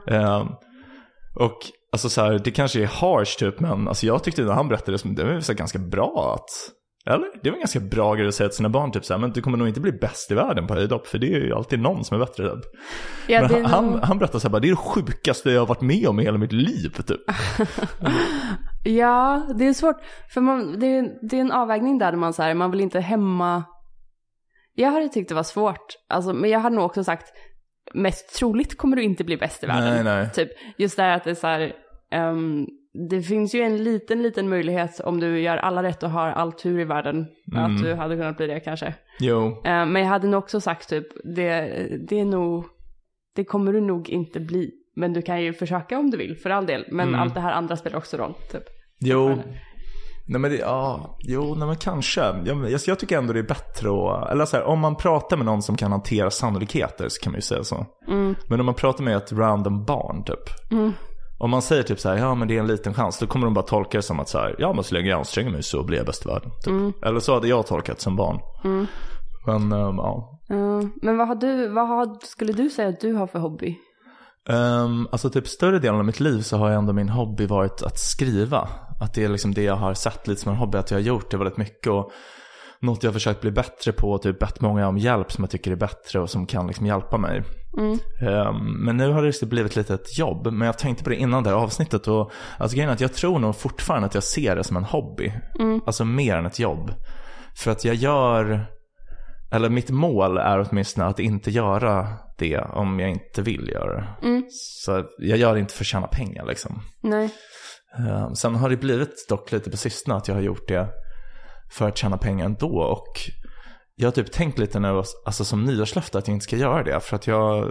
Ehm, 0.06 0.46
och 1.34 1.58
alltså 1.92 2.08
så 2.08 2.20
här, 2.22 2.38
det 2.44 2.50
kanske 2.50 2.82
är 2.82 2.86
harsh 2.86 3.38
typ, 3.38 3.60
men 3.60 3.88
alltså 3.88 4.06
jag 4.06 4.22
tyckte 4.24 4.42
när 4.42 4.52
han 4.52 4.68
berättade 4.68 4.96
det, 4.96 5.14
det 5.14 5.24
var 5.34 5.40
så 5.40 5.52
här 5.52 5.58
ganska 5.58 5.78
bra 5.78 6.34
att, 6.34 6.50
eller? 7.14 7.28
Det 7.42 7.50
var 7.50 7.56
en 7.56 7.60
ganska 7.60 7.80
bra 7.80 8.14
grej 8.14 8.28
att 8.28 8.34
säga 8.34 8.48
till 8.48 8.56
sina 8.56 8.68
barn 8.68 8.92
typ 8.92 9.04
så 9.04 9.14
här, 9.14 9.20
men 9.20 9.30
du 9.32 9.42
kommer 9.42 9.58
nog 9.58 9.68
inte 9.68 9.80
bli 9.80 9.92
bäst 9.92 10.30
i 10.30 10.34
världen 10.34 10.66
på 10.66 10.74
höjdhopp, 10.74 11.06
för 11.06 11.18
det 11.18 11.26
är 11.34 11.40
ju 11.40 11.54
alltid 11.54 11.80
någon 11.80 12.04
som 12.04 12.20
är 12.20 12.26
bättre 12.26 12.50
typ. 12.50 12.64
Ja, 13.28 13.40
men 13.40 13.50
han, 13.50 13.84
nog- 13.84 13.92
han, 13.94 14.02
han 14.02 14.18
berättade 14.18 14.40
så 14.40 14.48
här, 14.48 14.52
bara, 14.52 14.60
det 14.60 14.68
är 14.68 14.70
det 14.70 14.76
sjukaste 14.76 15.50
jag 15.50 15.60
har 15.60 15.66
varit 15.66 15.80
med 15.80 16.06
om 16.08 16.20
i 16.20 16.24
hela 16.24 16.38
mitt 16.38 16.52
liv 16.52 16.88
typ. 17.06 17.20
Ja, 18.84 19.46
det 19.58 19.66
är 19.66 19.72
svårt. 19.72 19.96
För 20.34 20.40
man, 20.40 20.78
det, 20.80 20.86
är, 20.86 21.28
det 21.28 21.36
är 21.36 21.40
en 21.40 21.52
avvägning 21.52 21.98
där 21.98 22.12
man 22.12 22.32
så 22.32 22.42
här, 22.42 22.54
man 22.54 22.70
vill 22.70 22.80
inte 22.80 23.00
hämma. 23.00 23.64
Jag 24.74 24.90
hade 24.90 25.08
tyckt 25.08 25.28
det 25.28 25.34
var 25.34 25.42
svårt. 25.42 25.86
Alltså, 26.08 26.32
men 26.32 26.50
jag 26.50 26.60
hade 26.60 26.76
nog 26.76 26.84
också 26.84 27.04
sagt, 27.04 27.32
mest 27.94 28.34
troligt 28.38 28.78
kommer 28.78 28.96
du 28.96 29.02
inte 29.02 29.24
bli 29.24 29.36
bäst 29.36 29.64
i 29.64 29.66
världen. 29.66 29.94
Nej, 29.94 30.04
nej. 30.04 30.30
Typ, 30.34 30.48
just 30.78 30.96
det 30.96 31.02
här 31.02 31.16
att 31.16 31.24
det 31.24 31.30
är 31.30 31.34
så 31.34 31.46
här, 31.46 31.72
ehm, 32.12 32.66
det 33.10 33.22
finns 33.22 33.54
ju 33.54 33.60
en 33.60 33.76
liten, 33.84 34.22
liten 34.22 34.48
möjlighet 34.48 35.00
om 35.00 35.20
du 35.20 35.40
gör 35.40 35.56
alla 35.56 35.82
rätt 35.82 36.02
och 36.02 36.10
har 36.10 36.28
all 36.28 36.52
tur 36.52 36.80
i 36.80 36.84
världen. 36.84 37.26
Mm. 37.52 37.64
Att 37.64 37.82
du 37.82 37.94
hade 37.94 38.16
kunnat 38.16 38.36
bli 38.36 38.46
det 38.46 38.60
kanske. 38.60 38.94
Jo, 39.20 39.46
Eh, 39.64 39.86
men 39.86 39.96
jag 40.02 40.08
hade 40.08 40.26
nog 40.28 40.38
också 40.38 40.60
sagt 40.60 40.88
typ, 40.88 41.06
det, 41.36 41.60
det 42.08 42.20
är 42.20 42.24
nog, 42.24 42.64
det 43.36 43.44
kommer 43.44 43.72
du 43.72 43.80
nog 43.80 44.08
inte 44.10 44.40
bli. 44.40 44.70
Men 44.96 45.12
du 45.12 45.22
kan 45.22 45.42
ju 45.42 45.52
försöka 45.52 45.98
om 45.98 46.10
du 46.10 46.16
vill, 46.16 46.36
för 46.36 46.50
all 46.50 46.66
del. 46.66 46.84
Men 46.90 47.08
Mm. 47.08 47.20
allt 47.20 47.34
det 47.34 47.40
här 47.40 47.52
andra 47.52 47.76
spelar 47.76 47.98
också 47.98 48.16
roll, 48.16 48.34
typ. 48.52 48.62
jo. 49.00 49.38
Nej 50.30 50.40
men 50.40 50.50
det, 50.50 50.56
ja, 50.56 51.16
jo, 51.20 51.54
nej 51.54 51.66
men 51.68 51.76
kanske. 51.76 52.20
Jag, 52.20 52.70
jag, 52.70 52.80
jag 52.86 52.98
tycker 52.98 53.18
ändå 53.18 53.32
det 53.32 53.38
är 53.38 53.42
bättre 53.42 53.88
att, 53.90 54.30
eller 54.30 54.44
så 54.44 54.56
här, 54.56 54.64
om 54.64 54.78
man 54.78 54.96
pratar 54.96 55.36
med 55.36 55.46
någon 55.46 55.62
som 55.62 55.76
kan 55.76 55.92
hantera 55.92 56.30
sannolikheter 56.30 57.08
så 57.08 57.20
kan 57.22 57.32
man 57.32 57.38
ju 57.38 57.42
säga 57.42 57.64
så. 57.64 57.86
Men 58.48 58.60
om 58.60 58.66
man 58.66 58.74
pratar 58.74 59.04
med 59.04 59.16
ett 59.16 59.32
random 59.32 59.84
barn 59.84 60.24
typ. 60.24 60.72
Om 61.38 61.50
man 61.50 61.62
säger 61.62 61.82
typ 61.82 62.00
så 62.00 62.08
här, 62.08 62.16
ja 62.16 62.34
men 62.34 62.48
det 62.48 62.56
är 62.56 62.60
en 62.60 62.66
liten 62.66 62.94
chans, 62.94 63.18
då 63.18 63.26
kommer 63.26 63.46
de 63.46 63.54
bara 63.54 63.64
tolka 63.64 63.98
det 63.98 64.02
som 64.02 64.20
att 64.20 64.28
så 64.28 64.38
här, 64.38 64.54
ja 64.58 64.72
men 64.72 64.84
så 64.84 64.94
länge 64.94 65.08
jag 65.08 65.18
anstränger 65.18 65.50
mig 65.50 65.62
så 65.62 65.82
blir 65.84 65.98
jag 65.98 66.06
bäst 66.06 66.26
i 66.26 66.28
världen. 66.28 66.50
Typ. 66.64 67.04
Eller 67.04 67.20
så 67.20 67.34
hade 67.34 67.48
jag 67.48 67.66
tolkat 67.66 68.00
som 68.00 68.16
barn. 68.16 68.40
Men 69.46 69.72
ehm, 69.72 69.96
ja. 69.96 70.40
Ja, 70.48 70.82
men 71.02 71.16
vad 71.18 71.28
har 71.28 71.34
du, 71.34 71.68
vad 71.68 71.88
har, 71.88 72.26
skulle 72.26 72.52
du 72.52 72.70
säga 72.70 72.88
att 72.88 73.00
du 73.00 73.12
har 73.12 73.26
för 73.26 73.38
hobby? 73.38 73.78
Um, 74.48 75.08
alltså 75.12 75.30
typ 75.30 75.48
större 75.48 75.78
delen 75.78 75.98
av 75.98 76.04
mitt 76.04 76.20
liv 76.20 76.40
så 76.40 76.56
har 76.56 76.68
ju 76.68 76.74
ändå 76.74 76.92
min 76.92 77.08
hobby 77.08 77.46
varit 77.46 77.82
att 77.82 77.98
skriva. 77.98 78.68
Att 79.00 79.14
det 79.14 79.24
är 79.24 79.28
liksom 79.28 79.54
det 79.54 79.62
jag 79.62 79.76
har 79.76 79.94
sett 79.94 80.28
lite 80.28 80.40
som 80.40 80.52
en 80.52 80.58
hobby, 80.58 80.78
att 80.78 80.90
jag 80.90 80.98
har 80.98 81.02
gjort 81.02 81.30
det 81.30 81.36
väldigt 81.36 81.56
mycket. 81.56 81.92
Och 81.92 82.12
något 82.80 83.02
jag 83.02 83.10
har 83.10 83.12
försökt 83.14 83.40
bli 83.40 83.50
bättre 83.50 83.92
på 83.92 84.10
och 84.10 84.22
typ 84.22 84.38
bett 84.38 84.60
många 84.60 84.88
om 84.88 84.98
hjälp 84.98 85.32
som 85.32 85.44
jag 85.44 85.50
tycker 85.50 85.70
är 85.70 85.76
bättre 85.76 86.20
och 86.20 86.30
som 86.30 86.46
kan 86.46 86.66
liksom 86.66 86.86
hjälpa 86.86 87.18
mig. 87.18 87.42
Um, 88.22 88.84
men 88.84 88.96
nu 88.96 89.10
har 89.12 89.22
det 89.22 89.46
blivit 89.46 89.76
lite 89.76 89.94
ett 89.94 90.18
jobb. 90.18 90.52
Men 90.52 90.66
jag 90.66 90.78
tänkte 90.78 91.04
på 91.04 91.10
det 91.10 91.16
innan 91.16 91.42
det 91.42 91.50
här 91.50 91.56
avsnittet. 91.56 92.08
Och, 92.08 92.32
alltså 92.58 92.74
grejen 92.76 92.90
är 92.90 92.94
att 92.94 93.00
jag 93.00 93.12
tror 93.12 93.38
nog 93.38 93.56
fortfarande 93.56 94.06
att 94.06 94.14
jag 94.14 94.22
ser 94.22 94.56
det 94.56 94.64
som 94.64 94.76
en 94.76 94.84
hobby. 94.84 95.32
Alltså 95.86 96.04
mer 96.04 96.36
än 96.36 96.46
ett 96.46 96.58
jobb. 96.58 96.92
För 97.56 97.70
att 97.70 97.84
jag 97.84 97.94
gör, 97.94 98.66
eller 99.50 99.68
mitt 99.68 99.90
mål 99.90 100.38
är 100.38 100.66
åtminstone 100.70 101.06
att 101.06 101.18
inte 101.18 101.50
göra 101.50 102.08
det 102.38 102.58
om 102.58 103.00
jag 103.00 103.10
inte 103.10 103.42
vill 103.42 103.68
göra 103.68 103.96
det. 104.00 104.06
Så 104.50 105.04
jag 105.18 105.38
gör 105.38 105.54
det 105.54 105.60
inte 105.60 105.74
för 105.74 105.82
att 105.82 105.86
tjäna 105.86 106.06
pengar 106.06 106.46
liksom. 106.46 106.80
Nej. 107.02 107.30
Eh, 107.98 108.32
Sen 108.32 108.54
har 108.54 108.70
det 108.70 108.76
blivit 108.76 109.28
dock 109.28 109.52
lite 109.52 109.70
på 109.70 109.76
sistone 109.76 110.16
att 110.16 110.28
jag 110.28 110.34
har 110.34 110.42
gjort 110.42 110.68
det 110.68 110.88
för 111.70 111.88
att 111.88 111.96
tjäna 111.96 112.18
pengar 112.18 112.46
ändå. 112.46 112.80
Och 112.80 113.20
jag 113.94 114.06
har 114.06 114.12
typ 114.12 114.32
tänkt 114.32 114.58
lite 114.58 114.80
nu, 114.80 115.02
alltså 115.24 115.44
som 115.44 115.64
nyårslöfte 115.64 116.18
att 116.18 116.28
jag 116.28 116.34
inte 116.34 116.44
ska 116.44 116.56
göra 116.56 116.82
det. 116.82 117.00
För 117.00 117.16
att 117.16 117.26
jag, 117.26 117.68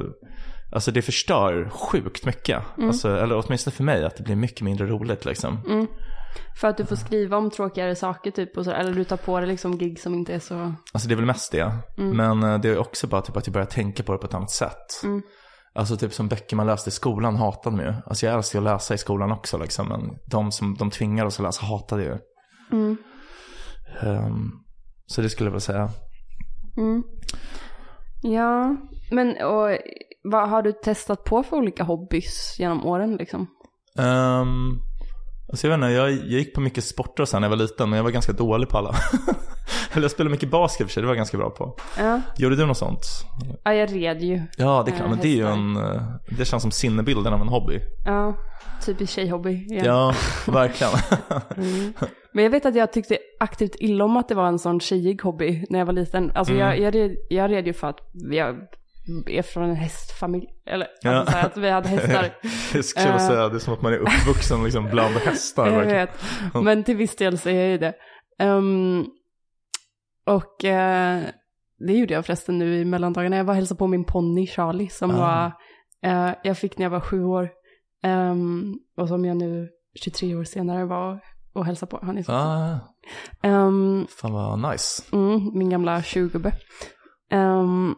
alltså 0.71 0.91
det 0.91 1.01
förstör 1.01 1.69
sjukt 1.69 2.25
mycket. 2.25 2.63
Alltså, 2.81 3.17
eller 3.17 3.43
åtminstone 3.45 3.75
för 3.75 3.83
mig, 3.83 4.05
att 4.05 4.17
det 4.17 4.23
blir 4.23 4.35
mycket 4.35 4.61
mindre 4.61 4.87
roligt 4.87 5.25
liksom. 5.25 5.87
För 6.61 6.67
att 6.67 6.77
du 6.77 6.85
får 6.85 6.95
skriva 6.95 7.37
om 7.37 7.51
tråkigare 7.51 7.95
saker 7.95 8.31
typ, 8.31 8.57
och 8.57 8.65
så, 8.65 8.71
eller 8.71 8.93
du 8.93 9.03
tar 9.03 9.17
på 9.17 9.39
dig 9.39 9.49
liksom 9.49 9.77
gig 9.77 9.99
som 9.99 10.13
inte 10.13 10.33
är 10.33 10.39
så... 10.39 10.73
Alltså 10.93 11.07
det 11.07 11.13
är 11.13 11.15
väl 11.15 11.25
mest 11.25 11.51
det. 11.51 11.71
Men 11.97 12.43
eh, 12.43 12.59
det 12.59 12.69
är 12.69 12.77
också 12.77 13.07
bara 13.07 13.21
typ 13.21 13.37
att 13.37 13.47
jag 13.47 13.53
börjar 13.53 13.65
tänka 13.65 14.03
på 14.03 14.11
det 14.11 14.17
på 14.17 14.27
ett 14.27 14.33
annat 14.33 14.51
sätt. 14.51 15.01
Alltså 15.73 15.97
typ 15.97 16.13
som 16.13 16.27
böcker 16.27 16.55
man 16.55 16.67
läste 16.67 16.89
i 16.89 16.91
skolan 16.91 17.35
hatade 17.35 17.75
man 17.75 17.85
ju. 17.85 17.93
Alltså 18.05 18.25
jag 18.25 18.35
älskar 18.35 18.59
att 18.59 18.65
läsa 18.65 18.93
i 18.93 18.97
skolan 18.97 19.31
också 19.31 19.57
liksom. 19.57 19.87
Men 19.87 20.01
de 20.25 20.51
som 20.51 20.75
de 20.75 20.91
tvingar 20.91 21.25
oss 21.25 21.39
att 21.39 21.43
läsa 21.43 21.65
hatade 21.65 22.03
ju. 22.03 22.17
Ehm, 24.01 24.51
så 25.05 25.21
det 25.21 25.29
skulle 25.29 25.47
jag 25.47 25.51
väl 25.51 25.61
säga. 25.61 25.89
Ja, 28.21 28.75
men 29.11 29.29
och 29.29 29.77
vad 30.23 30.49
har 30.49 30.61
du 30.61 30.71
testat 30.71 31.23
på 31.23 31.43
för 31.43 31.57
olika 31.57 31.83
hobbys 31.83 32.55
genom 32.59 32.85
åren 32.85 33.15
liksom? 33.15 33.47
Um, 33.97 34.81
alltså 35.49 35.67
jag 35.67 35.77
vet 35.77 35.85
inte, 35.85 35.87
jag, 35.87 36.11
jag 36.11 36.39
gick 36.39 36.53
på 36.53 36.61
mycket 36.61 36.83
sporter 36.83 37.25
sen 37.25 37.41
när 37.41 37.45
jag 37.45 37.57
var 37.57 37.63
liten. 37.63 37.89
Men 37.89 37.97
jag 37.97 38.03
var 38.03 38.11
ganska 38.11 38.33
dålig 38.33 38.69
på 38.69 38.77
alla. 38.77 38.95
Eller 39.97 40.03
jag 40.03 40.11
spelade 40.11 40.31
mycket 40.31 40.49
basket 40.49 40.87
för 40.87 40.93
sig, 40.93 41.01
det 41.01 41.07
var 41.07 41.13
jag 41.13 41.17
ganska 41.17 41.37
bra 41.37 41.49
på. 41.49 41.75
Ja, 41.97 42.21
Gjorde 42.37 42.55
du 42.55 42.65
något 42.65 42.77
sånt? 42.77 43.01
ja 43.63 43.73
jag 43.73 43.95
red 43.95 44.21
ju. 44.21 44.41
Ja, 44.57 44.83
det 44.85 44.91
är 44.91 44.95
klart. 44.95 45.05
Eh, 45.05 45.09
Men 45.09 45.19
det 45.21 45.27
är 45.27 45.35
ju 45.35 45.47
en, 45.47 45.75
eh, 45.77 46.01
det 46.37 46.45
känns 46.45 46.61
som 46.61 46.71
sinnebilden 46.71 47.33
av 47.33 47.41
en 47.41 47.47
hobby. 47.47 47.79
Ja, 48.05 48.35
typisk 48.85 49.13
tjejhobby. 49.13 49.49
igen. 49.51 49.85
Ja, 49.85 50.13
verkligen. 50.47 50.93
Men 52.33 52.43
jag 52.43 52.51
vet 52.51 52.65
att 52.65 52.75
jag 52.75 52.93
tyckte 52.93 53.17
aktivt 53.39 53.75
illa 53.79 54.05
om 54.05 54.17
att 54.17 54.27
det 54.29 54.35
var 54.35 54.47
en 54.47 54.59
sån 54.59 54.79
tjejig 54.79 55.21
hobby 55.21 55.65
när 55.69 55.79
jag 55.79 55.85
var 55.85 55.93
liten. 55.93 56.31
Alltså 56.35 56.53
jag, 56.53 56.79
jag, 56.79 56.95
red, 56.95 57.15
jag 57.29 57.51
red 57.51 57.67
ju 57.67 57.73
för 57.73 57.87
att 57.87 57.99
jag 58.31 58.55
är 59.27 59.41
från 59.41 59.63
en 59.69 59.75
hästfamilj. 59.75 60.45
Eller 60.69 60.87
Ja. 61.01 61.11
alltså, 61.11 61.31
så 61.33 61.45
att 61.45 61.57
vi 61.57 61.69
hade 61.69 61.87
hästar. 61.89 62.29
Jag 62.73 62.85
skulle 62.85 63.09
Eh. 63.13 63.27
säga, 63.27 63.49
det 63.49 63.55
är 63.55 63.59
som 63.59 63.73
att 63.73 63.81
man 63.81 63.93
är 63.93 63.97
uppvuxen 63.97 64.63
liksom 64.63 64.89
bland 64.89 65.15
hästar. 65.15 65.67
Jag 65.71 65.73
verkligen. 65.73 66.07
vet. 66.53 66.63
Men 66.63 66.83
till 66.83 66.95
viss 66.97 67.15
del 67.15 67.37
så 67.37 67.49
är 67.49 67.53
jag 67.53 67.69
ju 67.69 67.77
det. 67.77 67.93
Ehm, 68.39 69.05
och 70.27 70.65
eh, 70.65 71.23
det 71.79 71.93
gjorde 71.93 72.13
jag 72.13 72.25
förresten 72.25 72.57
nu 72.57 72.75
i 72.79 72.85
mellandagarna. 72.85 73.37
Jag 73.37 73.43
var 73.43 73.51
och 73.51 73.55
hälsade 73.55 73.77
på 73.77 73.87
min 73.87 74.03
ponny 74.03 74.47
Charlie 74.47 74.89
som 74.89 75.11
Ah. 75.11 75.17
var, 75.17 75.51
eh, 76.11 76.35
jag 76.43 76.57
fick 76.57 76.77
när 76.77 76.85
jag 76.85 76.89
var 76.89 76.99
sju 76.99 77.23
år. 77.23 77.49
Ehm, 78.03 78.73
och 78.97 79.07
som 79.07 79.25
jag 79.25 79.37
nu 79.37 79.69
23 80.03 80.35
år 80.35 80.43
senare 80.43 80.85
var 80.85 81.19
och 81.53 81.65
hälsade 81.65 81.89
på. 81.89 81.99
Han 82.05 82.17
är 82.17 82.23
så 82.23 82.31
Ah, 82.31 82.79
Ehm, 83.43 84.07
fan 84.21 84.33
vad 84.33 84.71
nice. 84.71 85.03
Mm, 85.13 85.51
min 85.53 85.69
gamla 85.69 86.01
tjugogubbe. 86.03 86.51
Um, 87.33 87.95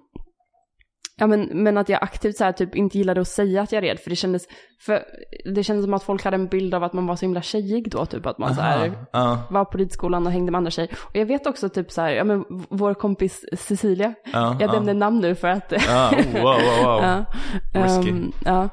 ja 1.19 1.27
men, 1.27 1.49
men 1.53 1.77
att 1.77 1.89
jag 1.89 2.03
aktivt 2.03 2.37
så 2.37 2.43
här, 2.43 2.51
typ 2.51 2.75
inte 2.75 2.97
gillade 2.97 3.21
att 3.21 3.27
säga 3.27 3.61
att 3.61 3.71
jag 3.71 3.83
red, 3.83 3.99
för 3.99 4.09
det 4.09 4.15
kändes, 4.15 4.47
för 4.79 5.03
det 5.45 5.63
kändes 5.63 5.85
som 5.85 5.93
att 5.93 6.03
folk 6.03 6.23
hade 6.23 6.35
en 6.35 6.47
bild 6.47 6.73
av 6.73 6.83
att 6.83 6.93
man 6.93 7.07
var 7.07 7.15
så 7.15 7.25
himla 7.25 7.41
tjejig 7.41 7.91
då, 7.91 8.05
typ 8.05 8.25
att 8.25 8.37
man 8.37 8.55
så 8.55 8.61
här, 8.61 8.91
Ja, 9.11 9.39
var 9.49 9.65
på 9.65 9.77
ridskolan 9.77 10.25
och 10.25 10.31
hängde 10.31 10.51
med 10.51 10.57
andra 10.57 10.71
tjejer. 10.71 10.91
Och 11.01 11.15
jag 11.15 11.25
vet 11.25 11.47
också 11.47 11.69
typ 11.69 11.91
så 11.91 12.01
här, 12.01 12.11
ja 12.11 12.23
men 12.23 12.45
vår 12.69 12.93
kompis 12.93 13.45
Cecilia, 13.57 14.13
ja, 14.33 14.57
jag 14.59 14.69
ja. 14.69 14.73
nämner 14.73 14.93
namn 14.93 15.19
nu 15.19 15.35
för 15.35 15.47
att 15.47 15.73
Ja, 15.87 16.11
oh, 16.11 16.41
wow, 16.41 16.43
wow, 16.43 16.83
wow. 16.83 17.01
Ja. 17.73 17.79
Ehm, 17.79 18.31
ja. 18.45 18.69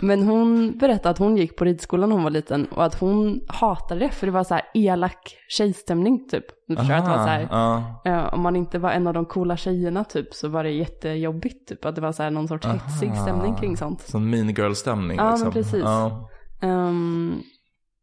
Men 0.00 0.22
hon 0.22 0.78
berättade 0.78 1.10
att 1.10 1.18
hon 1.18 1.36
gick 1.36 1.56
på 1.56 1.64
ridskolan 1.64 2.08
när 2.08 2.16
hon 2.16 2.24
var 2.24 2.30
liten 2.30 2.66
och 2.66 2.84
att 2.84 3.00
hon 3.00 3.40
hatade 3.48 4.00
det 4.00 4.10
för 4.10 4.26
det 4.26 4.32
var 4.32 4.44
så 4.44 4.54
här 4.54 4.62
elak 4.74 5.36
tjejstämning 5.48 6.28
typ. 6.28 6.44
Du 6.68 6.76
förstår 6.76 6.94
att 6.94 7.04
det 7.04 7.10
var 7.10 7.24
så 7.24 7.30
här, 7.30 7.48
ja. 7.50 8.02
eh, 8.04 8.34
om 8.34 8.40
man 8.40 8.56
inte 8.56 8.78
var 8.78 8.90
en 8.90 9.06
av 9.06 9.14
de 9.14 9.26
coola 9.26 9.56
tjejerna 9.56 10.04
typ 10.04 10.34
så 10.34 10.48
var 10.48 10.64
det 10.64 10.70
jättejobbigt 10.70 11.68
typ. 11.68 11.84
Att 11.84 11.94
det 11.94 12.00
var 12.00 12.12
så 12.12 12.22
här 12.22 12.30
någon 12.30 12.48
sorts 12.48 12.66
hetsig 12.66 13.16
stämning 13.16 13.54
kring 13.56 13.76
sånt. 13.76 14.00
Sån 14.00 14.30
mean 14.30 14.48
girl-stämning 14.48 15.16
Ja, 15.16 15.24
men 15.24 15.32
liksom. 15.32 15.52
precis. 15.52 15.82
Ja. 15.82 16.28
Ehm, 16.62 17.42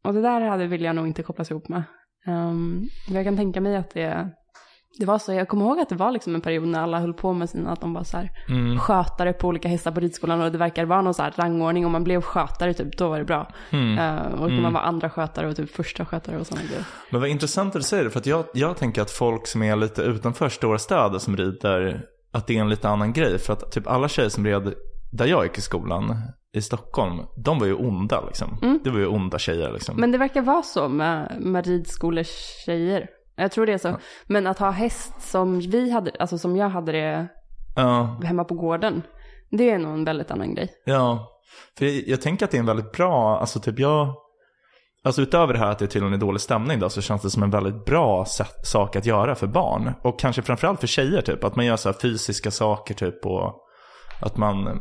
och 0.03 0.13
det 0.13 0.21
där 0.21 0.41
hade 0.41 0.67
vill 0.67 0.81
jag 0.81 0.95
nog 0.95 1.08
inte 1.08 1.23
kopplas 1.23 1.51
ihop 1.51 1.69
med. 1.69 1.84
Um, 2.27 2.89
jag 3.10 3.23
kan 3.25 3.38
tänka 3.38 3.62
mig 3.62 3.75
att 3.75 3.89
det, 3.93 4.29
det 4.99 5.05
var 5.05 5.17
så, 5.19 5.34
jag 5.34 5.47
kommer 5.47 5.65
ihåg 5.65 5.79
att 5.79 5.89
det 5.89 5.95
var 5.95 6.12
liksom 6.12 6.36
en 6.36 6.41
period 6.41 6.67
när 6.67 6.79
alla 6.79 6.99
höll 6.99 7.13
på 7.13 7.34
med 7.34 7.49
sina, 7.49 7.71
att 7.71 7.81
de 7.81 7.93
var 7.93 8.03
så 8.03 8.17
här 8.17 8.31
Mm. 8.49 8.79
skötare 8.79 9.34
på 9.34 9.47
olika 9.47 9.67
hästar 9.67 9.91
på 9.91 9.99
ridskolan 9.99 10.41
och 10.41 10.51
det 10.51 10.58
verkar 10.58 10.86
vara 10.86 11.01
någon 11.01 11.13
så 11.13 11.23
här 11.23 11.34
rangordning. 11.38 11.86
Om 11.86 11.91
man 11.91 12.03
blev 12.03 12.21
skötare 12.21 12.73
typ, 12.73 12.97
då 12.97 13.10
var 13.10 13.19
det 13.19 13.25
bra. 13.25 13.47
Mm. 13.69 13.97
Eh, 13.97 14.41
och 14.41 14.51
man 14.51 14.73
var 14.73 14.81
andra 14.81 15.10
skötare 15.10 15.47
och 15.47 15.55
typ 15.55 15.69
första 15.75 16.05
skötare 16.05 16.39
och 16.39 16.47
sådana 16.47 16.67
grejer. 16.67 16.84
Men 17.10 17.21
vad 17.21 17.29
intressant 17.29 17.75
att 17.75 17.81
du 17.81 17.88
säger 17.88 18.03
det, 18.03 18.10
för 18.10 18.19
att 18.19 18.25
jag, 18.25 18.45
jag 18.53 18.77
tänker 18.77 19.01
att 19.01 19.12
folk 19.12 19.47
som 19.47 19.63
är 19.63 19.75
lite 19.75 20.01
utanför 20.01 20.49
stora 20.49 20.77
städer 20.77 21.19
som 21.19 21.38
rider, 21.38 22.01
att 22.31 22.47
det 22.47 22.58
är 22.58 22.62
en 22.62 22.69
lite 22.69 22.89
annan 22.89 23.13
grej. 23.13 23.39
För 23.39 23.53
att 23.53 23.71
typ 23.71 23.88
alla 23.88 24.08
tjejer 24.08 24.29
som 24.29 24.45
red 24.45 24.73
där 25.12 25.25
jag 25.25 25.43
gick 25.43 25.58
i 25.58 25.62
skolan, 25.62 26.15
i 26.53 26.62
Stockholm, 26.62 27.19
de 27.38 27.60
var 27.60 27.65
ju 27.65 27.73
onda 27.73 28.23
liksom. 28.25 28.79
Det 28.84 28.89
var 28.89 28.99
ju 28.99 29.08
onda 29.08 29.39
tjejer 29.39 29.71
liksom. 29.71 29.93
Mm. 29.93 30.01
Men 30.01 30.12
det 30.12 30.17
verkar 30.17 30.41
vara 30.41 30.62
så 30.62 30.88
med, 30.88 31.36
med 31.39 31.67
ridskolestjejer. 31.67 33.08
Jag 33.36 33.52
tror 33.52 33.65
det 33.65 33.74
är 33.74 33.78
så. 33.78 33.98
Men 34.26 34.48
att 34.48 34.60
ha 34.60 34.69
häst 34.71 35.13
som 35.21 35.60
vi 35.60 35.91
hade, 35.91 36.12
alltså 36.19 36.38
som 36.38 36.56
jag 36.56 36.69
hade 36.69 36.91
det 36.91 37.28
Ja, 37.76 38.19
hemma 38.24 38.43
på 38.43 38.54
gården. 38.54 39.02
Det 39.52 39.69
är 39.69 39.80
nog 39.80 39.93
en 39.93 40.06
väldigt 40.06 40.32
annan 40.32 40.56
grej. 40.56 40.69
ja. 40.86 41.32
För 41.78 41.86
jag, 41.86 42.04
jag 42.08 42.21
tänker 42.21 42.45
att 42.45 42.52
det 42.52 42.58
är 42.58 42.60
en 42.60 42.65
väldigt 42.65 42.91
bra, 42.91 43.39
alltså 43.39 43.60
typ 43.60 43.80
jag, 43.80 44.15
alltså 45.04 45.21
utöver 45.21 45.54
det 45.54 45.60
här 45.60 45.71
att 45.71 45.80
det 45.80 45.88
tydligen 45.88 46.13
är 46.13 46.17
dålig 46.17 46.41
stämning 46.41 46.80
då, 46.80 46.89
så 46.89 47.02
känns 47.02 47.21
det 47.21 47.30
som 47.30 47.43
en 47.43 47.50
väldigt 47.50 47.86
bra 47.86 48.26
sätt, 48.26 48.67
sak 48.67 48.95
att 48.95 49.06
göra 49.06 49.36
för 49.36 49.48
barn. 49.48 49.93
Och 50.02 50.19
kanske 50.19 50.41
framförallt 50.41 50.80
för 50.80 50.88
tjejer 50.88 51.21
typ, 51.21 51.43
att 51.43 51.56
man 51.56 51.65
gör 51.65 51.76
så 51.76 51.89
här 51.89 51.95
fysiska 52.02 52.52
saker 52.52 52.93
typ 52.93 53.26
och 53.26 53.62
att 54.21 54.38
man 54.38 54.80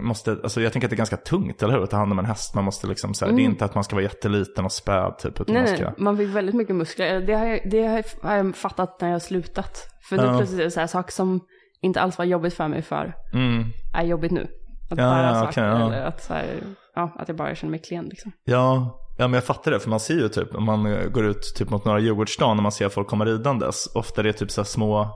måste, 0.00 0.30
alltså 0.30 0.60
jag 0.60 0.72
tänker 0.72 0.86
att 0.86 0.90
det 0.90 0.94
är 0.94 0.98
ganska 0.98 1.16
tungt, 1.16 1.62
eller 1.62 1.74
hur? 1.74 1.82
Att 1.82 1.90
ta 1.90 1.96
hand 1.96 2.12
om 2.12 2.18
en 2.18 2.24
häst, 2.24 2.54
man 2.54 2.64
måste 2.64 2.86
liksom 2.86 3.14
så 3.14 3.24
här, 3.24 3.32
det 3.32 3.42
är 3.42 3.44
inte 3.44 3.64
att 3.64 3.74
man 3.74 3.84
ska 3.84 3.96
vara 3.96 4.02
jätteliten 4.02 4.64
och 4.64 4.72
späd 4.72 5.18
typ, 5.18 5.40
utan 5.40 5.54
Nej, 5.54 5.62
man 5.62 5.70
nej, 5.72 5.76
ska, 5.80 6.02
man 6.02 6.16
fick 6.16 6.28
väldigt 6.28 6.54
mycket 6.54 6.76
muskler. 6.76 7.20
Det 7.20 7.34
har 7.34 7.46
jag, 7.46 7.60
det 7.70 7.86
har 8.22 8.36
jag, 8.36 8.56
fattat 8.56 9.00
när 9.00 9.08
jag 9.08 9.14
har 9.14 9.20
slutat. 9.20 9.88
För 10.08 10.16
nu 10.16 10.22
Ja. 10.22 10.36
plötsligt 10.36 10.60
är 10.60 10.64
det 10.64 10.70
så 10.70 10.80
här 10.80 10.86
saker 10.86 11.12
som 11.12 11.40
inte 11.82 12.00
alls 12.00 12.18
var 12.18 12.24
jobbigt 12.24 12.54
för 12.54 12.68
mig 12.68 12.82
för 12.82 13.14
mm, 13.32 13.64
är 13.94 14.04
jobbigt 14.04 14.32
nu. 14.32 14.42
Att 14.90 14.98
Ja, 14.98 15.04
bära 15.04 15.26
ja, 15.26 15.34
saker 15.34 15.48
okej, 15.50 15.64
ja. 15.80 15.86
eller 15.86 16.04
att, 16.06 16.22
så 16.22 16.34
här, 16.34 16.46
ja, 16.94 17.12
att 17.18 17.28
jag 17.28 17.36
bara 17.36 17.54
känner 17.54 17.70
mig 17.70 17.80
klen 17.80 18.04
liksom. 18.04 18.32
Ja, 18.44 18.98
ja, 19.18 19.28
men 19.28 19.34
jag 19.34 19.44
fattar 19.44 19.70
det. 19.70 19.80
För 19.80 19.90
man 19.90 20.00
ser 20.00 20.14
ju 20.14 20.28
typ, 20.28 20.54
om 20.54 20.64
man 20.64 20.86
eh, 20.86 21.08
går 21.08 21.26
ut 21.26 21.54
typ 21.56 21.70
mot 21.70 21.84
några 21.84 21.98
Djurgårdsstaden 22.00 22.56
och 22.56 22.62
man 22.62 22.72
ser 22.72 22.88
folk 22.88 23.08
komma 23.08 23.24
ridandes. 23.24 23.86
Ofta 23.94 24.20
är 24.20 24.24
det 24.24 24.32
typ 24.32 24.50
så 24.50 24.64
små 24.64 25.08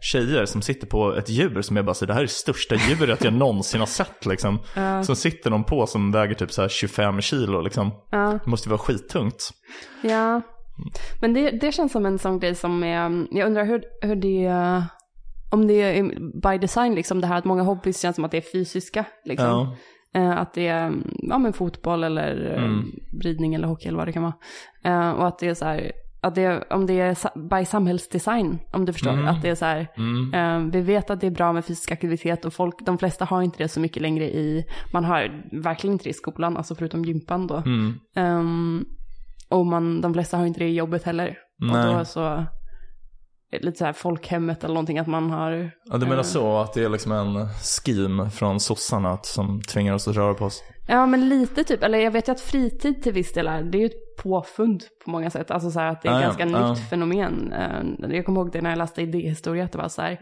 tjejer 0.00 0.44
som 0.44 0.62
sitter 0.62 0.86
på 0.86 1.14
ett 1.16 1.28
djur 1.28 1.62
som 1.62 1.76
är 1.76 1.82
bara 1.82 1.94
så 1.94 2.06
det 2.06 2.12
här 2.12 2.20
är 2.20 2.24
det 2.24 2.30
största 2.30 2.74
djuret 2.74 3.24
jag 3.24 3.32
någonsin 3.32 3.80
har 3.80 3.86
sett 3.86 4.26
liksom. 4.26 4.58
Som 5.04 5.16
sitter 5.16 5.50
de 5.50 5.64
på 5.64 5.86
som 5.86 6.12
väger 6.12 6.34
typ 6.34 6.52
så 6.52 6.62
här 6.62 6.68
25 6.68 7.20
kilo 7.20 7.60
liksom. 7.60 7.90
Ja. 8.10 8.38
Det 8.44 8.50
måste 8.50 8.68
ju 8.68 8.70
vara 8.70 8.78
skittungt. 8.78 9.50
Ja, 10.02 10.40
men 11.20 11.34
det, 11.34 11.50
det 11.50 11.72
känns 11.72 11.92
som 11.92 12.06
en 12.06 12.18
sån 12.18 12.38
grej 12.38 12.54
som 12.54 12.84
är, 12.84 13.26
jag 13.30 13.46
undrar 13.46 13.64
hur, 13.64 13.82
hur 14.02 14.16
det, 14.16 14.48
om 15.52 15.66
det 15.66 15.74
är 15.74 16.02
by 16.52 16.58
design 16.58 16.94
liksom 16.94 17.20
det 17.20 17.26
här 17.26 17.38
att 17.38 17.44
många 17.44 17.62
hobbys 17.62 18.00
känns 18.00 18.16
som 18.16 18.24
att 18.24 18.30
det 18.30 18.36
är 18.36 18.52
fysiska 18.52 19.04
liksom. 19.24 19.76
Eh, 20.14 20.30
att 20.38 20.54
det 20.54 20.66
är, 20.66 20.92
ja 21.12 21.38
men 21.38 21.52
fotboll 21.52 22.04
eller 22.04 22.52
eh, 22.56 22.62
Mm. 22.64 22.84
ridning 23.22 23.54
eller 23.54 23.68
hockey 23.68 23.88
eller 23.88 23.98
vad 23.98 24.08
det 24.08 24.12
kan 24.12 24.22
vara. 24.22 24.34
Eh, 24.84 25.10
och 25.10 25.26
att 25.28 25.38
det 25.38 25.48
är 25.48 25.54
så 25.54 25.64
här, 25.64 25.92
det, 26.34 26.64
om 26.70 26.86
det 26.86 27.00
är 27.00 27.38
by 27.58 27.64
samhällsdesign, 27.64 28.58
om 28.72 28.84
du 28.84 28.92
förstår, 28.92 29.10
Mm. 29.12 29.26
att 29.28 29.42
det 29.42 29.48
är 29.48 29.54
så 29.54 29.64
här, 29.64 29.88
Mm. 29.96 30.34
eh, 30.34 30.70
vi 30.72 30.80
vet 30.80 31.10
att 31.10 31.20
det 31.20 31.26
är 31.26 31.30
bra 31.30 31.52
med 31.52 31.64
fysisk 31.64 31.92
aktivitet 31.92 32.44
och 32.44 32.52
folk, 32.52 32.74
de 32.86 32.98
flesta 32.98 33.24
har 33.24 33.42
inte 33.42 33.58
det 33.58 33.68
så 33.68 33.80
mycket 33.80 34.02
längre 34.02 34.24
i, 34.24 34.64
man 34.92 35.04
har 35.04 35.42
verkligen 35.62 35.92
inte 35.92 36.04
det 36.04 36.10
i 36.10 36.12
skolan, 36.12 36.56
alltså 36.56 36.74
förutom 36.74 37.04
gympan 37.04 37.46
då. 37.46 37.56
Mm. 37.56 37.94
Ehm, 38.16 38.84
och 39.48 39.66
man, 39.66 40.00
de 40.00 40.12
flesta 40.14 40.36
har 40.36 40.46
inte 40.46 40.60
det 40.60 40.68
i 40.68 40.74
jobbet 40.74 41.02
heller. 41.02 41.38
Nej. 41.58 41.88
Och 41.88 41.98
då 41.98 42.04
så, 42.04 42.44
lite 43.62 43.78
så 43.78 43.84
här 43.84 43.92
folkhemmet 43.92 44.64
eller 44.64 44.74
någonting 44.74 44.98
att 44.98 45.06
man 45.06 45.30
har, 45.30 45.70
Ja, 45.84 45.96
du 45.98 46.06
menar 46.06 46.16
eh, 46.16 46.22
så 46.22 46.56
att 46.58 46.74
det 46.74 46.84
är 46.84 46.88
liksom 46.88 47.12
en 47.12 47.48
scheme 47.84 48.30
från 48.30 48.60
sossarna 48.60 49.18
som 49.22 49.62
tvingar 49.62 49.94
oss 49.94 50.08
att 50.08 50.16
röra 50.16 50.34
på 50.34 50.44
oss? 50.44 50.62
ja 50.88 51.06
men 51.06 51.28
lite 51.28 51.64
typ, 51.64 51.82
eller 51.82 51.98
jag 51.98 52.10
vet 52.10 52.28
ju 52.28 52.32
att 52.32 52.40
fritid 52.40 53.02
till 53.02 53.12
viss 53.12 53.32
del 53.32 53.46
är, 53.46 53.62
det 53.62 53.78
är 53.78 53.82
ju 53.82 53.90
påfund 54.22 54.82
på 55.04 55.10
många 55.10 55.30
sätt. 55.30 55.50
Alltså 55.50 55.70
så 55.70 55.80
här 55.80 55.86
att 55.92 56.02
det 56.02 56.08
är 56.08 56.12
ett 56.12 56.20
ja, 56.20 56.26
ganska 56.26 56.46
ja. 56.46 56.70
nytt 56.72 56.88
fenomen. 56.90 57.52
Eh, 57.52 58.10
Jag 58.16 58.24
kommer 58.26 58.40
ihåg 58.40 58.52
det 58.52 58.60
när 58.62 58.70
jag 58.70 58.78
läste 58.78 59.02
idéhistoria, 59.02 59.64
att 59.64 59.72
det 59.72 59.78
var 59.78 59.88
så 59.88 60.02
här, 60.02 60.20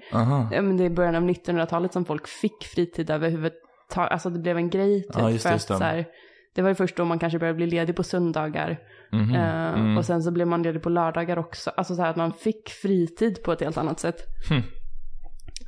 men 0.62 0.76
det 0.76 0.85
är 0.85 0.90
början 0.90 1.14
av 1.14 1.22
1900-talet 1.22 1.92
som 1.92 2.04
folk 2.04 2.26
fick 2.28 2.64
fritid 2.64 3.11
överhuvudtaget, 3.11 4.12
alltså 4.12 4.30
det 4.30 4.38
blev 4.38 4.57
en 4.57 4.70
grej 4.70 5.02
typ. 5.02 5.12
Det, 5.12 5.20
för 5.20 5.30
just 5.30 5.46
att, 5.46 5.52
det. 5.52 5.61
så 5.78 5.85
här, 5.85 6.07
det 6.54 6.62
var 6.62 6.68
ju 6.68 6.74
först 6.74 6.96
då 6.96 7.04
man 7.04 7.18
kanske 7.18 7.38
började 7.38 7.57
bli 7.57 7.66
ledig 7.66 7.96
på 7.96 8.02
söndagar. 8.02 8.78
Mhm. 9.12 9.35
Eh, 9.35 9.64
Mm. 9.74 9.98
Och 9.98 10.04
sen 10.04 10.22
så 10.22 10.30
blev 10.30 10.46
man 10.46 10.62
ledig 10.62 10.83
på 10.83 10.88
lördagar 10.88 11.38
också. 11.38 11.70
Alltså 11.76 11.94
så 11.94 12.02
här 12.02 12.11
att 12.11 12.16
man 12.16 12.33
fick 12.33 12.68
fritid 12.68 13.42
på 13.44 13.52
ett 13.52 13.61
helt 13.61 13.78
annat 13.78 14.00
sätt. 14.00 14.16
Hm. 14.50 14.62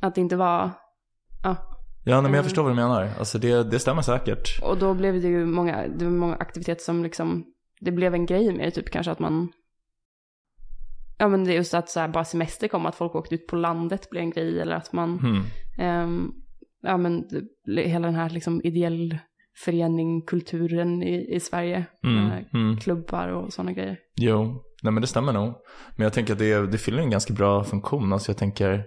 Att 0.01 0.15
det 0.15 0.21
inte 0.21 0.35
var, 0.35 0.71
ja. 1.43 1.55
Ja, 2.05 2.13
nej, 2.15 2.21
men 2.21 2.23
jag 2.23 2.33
Mm. 2.33 2.43
förstår 2.43 2.63
vad 2.63 2.71
du 2.71 2.75
menar. 2.75 3.09
Alltså 3.19 3.37
det, 3.37 3.63
det 3.71 3.79
stämmer 3.79 4.01
säkert. 4.01 4.63
Och 4.63 4.77
då 4.77 4.93
blev 4.93 5.21
det 5.21 5.27
ju 5.27 5.45
många, 5.45 5.87
det 5.97 6.05
var 6.05 6.11
många 6.11 6.35
aktiviteter 6.35 6.81
som 6.83 7.03
liksom, 7.03 7.43
det 7.79 7.91
blev 7.91 8.13
en 8.13 8.25
grej 8.25 8.53
med 8.53 8.67
det, 8.67 8.71
typ 8.71 8.89
kanske 8.89 9.11
att 9.11 9.19
man, 9.19 9.51
ja 11.17 11.27
men 11.27 11.43
det 11.43 11.51
är 11.51 11.55
just 11.55 11.73
att 11.73 11.89
så 11.89 11.99
här 11.99 12.07
bara 12.07 12.25
semester 12.25 12.67
kom, 12.67 12.85
att 12.85 12.95
folk 12.95 13.15
åkte 13.15 13.35
ut 13.35 13.47
på 13.47 13.55
landet 13.55 14.09
blev 14.09 14.23
en 14.23 14.31
grej. 14.31 14.59
Eller 14.61 14.75
att 14.75 14.93
man, 14.93 15.19
Hmm. 15.19 15.43
ehm, 15.79 16.31
ja 16.81 16.97
men 16.97 17.23
hela 17.67 18.07
den 18.07 18.15
här 18.15 18.29
liksom 18.29 18.61
ideell 18.63 19.17
förening, 19.65 20.21
kulturen 20.21 21.03
i, 21.03 21.35
i 21.35 21.39
Sverige. 21.39 21.85
Mm. 22.03 22.31
Mm. 22.53 22.77
Klubbar 22.77 23.27
och 23.27 23.53
sådana 23.53 23.71
grejer. 23.71 23.97
Jo, 24.15 24.63
nej 24.83 24.93
men 24.93 25.01
det 25.01 25.07
stämmer 25.07 25.33
nog. 25.33 25.53
Men 25.95 26.03
jag 26.03 26.13
tänker 26.13 26.33
att 26.33 26.39
det, 26.39 26.71
det 26.71 26.77
fyller 26.77 26.99
en 26.99 27.09
ganska 27.09 27.33
bra 27.33 27.63
funktion. 27.63 28.13
Alltså 28.13 28.31
jag 28.31 28.37
tänker, 28.37 28.83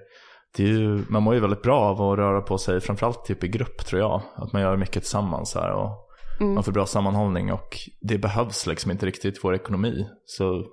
det 0.57 0.63
är 0.63 0.69
ju, 0.69 1.05
man 1.09 1.23
mår 1.23 1.35
ju 1.35 1.41
väldigt 1.41 1.63
bra 1.63 1.81
av 1.81 2.03
att 2.03 2.19
röra 2.19 2.41
på 2.41 2.59
sig, 2.59 2.81
framförallt 2.81 3.25
typ 3.25 3.45
i 3.45 3.49
grupp 3.49 3.87
tror 3.87 4.01
jag. 4.01 4.23
Att 4.35 4.53
man 4.53 4.63
gör 4.63 4.77
mycket 4.77 5.03
tillsammans 5.03 5.55
här 5.55 5.73
och 5.73 5.91
Mm. 6.41 6.55
man 6.55 6.65
får 6.65 6.73
bra 6.73 6.87
sammanhållning 6.87 7.53
och 7.53 7.77
det 8.01 8.19
behövs 8.19 8.67
liksom 8.67 8.91
inte 8.91 9.07
riktigt 9.07 9.37
i 9.37 9.41
vår 9.43 9.55
ekonomi. 9.55 10.07
Så 10.25 10.65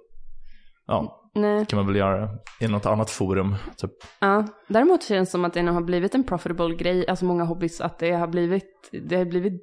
ja, 0.87 1.29
Nej. 1.35 1.65
kan 1.65 1.77
man 1.77 1.87
väl 1.87 1.95
göra 1.95 2.29
i 2.59 2.67
något 2.67 2.85
annat 2.85 3.09
forum. 3.09 3.55
Typ. 3.77 3.91
Ja, 4.19 4.45
däremot 4.67 5.03
känns 5.03 5.29
det 5.29 5.31
som 5.31 5.45
att 5.45 5.53
det 5.53 5.61
har 5.61 5.81
blivit 5.81 6.15
en 6.15 6.23
profitable 6.23 6.75
grej, 6.75 7.07
alltså 7.07 7.25
många 7.25 7.43
hobbys, 7.43 7.81
att 7.81 7.99
det 7.99 8.11
har 8.11 8.27
blivit, 8.27 8.89
det 9.09 9.15
har 9.15 9.25
blivit, 9.25 9.53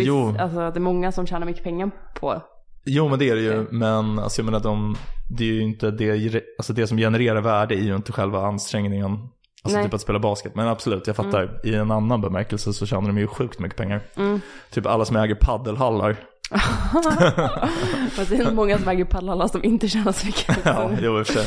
Jo. 0.00 0.34
alltså 0.38 0.60
att 0.60 0.74
det 0.74 0.78
är 0.78 0.82
många 0.82 1.12
som 1.12 1.26
tjänar 1.26 1.46
mycket 1.46 1.64
pengar 1.64 1.90
på. 2.20 2.42
Jo 2.84 3.08
men 3.08 3.18
det 3.18 3.30
är 3.30 3.34
det 3.34 3.42
ju, 3.42 3.66
men 3.70 4.18
alltså 4.18 4.40
jag 4.40 4.44
menar 4.44 4.60
de, 4.60 4.96
det 5.38 5.44
är 5.44 5.52
ju 5.52 5.62
inte 5.62 5.90
det, 5.90 6.42
alltså 6.58 6.72
det 6.72 6.86
som 6.86 6.98
genererar 6.98 7.40
värde 7.40 7.74
är 7.74 7.82
ju 7.82 7.96
inte 7.96 8.12
själva 8.12 8.46
ansträngningen. 8.46 9.18
Alltså 9.64 9.76
Nej. 9.76 9.84
typ 9.86 9.94
att 9.94 10.00
spela 10.00 10.18
basket. 10.18 10.54
Men 10.54 10.68
absolut, 10.68 11.06
jag 11.06 11.16
fattar. 11.16 11.60
I 11.64 11.74
en 11.74 11.90
annan 11.90 12.20
bemärkelse 12.20 12.72
så 12.72 12.86
tjänar 12.86 13.06
de 13.06 13.18
ju 13.18 13.26
sjukt 13.26 13.58
mycket 13.58 13.78
pengar. 13.78 14.00
Mm. 14.16 14.40
Typ 14.70 14.86
alla 14.86 15.04
som 15.04 15.16
äger 15.16 15.34
paddelhallar. 15.34 16.16
Fast 18.10 18.30
det 18.30 18.36
är 18.36 18.52
många 18.52 18.78
som 18.78 18.88
äger 18.88 19.04
paddlar 19.04 19.48
som 19.48 19.64
inte 19.64 19.88
tjänar 19.88 20.12
så 20.12 20.26
mycket. 20.26 20.58
ja, 20.64 20.90
jo 21.00 21.18
i 21.18 21.22
och 21.22 21.26
för 21.26 21.34
sig. 21.34 21.46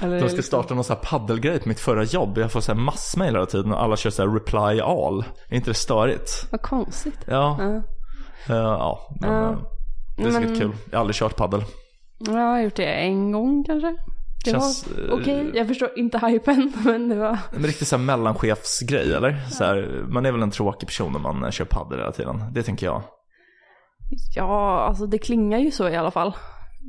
Eller 0.00 0.20
De 0.20 0.28
ska 0.28 0.42
starta 0.42 0.74
någon 0.74 0.84
sån 0.84 0.96
här 0.96 1.02
paddelgrej 1.18 1.60
på 1.60 1.68
mitt 1.68 1.80
förra 1.80 2.04
jobb. 2.04 2.38
Jag 2.38 2.52
får 2.52 2.60
så 2.60 2.72
här 2.72 2.80
massmail 2.80 3.34
hela 3.34 3.46
tiden 3.46 3.72
och 3.72 3.82
alla 3.82 3.96
kör 3.96 4.10
så 4.10 4.22
här 4.22 4.34
reply 4.34 4.80
all. 4.80 5.24
Är 5.48 5.56
inte 5.56 5.70
det 5.70 5.74
störigt? 5.74 6.46
Vad 6.50 6.62
konstigt. 6.62 7.18
Ja, 7.26 7.56
Ja. 7.60 7.74
eh, 8.54 8.60
ja 8.62 9.16
men 9.20 9.30
eh, 9.52 9.58
det 10.16 10.22
är 10.24 10.30
säkert 10.30 10.48
Men- 10.50 10.58
kul. 10.60 10.72
Jag 10.90 10.96
har 10.98 11.00
aldrig 11.00 11.16
kört 11.16 11.36
paddel. 11.36 11.64
Jag 12.18 12.32
har 12.34 12.60
gjort 12.60 12.76
det 12.76 12.84
en 12.86 13.32
gång 13.32 13.64
kanske. 13.64 13.96
Det 14.44 14.50
Känns, 14.50 14.86
var 14.86 15.04
eh, 15.04 15.12
okej, 15.12 15.50
jag 15.54 15.68
förstår 15.68 15.98
inte 15.98 16.18
hypen, 16.18 16.72
men 16.84 17.08
det 17.08 17.16
var... 17.16 17.38
En 17.56 17.62
riktig 17.62 17.86
så 17.86 17.96
här 17.96 18.04
mellanchefsgrej 18.04 19.14
eller? 19.14 19.40
Så 19.50 19.64
här, 19.64 20.04
man 20.08 20.26
är 20.26 20.32
väl 20.32 20.42
en 20.42 20.50
tråkig 20.50 20.88
person 20.88 21.16
om 21.16 21.22
man 21.22 21.52
kör 21.52 21.64
paddel 21.64 21.98
hela 21.98 22.12
tiden. 22.12 22.52
Det 22.52 22.62
tänker 22.62 22.86
jag. 22.86 23.02
Ja, 24.36 24.80
alltså 24.80 25.06
det 25.06 25.18
klingar 25.18 25.58
ju 25.58 25.70
så 25.70 25.88
i 25.88 25.96
alla 25.96 26.10
fall. 26.10 26.36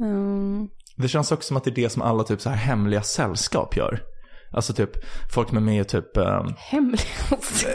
Mm. 0.02 0.68
Det 0.96 1.08
känns 1.08 1.32
också 1.32 1.48
som 1.48 1.58
att 1.58 1.64
det 1.64 1.70
är 1.70 1.76
det 1.76 1.90
som 1.90 2.02
alla 2.02 2.24
typ 2.24 2.42
så 2.42 2.50
här 2.50 2.58
hemliga 2.58 3.02
sällskap 3.02 3.78
gör. 3.78 4.00
Alltså 4.52 4.74
typ 4.74 4.90
folk 5.34 5.52
med 5.52 5.64
mig 5.64 5.84
typ... 5.84 6.18
ehm, 6.18 6.54
Hemliga 6.58 7.02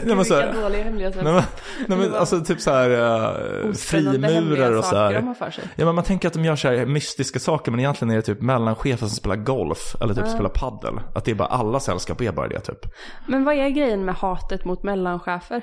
Nej, 0.03 0.15
men 0.15 0.25
så 0.25 0.35
här- 0.35 0.45
Vilka 0.47 0.61
dåliga 0.61 0.83
hemliga 0.83 1.09
nej, 1.15 1.23
men, 1.23 1.43
nej 1.87 1.97
men 1.97 2.15
alltså 2.15 2.41
typ 2.41 2.61
så 2.61 2.71
här 2.71 2.89
uh, 2.89 3.73
frimurar 3.73 4.71
och 4.77 4.83
så 4.83 4.89
saker 4.89 5.13
de 5.13 5.15
här. 5.15 5.21
har 5.21 5.33
för 5.33 5.51
sig. 5.51 5.63
Ja 5.75 5.85
men 5.85 5.95
man 5.95 6.03
tänker 6.03 6.27
att 6.27 6.33
de 6.33 6.45
gör 6.45 6.55
så 6.55 6.67
här 6.67 6.85
mystiska 6.85 7.39
saker 7.39 7.71
men 7.71 7.79
egentligen 7.79 8.11
är 8.11 8.15
det 8.15 8.21
typ 8.21 8.41
mellanchefer 8.41 9.07
som 9.07 9.15
spelar 9.15 9.35
golf 9.35 9.95
eller 10.01 10.13
typ 10.13 10.27
spelar 10.27 10.49
paddel. 10.49 10.99
Att 11.15 11.25
det 11.25 11.31
är 11.31 11.35
bara 11.35 11.47
alla 11.47 11.79
sällskap 11.79 12.21
är 12.21 12.31
bara 12.31 12.47
det 12.47 12.59
typ. 12.59 12.85
Men 13.27 13.43
vad 13.45 13.55
är 13.55 13.69
grejen 13.69 14.05
med 14.05 14.15
hatet 14.15 14.65
mot 14.65 14.83
mellanchefer? 14.83 15.61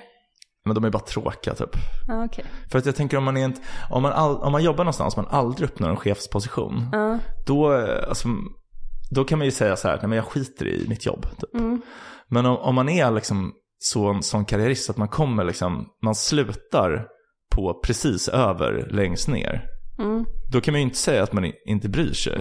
Men 0.64 0.74
de 0.74 0.84
är 0.84 0.90
bara 0.90 1.02
tråkiga 1.02 1.54
typ. 1.54 1.70
Ja, 2.08 2.24
okej. 2.24 2.44
För 2.70 2.78
att 2.78 2.86
jag 2.86 2.96
tänker 2.96 3.16
om 3.16 3.24
man, 3.24 3.36
är 3.36 3.44
inte, 3.44 3.60
om 3.90 4.02
man, 4.02 4.12
all, 4.12 4.36
om 4.36 4.52
man 4.52 4.62
jobbar 4.64 4.84
någonstans 4.84 5.16
man 5.16 5.26
aldrig 5.30 5.68
uppnår 5.70 5.88
en 5.88 5.96
chefsposition. 5.96 6.88
Ja. 6.92 7.18
Då, 7.46 7.72
eh, 7.74 8.08
alltså, 8.08 8.28
då 9.10 9.24
kan 9.24 9.38
man 9.38 9.44
ju 9.44 9.50
säga 9.50 9.76
så 9.76 9.88
här, 9.88 9.96
nej 9.96 10.08
men 10.08 10.16
jag 10.16 10.24
skiter 10.24 10.68
i 10.68 10.88
mitt 10.88 11.06
jobb. 11.06 11.26
Typ. 11.40 11.54
Mm. 11.54 11.82
Men 12.28 12.46
om, 12.46 12.56
om 12.56 12.74
man 12.74 12.88
är 12.88 13.10
liksom 13.10 13.52
så, 13.78 14.08
en 14.08 14.22
sån 14.22 14.44
karriärist 14.44 14.90
att 14.90 14.96
man 14.96 15.08
kommer 15.08 15.44
liksom, 15.44 15.88
man 16.02 16.14
slutar 16.14 17.06
på 17.54 17.80
precis 17.84 18.28
över 18.28 18.88
längst 18.90 19.28
ner. 19.28 19.64
Mm. 19.98 20.24
Då 20.52 20.60
kan 20.60 20.72
man 20.72 20.80
ju 20.80 20.84
inte 20.84 20.96
säga 20.98 21.22
att 21.22 21.32
man 21.32 21.52
inte 21.66 21.88
bryr 21.88 22.12
sig. 22.12 22.40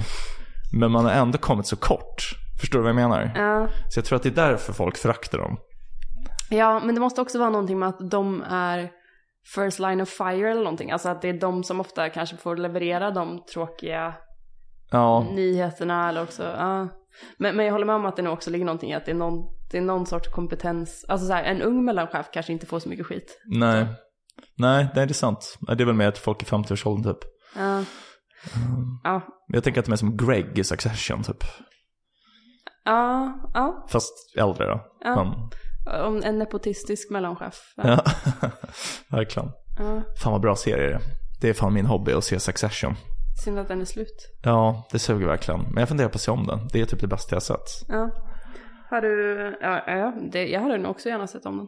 Men 0.79 0.91
man 0.91 1.05
har 1.05 1.11
ändå 1.11 1.37
kommit 1.37 1.67
så 1.67 1.75
kort. 1.75 2.23
Förstår 2.59 2.79
du 2.79 2.83
vad 2.83 2.89
jag 2.89 2.95
menar? 3.09 3.31
Ja. 3.35 3.67
Så 3.89 3.97
jag 3.97 4.05
tror 4.05 4.15
att 4.15 4.23
det 4.23 4.29
är 4.29 4.49
därför 4.49 4.73
folk 4.73 4.97
föraktar 4.97 5.37
dem. 5.37 5.57
ja, 6.49 6.81
men 6.85 6.95
det 6.95 7.01
måste 7.01 7.21
också 7.21 7.39
vara 7.39 7.49
någonting 7.49 7.79
med 7.79 7.89
att 7.89 8.11
de 8.11 8.43
är 8.49 8.91
first 9.55 9.79
line 9.79 10.01
of 10.01 10.09
fire 10.09 10.51
eller 10.51 10.63
någonting. 10.63 10.91
Alltså 10.91 11.09
att 11.09 11.21
det 11.21 11.29
är 11.29 11.39
de 11.39 11.63
som 11.63 11.79
ofta 11.79 12.09
kanske 12.09 12.37
får 12.37 12.55
leverera 12.55 13.11
de 13.11 13.43
tråkiga 13.53 14.13
Ja, 14.91 15.27
nyheterna 15.31 16.09
eller 16.09 16.23
också, 16.23 16.43
ja. 16.43 16.87
Men, 17.37 17.55
men 17.55 17.65
jag 17.65 17.73
håller 17.73 17.85
med 17.85 17.95
om 17.95 18.05
att 18.05 18.15
det 18.15 18.21
nog 18.21 18.33
också 18.33 18.49
ligger 18.49 18.65
någonting 18.65 18.91
i 18.91 18.93
att 18.95 19.05
det 19.05 19.11
är 19.11 19.15
någon, 19.15 19.43
det 19.71 19.77
är 19.77 19.81
någon 19.81 20.05
sorts 20.05 20.27
kompetens. 20.29 21.05
Alltså 21.07 21.27
så 21.27 21.33
här, 21.33 21.43
en 21.43 21.61
ung 21.61 21.85
mellanchef 21.85 22.25
kanske 22.33 22.53
inte 22.53 22.65
får 22.65 22.79
så 22.79 22.89
mycket 22.89 23.05
skit. 23.05 23.41
nej. 23.45 23.85
Nej, 24.59 24.87
nej, 24.95 25.05
det 25.07 25.11
är 25.11 25.13
sant. 25.13 25.57
Det 25.77 25.83
är 25.83 25.85
väl 25.85 25.95
mer 25.95 26.07
att 26.07 26.17
folk 26.17 26.41
i 26.43 26.45
50-årsåldern 26.45 27.13
typ. 27.13 27.23
Ja. 27.55 27.83
Ja, 29.03 29.21
Jag 29.47 29.63
tänker 29.63 29.79
att 29.79 29.85
de 29.85 29.91
är 29.91 29.95
som 29.95 30.17
Greg 30.17 30.59
i 30.59 30.63
Succession 30.63 31.23
typ. 31.23 31.43
ja, 32.85 33.33
ja. 33.53 33.85
Fast 33.89 34.13
äldre 34.37 34.65
då. 34.67 34.81
Ja. 35.03 35.15
Men, 35.85 36.01
Om 36.05 36.21
en 36.23 36.39
nepotistisk 36.39 37.09
mellanchef. 37.11 37.73
Ja. 37.75 38.03
Verkligen. 39.09 39.49
Ja. 39.79 40.01
Fan 40.23 40.31
vad 40.31 40.41
bra 40.41 40.55
serie 40.55 40.87
det 40.87 40.93
är. 40.93 41.01
Det 41.41 41.49
är 41.49 41.53
fan 41.53 41.73
min 41.73 41.85
hobby 41.85 42.11
att 42.11 42.23
se 42.23 42.39
Succession. 42.39 42.95
Synd 43.43 43.59
att 43.59 43.67
den 43.67 43.81
är 43.81 43.85
slut. 43.85 44.37
Ja, 44.43 44.87
det 44.91 44.99
suger 44.99 45.27
verkligen. 45.27 45.61
Men 45.61 45.77
jag 45.77 45.87
funderar 45.87 46.09
på 46.09 46.15
att 46.15 46.21
se 46.21 46.31
om 46.31 46.47
den. 46.47 46.59
Det 46.73 46.81
är 46.81 46.85
typ 46.85 46.99
det 47.01 47.07
bästa 47.07 47.35
jag 47.35 47.43
sett. 47.43 47.85
Ja. 47.87 48.09
Har 48.89 49.01
du, 49.01 49.57
ja, 49.61 49.83
ja 49.87 50.13
det, 50.31 50.47
jag 50.47 50.61
hade 50.61 50.77
nog 50.77 50.91
också 50.91 51.09
gärna 51.09 51.27
sett 51.27 51.45
om 51.45 51.57
den. 51.57 51.67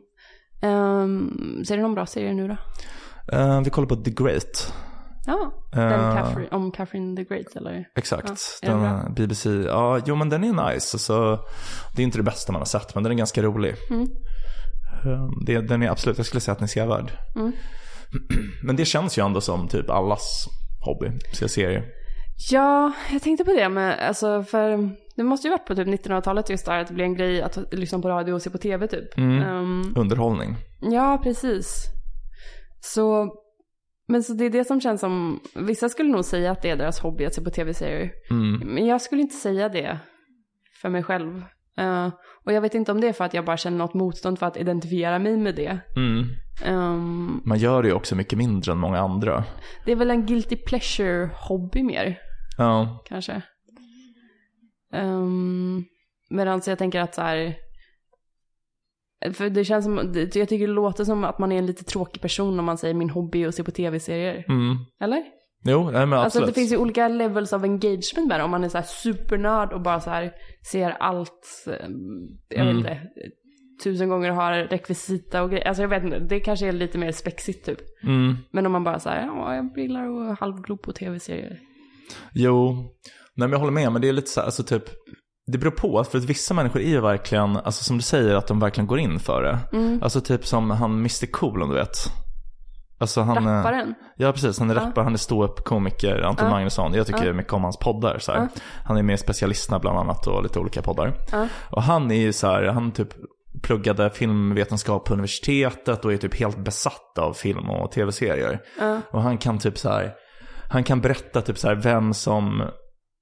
Um, 0.71 1.63
ser 1.67 1.75
du 1.77 1.81
någon 1.83 1.95
bra 1.95 2.05
serie 2.05 2.33
nu 2.33 2.47
då? 2.47 2.57
Eh, 3.37 3.61
vi 3.61 3.69
kollar 3.69 3.87
på 3.87 3.95
The 3.95 4.11
Great. 4.11 4.73
Ja, 5.25 5.53
den 5.71 5.91
Eh. 5.91 6.15
Catherine, 6.15 6.49
om 6.51 6.71
Catherine 6.71 7.15
the 7.15 7.23
Great 7.23 7.55
eller? 7.55 7.85
Exakt. 7.95 8.59
Ja, 8.61 8.73
den? 8.73 9.13
BBC. 9.13 9.49
Ja, 9.49 9.99
jo 10.05 10.15
men 10.15 10.29
den 10.29 10.43
är 10.43 10.47
nice. 10.73 10.95
Alltså, 10.95 11.39
det 11.95 12.01
är 12.01 12.03
inte 12.03 12.17
det 12.17 12.23
bästa 12.23 12.51
man 12.51 12.61
har 12.61 12.65
sett, 12.65 12.95
men 12.95 13.03
den 13.03 13.11
är 13.13 13.17
ganska 13.17 13.41
rolig. 13.41 13.75
Mm. 13.89 14.01
Eh, 15.05 15.27
Det, 15.45 15.61
den 15.61 15.83
är 15.83 15.89
absolut, 15.89 16.17
jag 16.17 16.25
skulle 16.25 16.41
säga 16.41 16.53
att 16.53 16.59
den 16.59 16.63
är 16.65 16.67
sevärd. 16.67 17.11
Mm. 17.35 17.51
Men 18.63 18.75
det 18.75 18.85
känns 18.85 19.17
ju 19.17 19.25
ändå 19.25 19.41
som 19.41 19.67
typ 19.67 19.89
allas 19.89 20.45
hobby, 20.85 21.11
se 21.33 21.49
serier. 21.49 21.83
Ja, 22.51 22.91
jag 23.11 23.21
tänkte 23.21 23.45
på 23.45 23.51
det 23.51 23.69
med, 23.69 23.99
alltså 24.07 24.43
för 24.43 24.89
det 25.15 25.23
måste 25.23 25.47
ju 25.47 25.51
varit 25.51 25.65
på 25.65 25.75
typ 25.75 25.87
1900-talet 25.87 26.49
just 26.49 26.65
där 26.65 26.79
att 26.79 26.87
det 26.87 26.93
blev 26.93 27.05
en 27.05 27.15
grej 27.15 27.41
att 27.41 27.73
lyssna 27.73 27.99
på 27.99 28.09
radio 28.09 28.33
och 28.33 28.41
se 28.41 28.49
på 28.49 28.57
tv 28.57 28.87
typ. 28.87 29.17
Mm. 29.17 29.41
Ehm, 29.41 29.93
Underhållning. 29.95 30.55
ja, 30.81 31.19
precis. 31.23 31.85
Så, 32.81 33.33
men 34.07 34.23
så 34.23 34.33
det 34.33 34.45
är 34.45 34.49
det 34.49 34.65
som 34.65 34.81
känns 34.81 35.01
som, 35.01 35.39
vissa 35.55 35.89
skulle 35.89 36.09
nog 36.09 36.25
säga 36.25 36.51
att 36.51 36.61
det 36.61 36.69
är 36.69 36.75
deras 36.75 36.99
hobby 36.99 37.25
att 37.25 37.33
se 37.33 37.41
på 37.41 37.49
tv-serier. 37.49 38.11
Mm. 38.31 38.73
Men 38.73 38.85
jag 38.85 39.01
skulle 39.01 39.21
inte 39.21 39.35
säga 39.35 39.69
det 39.69 39.99
för 40.81 40.89
mig 40.89 41.03
själv. 41.03 41.43
Eh, 41.79 42.07
och 42.45 42.53
jag 42.53 42.61
vet 42.61 42.75
inte 42.75 42.91
om 42.91 43.01
det 43.01 43.07
är 43.07 43.13
för 43.13 43.25
att 43.25 43.33
jag 43.33 43.45
bara 43.45 43.57
känner 43.57 43.77
något 43.77 43.93
motstånd 43.93 44.39
för 44.39 44.45
att 44.45 44.57
identifiera 44.57 45.19
mig 45.19 45.37
med 45.37 45.55
det. 45.55 45.79
Mm. 45.95 46.25
Ehm, 46.65 47.41
Man 47.45 47.57
gör 47.57 47.81
det 47.81 47.87
ju 47.87 47.93
också 47.93 48.15
mycket 48.15 48.37
mindre 48.37 48.71
än 48.71 48.77
många 48.77 48.99
andra. 48.99 49.43
det 49.85 49.91
är 49.91 49.95
väl 49.95 50.11
en 50.11 50.25
guilty 50.25 50.55
pleasure-hobby 50.55 51.83
mer, 51.83 52.17
Ja, 52.57 53.03
kanske. 53.05 53.41
Um, 54.93 55.85
Medan 56.29 56.61
jag 56.67 56.77
tänker 56.77 57.01
att 57.01 57.15
så 57.15 57.21
här... 57.21 57.55
För 59.33 59.49
det 59.49 59.65
känns 59.65 59.85
som, 59.85 59.97
jag 60.15 60.31
tycker 60.31 60.67
det 60.67 60.73
låter 60.73 61.03
som 61.05 61.23
att 61.23 61.39
man 61.39 61.51
är 61.51 61.57
en 61.57 61.65
lite 61.65 61.83
tråkig 61.83 62.21
person 62.21 62.59
om 62.59 62.65
man 62.65 62.77
säger 62.77 62.93
min 62.93 63.09
hobby 63.09 63.43
är 63.43 63.47
att 63.47 63.55
se 63.55 63.63
på 63.63 63.71
tv-serier. 63.71 64.45
mm. 64.47 64.77
Eller? 64.99 65.23
Jo, 65.63 65.83
nej 65.91 66.05
men 66.05 66.19
absolut. 66.19 66.23
Alltså 66.23 66.45
det 66.45 66.53
finns 66.53 66.71
ju 66.71 66.77
olika 66.77 67.07
levels 67.07 67.53
of 67.53 67.63
engagement 67.63 68.27
med 68.27 68.39
det. 68.39 68.43
Om 68.43 68.51
man 68.51 68.63
är 68.63 68.69
så 68.69 68.77
här 68.77 68.85
supernörd 68.85 69.73
och 69.73 69.81
bara 69.81 69.99
så 69.99 70.09
här 70.09 70.31
ser 70.71 70.89
allt, 70.91 71.65
eh, 71.67 71.73
jag 72.49 72.65
vet 72.65 72.75
Mm. 72.75 72.77
inte, 72.77 72.99
tusen 73.83 74.09
gånger 74.09 74.31
har 74.31 74.53
rekvisita 74.53 75.43
och 75.43 75.49
grejer. 75.49 75.67
Alltså 75.67 75.83
jag 75.83 75.89
vet 75.89 76.03
inte, 76.03 76.19
det 76.19 76.39
kanske 76.39 76.67
är 76.67 76.71
lite 76.71 76.97
mer 76.97 77.11
spexigt 77.11 77.65
typ. 77.65 77.79
Mm. 78.03 78.35
Men 78.51 78.65
om 78.65 78.71
man 78.71 78.83
bara 78.83 78.99
säger 78.99 79.25
ja 79.25 79.55
jag 79.55 79.77
gillar 79.77 80.31
att 80.31 80.39
halvglo 80.39 80.77
på 80.77 80.91
tv-serier. 80.93 81.59
Jo, 82.33 82.73
nej 83.35 83.47
men 83.47 83.51
jag 83.51 83.59
håller 83.59 83.71
med, 83.73 83.91
men 83.91 84.01
det 84.01 84.09
är 84.09 84.13
lite 84.13 84.29
så 84.29 84.39
här, 84.39 84.45
alltså 84.45 84.63
typ, 84.63 84.83
det 85.51 85.57
beror 85.57 85.71
på, 85.71 86.03
för 86.03 86.17
att 86.17 86.23
vissa 86.25 86.53
människor 86.53 86.81
är 86.81 86.89
ju 86.89 87.01
verkligen, 87.01 87.57
alltså 87.57 87.83
som 87.83 87.97
du 87.97 88.03
säger, 88.03 88.35
att 88.35 88.47
de 88.47 88.59
verkligen 88.59 88.87
går 88.87 88.99
in 88.99 89.19
för 89.19 89.43
det. 89.43 89.77
Mm. 89.77 90.03
Alltså 90.03 90.21
typ 90.21 90.45
som 90.45 90.71
han 90.71 90.91
Mr 90.91 91.31
Cool 91.31 91.61
om 91.61 91.69
du 91.69 91.75
vet. 91.75 91.95
Alltså 92.99 93.21
han, 93.21 93.37
eh, 93.47 93.51
Rapparen. 93.51 93.95
Ja 94.15 94.31
precis, 94.31 94.59
han 94.59 94.69
är 94.69 94.75
rappare, 94.75 95.03
han 95.03 95.13
är 95.13 95.17
ståuppkomiker, 95.17 96.21
Anton 96.21 96.45
Ja. 96.45 96.51
Magnusson. 96.51 96.93
Jag 96.93 97.07
tycker 97.07 97.33
mycket 97.33 97.53
om 97.53 97.63
hans 97.63 97.77
poddar. 97.77 98.19
Så 98.19 98.31
här. 98.31 98.47
Han 98.85 98.97
är 98.97 99.03
med 99.03 99.13
i 99.13 99.17
Specialisterna 99.17 99.79
bland 99.79 99.97
annat 99.97 100.27
och 100.27 100.43
lite 100.43 100.59
olika 100.59 100.81
poddar. 100.81 101.13
Ja. 101.31 101.47
Och 101.69 101.83
han 101.83 102.11
är 102.11 102.15
ju 102.15 102.33
så 102.33 102.47
här, 102.47 102.63
han 102.63 102.91
typ 102.91 103.09
pluggade 103.61 104.09
filmvetenskap 104.09 105.05
på 105.05 105.13
universitetet 105.13 106.05
och 106.05 106.13
är 106.13 106.17
typ 106.17 106.39
helt 106.39 106.57
besatt 106.57 107.17
av 107.19 107.33
film 107.33 107.69
och 107.69 107.91
tv-serier. 107.91 108.59
Ja. 108.79 109.01
Och 109.11 109.21
han 109.21 109.37
kan 109.37 109.57
typ 109.59 109.77
så 109.77 109.89
här, 109.89 110.13
han 110.69 110.83
kan 110.83 111.01
berätta 111.01 111.41
typ 111.41 111.57
så 111.57 111.67
här 111.67 111.75
vem 111.75 112.13
som 112.13 112.63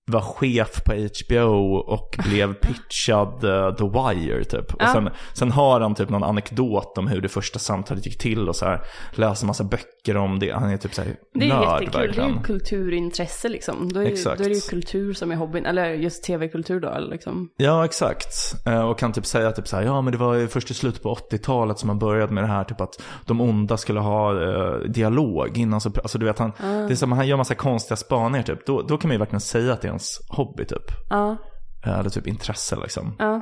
var 0.08 0.22
chef 0.22 0.84
på 0.86 0.94
HBO 0.94 1.76
och 1.76 2.16
blev 2.30 2.54
pitchad 2.54 3.44
eh, 3.44 3.76
The 3.76 3.84
Wire 3.84 4.44
typ. 4.44 4.74
Och 4.74 4.82
Ja. 4.82 4.94
sen, 4.94 5.10
sen 5.34 5.52
har 5.52 5.82
han 5.82 5.96
typ 5.96 6.10
någon 6.10 6.24
anekdot 6.24 6.98
om 6.98 7.08
hur 7.08 7.22
det 7.22 7.30
första 7.30 7.60
samtalet 7.60 8.06
gick 8.06 8.18
till 8.18 8.50
och 8.50 8.56
så 8.56 8.66
här 8.66 8.82
läser 9.12 9.48
massa 9.48 9.64
böcker 9.64 9.88
om 10.16 10.40
det. 10.40 10.52
Han 10.52 10.70
är 10.70 10.78
typ 10.78 10.94
så 10.94 11.02
här 11.02 11.16
Det 11.34 11.46
är 11.46 11.50
nörd 11.50 11.64
jättekul, 11.82 11.92
det 11.92 11.98
är 11.98 12.08
verkligen. 12.08 12.30
ju 12.34 12.44
kulturintresse 12.44 13.50
liksom. 13.50 13.94
Då 13.94 14.00
är, 14.00 14.04
ju, 14.06 14.12
Exakt. 14.12 14.38
då 14.38 14.44
är 14.44 14.50
det 14.50 14.56
ju 14.56 14.62
kultur 14.62 15.14
som 15.14 15.32
är 15.32 15.36
hobbyn, 15.36 15.66
eller 15.66 15.90
just 15.94 16.24
tv-kultur 16.24 16.80
då 16.80 16.98
liksom. 17.00 17.50
Ja, 17.58 17.86
exakt. 17.86 18.28
Eh, 18.66 18.82
Och 18.90 19.00
kan 19.00 19.14
typ 19.14 19.26
säga 19.26 19.52
typ 19.52 19.68
så 19.68 19.76
här, 19.76 19.84
ja 19.84 20.02
men 20.02 20.12
det 20.12 20.18
var 20.18 20.48
först 20.48 20.72
i 20.72 20.74
slutet 20.74 21.04
på 21.04 21.14
80-talet 21.16 21.80
som 21.80 21.88
man 21.88 22.00
började 22.00 22.34
med 22.34 22.44
det 22.44 22.48
här, 22.48 22.64
typ 22.64 22.82
att 22.82 23.02
de 23.26 23.42
onda 23.42 23.78
skulle 23.78 24.00
ha 24.00 24.42
eh, 24.44 24.80
dialog 24.80 25.58
innan 25.58 25.82
så, 25.82 25.90
alltså 25.90 26.18
du 26.18 26.26
vet 26.26 26.40
han, 26.40 26.52
det 26.60 26.94
är 26.94 26.96
som 26.96 27.12
han 27.12 27.28
gör 27.28 27.38
massa 27.38 27.56
konstiga 27.56 27.96
spaningar 27.98 28.44
typ. 28.44 28.66
Då, 28.66 28.82
då 28.82 28.98
kan 28.98 29.08
man 29.08 29.14
ju 29.16 29.20
verkligen 29.20 29.42
säga 29.42 29.74
att 29.74 29.82
det 29.82 29.86
är 29.88 29.90
ens 29.90 30.18
hobby 30.30 30.66
typ. 30.66 30.84
Ja, 31.10 31.38
Eh, 31.86 32.00
Eller 32.00 32.10
typ 32.10 32.28
intresse 32.28 32.76
liksom. 32.76 33.16
ja. 33.20 33.42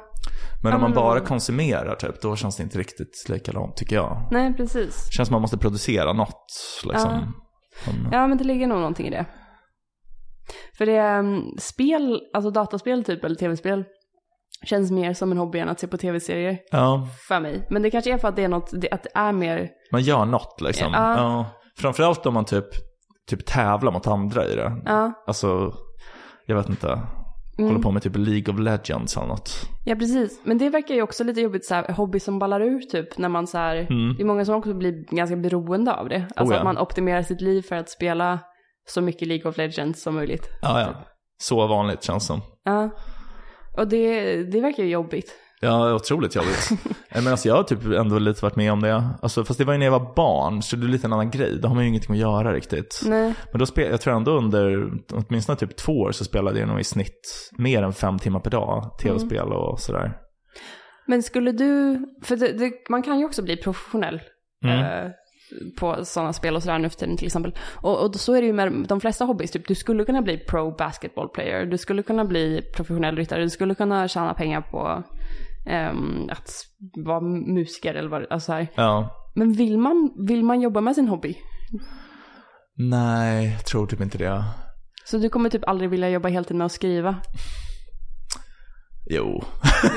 Men 0.65 0.71
Ja, 0.71 0.75
om 0.75 0.81
man 0.81 0.93
bara 0.93 1.19
konsumerar 1.19 1.95
typ, 1.95 2.21
då 2.21 2.35
känns 2.35 2.57
det 2.57 2.63
inte 2.63 2.77
riktigt 2.79 3.29
likadant 3.29 3.77
tycker 3.77 3.95
jag. 3.95 4.27
Nej 4.31 4.53
precis. 4.53 5.07
Känns 5.11 5.27
som 5.27 5.33
man 5.33 5.41
måste 5.41 5.57
producera 5.57 6.13
något 6.13 6.45
liksom. 6.83 7.33
Men, 7.85 8.09
Ja, 8.11 8.27
men 8.27 8.37
det 8.37 8.43
ligger 8.43 8.67
nog 8.67 8.77
någonting 8.77 9.07
i 9.07 9.09
det. 9.09 9.25
För 10.77 10.85
det 10.85 10.95
är 10.95 11.19
um, 11.19 11.55
spel, 11.59 12.21
alltså 12.33 12.51
dataspel 12.51 13.03
typ, 13.03 13.23
eller 13.23 13.35
tv-spel, 13.35 13.83
känns 14.65 14.91
mer 14.91 15.13
som 15.13 15.31
en 15.31 15.37
hobby 15.37 15.59
än 15.59 15.69
att 15.69 15.79
se 15.79 15.87
på 15.87 15.97
tv-serier 15.97 16.59
ja, 16.71 17.07
för 17.27 17.39
mig. 17.39 17.67
Men 17.69 17.81
det 17.81 17.91
kanske 17.91 18.13
är 18.13 18.17
för 18.17 18.27
att 18.27 18.35
det 18.35 18.43
är 18.43 18.47
något, 18.49 18.71
det, 18.81 18.89
att 18.91 19.03
det 19.03 19.09
är 19.15 19.31
mer, 19.31 19.69
man 19.91 20.01
gör 20.01 20.25
något 20.25 20.61
liksom. 20.61 20.93
Ja. 20.93 21.17
Ja. 21.17 21.45
Framförallt 21.77 22.25
om 22.25 22.33
man 22.33 22.45
typ, 22.45 22.67
typ 23.29 23.45
tävlar 23.45 23.91
mot 23.91 24.07
andra 24.07 24.45
i 24.45 24.55
det. 24.55 24.81
ja, 24.85 25.23
Alltså, 25.27 25.73
jag 26.45 26.55
vet 26.55 26.69
inte. 26.69 26.99
Hålla 27.63 27.79
på 27.79 27.91
med 27.91 28.03
typ 28.03 28.15
League 28.15 28.53
of 28.53 28.59
Legends 28.59 29.17
eller 29.17 29.27
något. 29.27 29.69
Ja, 29.85 29.95
precis. 29.95 30.39
Men 30.43 30.57
det 30.57 30.69
verkar 30.69 30.95
ju 30.95 31.01
också 31.01 31.23
lite 31.23 31.41
jobbigt, 31.41 31.65
så 31.65 31.75
här, 31.75 31.93
hobby 31.93 32.19
som 32.19 32.39
ballar 32.39 32.61
ur 32.61 32.79
typ, 32.79 33.17
när 33.17 33.29
man 33.29 33.47
så 33.47 33.57
här, 33.57 33.75
det 34.17 34.23
är 34.23 34.25
många 34.25 34.45
som 34.45 34.55
också 34.55 34.73
blir 34.73 35.15
ganska 35.15 35.35
beroende 35.35 35.93
av 35.93 36.09
det. 36.09 36.15
Alltså 36.15 36.41
Mm. 36.41 36.49
Oh, 36.49 36.53
ja. 36.53 36.57
att 36.57 36.63
man 36.63 36.77
optimerar 36.77 37.21
sitt 37.21 37.41
liv 37.41 37.61
för 37.61 37.75
att 37.75 37.89
spela 37.89 38.39
så 38.87 39.01
mycket 39.01 39.27
League 39.27 39.49
of 39.49 39.57
Legends 39.57 40.01
som 40.01 40.15
möjligt. 40.15 40.49
Ja, 40.61 40.81
ja. 40.81 40.87
Så 41.37 41.67
vanligt 41.67 42.03
känns 42.03 42.25
som. 42.27 42.41
Ja. 42.63 42.89
Och 43.77 43.87
det, 43.87 44.43
det 44.43 44.61
verkar 44.61 44.83
ju 44.83 44.89
jobbigt. 44.89 45.31
Ja, 45.65 45.93
otroligt 45.93 46.35
jobbigt. 46.35 46.69
Men 47.13 47.27
alltså 47.27 47.47
jag 47.47 47.55
har 47.55 47.63
typ 47.63 47.85
ändå 47.85 48.19
lite 48.19 48.45
varit 48.45 48.55
med 48.55 48.71
om 48.71 48.81
det. 48.81 49.03
Alltså, 49.21 49.43
fast 49.43 49.59
det 49.59 49.65
var 49.65 49.73
ju 49.73 49.79
när 49.79 49.85
jag 49.85 49.99
var 49.99 50.13
barn, 50.15 50.61
så 50.61 50.75
det 50.75 50.85
är 50.85 50.87
lite 50.87 51.07
en 51.07 51.13
annan 51.13 51.31
grej. 51.31 51.59
Då 51.61 51.67
har 51.67 51.75
man 51.75 51.83
ju 51.83 51.89
ingenting 51.89 52.11
att 52.15 52.21
göra 52.21 52.53
riktigt. 52.53 53.01
Nej. 53.05 53.33
Men 53.51 53.59
då 53.59 53.65
spel, 53.65 53.91
jag 53.91 54.01
tror 54.01 54.15
ändå 54.15 54.31
under 54.31 54.91
åtminstone 55.11 55.55
typ 55.57 55.75
två 55.75 55.91
år 55.91 56.11
så 56.11 56.23
spelade 56.25 56.59
jag 56.59 56.67
nog 56.67 56.79
i 56.79 56.83
snitt 56.83 57.49
mer 57.57 57.83
än 57.83 57.93
fem 57.93 58.19
timmar 58.19 58.39
per 58.39 58.51
dag. 58.51 58.97
Tv-spel 59.03 59.53
och 59.53 59.79
sådär. 59.79 60.17
Men 61.07 61.23
skulle 61.23 61.51
du, 61.51 61.99
för 62.23 62.35
det, 62.35 62.51
det, 62.51 62.71
man 62.89 63.01
kan 63.03 63.19
ju 63.19 63.25
också 63.25 63.43
bli 63.43 63.57
professionell 63.57 64.21
Mm. 64.65 64.79
eh, 64.79 65.11
på 65.79 66.05
sådana 66.05 66.33
spel 66.33 66.55
och 66.55 66.63
sådär 66.63 66.79
nu 66.79 66.89
för 66.89 66.97
tiden 66.97 67.17
till 67.17 67.25
exempel. 67.25 67.55
Och, 67.75 68.05
och 68.05 68.15
så 68.15 68.33
är 68.33 68.41
det 68.41 68.47
ju 68.47 68.53
med 68.53 68.85
de 68.87 69.01
flesta 69.01 69.25
hobbys, 69.25 69.51
typ 69.51 69.67
du 69.67 69.75
skulle 69.75 70.05
kunna 70.05 70.21
bli 70.21 70.37
pro 70.37 70.71
basketball 70.71 71.29
player, 71.29 71.65
du 71.65 71.77
skulle 71.77 72.03
kunna 72.03 72.25
bli 72.25 72.61
professionell 72.75 73.15
ryttare, 73.15 73.41
du 73.41 73.49
skulle 73.49 73.75
kunna 73.75 74.07
tjäna 74.07 74.33
pengar 74.33 74.61
på 74.61 75.03
ehm, 75.65 76.29
att 76.29 76.51
vara 77.05 77.21
musiker 77.21 77.95
eller 77.95 78.09
vad 78.09 78.25
alltså 78.29 78.51
här. 78.51 78.67
Ja. 78.75 79.09
Men 79.35 79.53
vill 79.53 79.77
man, 79.77 80.11
vill 80.27 80.43
man 80.43 80.61
jobba 80.61 80.81
med 80.81 80.95
sin 80.95 81.07
hobby? 81.07 81.37
Nej, 82.77 83.51
jag 83.51 83.65
tror 83.65 83.87
typ 83.87 84.01
inte 84.01 84.17
det. 84.17 84.43
Så 85.05 85.17
du 85.17 85.29
kommer 85.29 85.49
typ 85.49 85.67
aldrig 85.67 85.89
vilja 85.89 86.09
jobba 86.09 86.29
heltid 86.29 86.57
med 86.57 86.65
att 86.65 86.71
skriva? 86.71 87.15
Jo. 89.05 89.43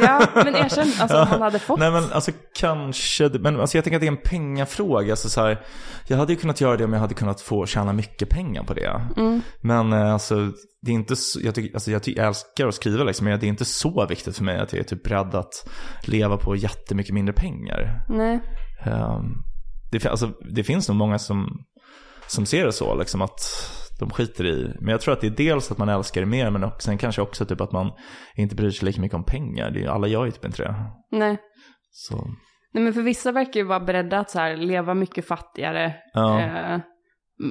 Ja, 0.02 0.26
men 0.34 0.56
erkänn, 0.56 0.92
alltså 1.00 1.22
om 1.22 1.28
man 1.30 1.42
hade 1.42 1.58
fått. 1.58 1.78
Nej 1.78 1.90
men 1.90 2.12
alltså 2.12 2.32
kanske, 2.54 3.28
men 3.28 3.60
alltså 3.60 3.76
jag 3.76 3.84
tänker 3.84 3.96
att 3.96 4.00
det 4.00 4.06
är 4.06 4.12
en 4.12 4.22
pengafråga. 4.24 5.12
Alltså, 5.12 5.28
så 5.28 5.40
här, 5.40 5.64
jag 6.06 6.16
hade 6.16 6.32
ju 6.32 6.38
kunnat 6.38 6.60
göra 6.60 6.76
det 6.76 6.84
om 6.84 6.92
jag 6.92 7.00
hade 7.00 7.14
kunnat 7.14 7.40
få 7.40 7.66
tjäna 7.66 7.92
mycket 7.92 8.28
pengar 8.28 8.64
på 8.64 8.74
det. 8.74 9.00
Mm. 9.16 9.42
Men 9.60 9.92
eh, 9.92 10.12
alltså, 10.12 10.52
det 10.82 10.90
är 10.90 10.94
inte 10.94 11.16
så, 11.16 11.40
jag, 11.42 11.54
tycker, 11.54 11.74
alltså, 11.74 11.90
jag, 11.90 12.02
tycker, 12.02 12.20
jag 12.20 12.28
älskar 12.28 12.68
att 12.68 12.74
skriva 12.74 13.04
liksom, 13.04 13.24
men 13.24 13.40
det 13.40 13.46
är 13.46 13.48
inte 13.48 13.64
så 13.64 14.06
viktigt 14.06 14.36
för 14.36 14.44
mig 14.44 14.58
att 14.58 14.72
jag 14.72 14.80
är 14.80 14.84
typ 14.84 15.02
beredd 15.02 15.34
att 15.34 15.68
leva 16.02 16.36
på 16.36 16.56
jättemycket 16.56 17.14
mindre 17.14 17.32
pengar. 17.32 18.04
Nej. 18.08 18.40
Ehm, 18.84 19.42
det, 19.90 20.06
alltså, 20.06 20.32
det 20.54 20.64
finns 20.64 20.88
nog 20.88 20.96
många 20.96 21.18
som, 21.18 21.64
som 22.26 22.46
ser 22.46 22.66
det 22.66 22.72
så, 22.72 22.94
liksom 22.94 23.22
att 23.22 23.40
de 23.98 24.10
skiter 24.10 24.46
i. 24.46 24.74
Men 24.80 24.88
jag 24.88 25.00
tror 25.00 25.14
att 25.14 25.20
det 25.20 25.26
är 25.26 25.30
dels 25.30 25.70
att 25.70 25.78
man 25.78 25.88
älskar 25.88 26.20
det 26.20 26.26
mer, 26.26 26.50
men 26.50 26.64
också, 26.64 26.86
sen 26.86 26.98
kanske 26.98 27.22
också 27.22 27.44
typ 27.46 27.60
att 27.60 27.72
man 27.72 27.92
inte 28.34 28.54
bryr 28.54 28.70
sig 28.70 28.86
lika 28.86 29.00
mycket 29.00 29.16
om 29.16 29.24
pengar. 29.24 29.70
Det 29.70 29.82
är, 29.84 29.88
alla 29.88 30.06
gör 30.06 30.24
ju 30.24 30.30
typ 30.30 30.44
inte 30.44 30.62
det. 30.62 30.74
Nej. 31.10 31.38
Så, 31.90 32.16
Nej 32.72 32.84
men 32.84 32.92
för 32.92 33.02
vissa 33.02 33.32
verkar 33.32 33.60
ju 33.60 33.66
vara 33.66 33.80
beredda 33.80 34.18
att 34.18 34.30
så 34.30 34.38
här, 34.38 34.56
leva 34.56 34.94
mycket 34.94 35.26
fattigare. 35.26 35.94
ja, 36.12 36.40
Eh, 36.40 36.80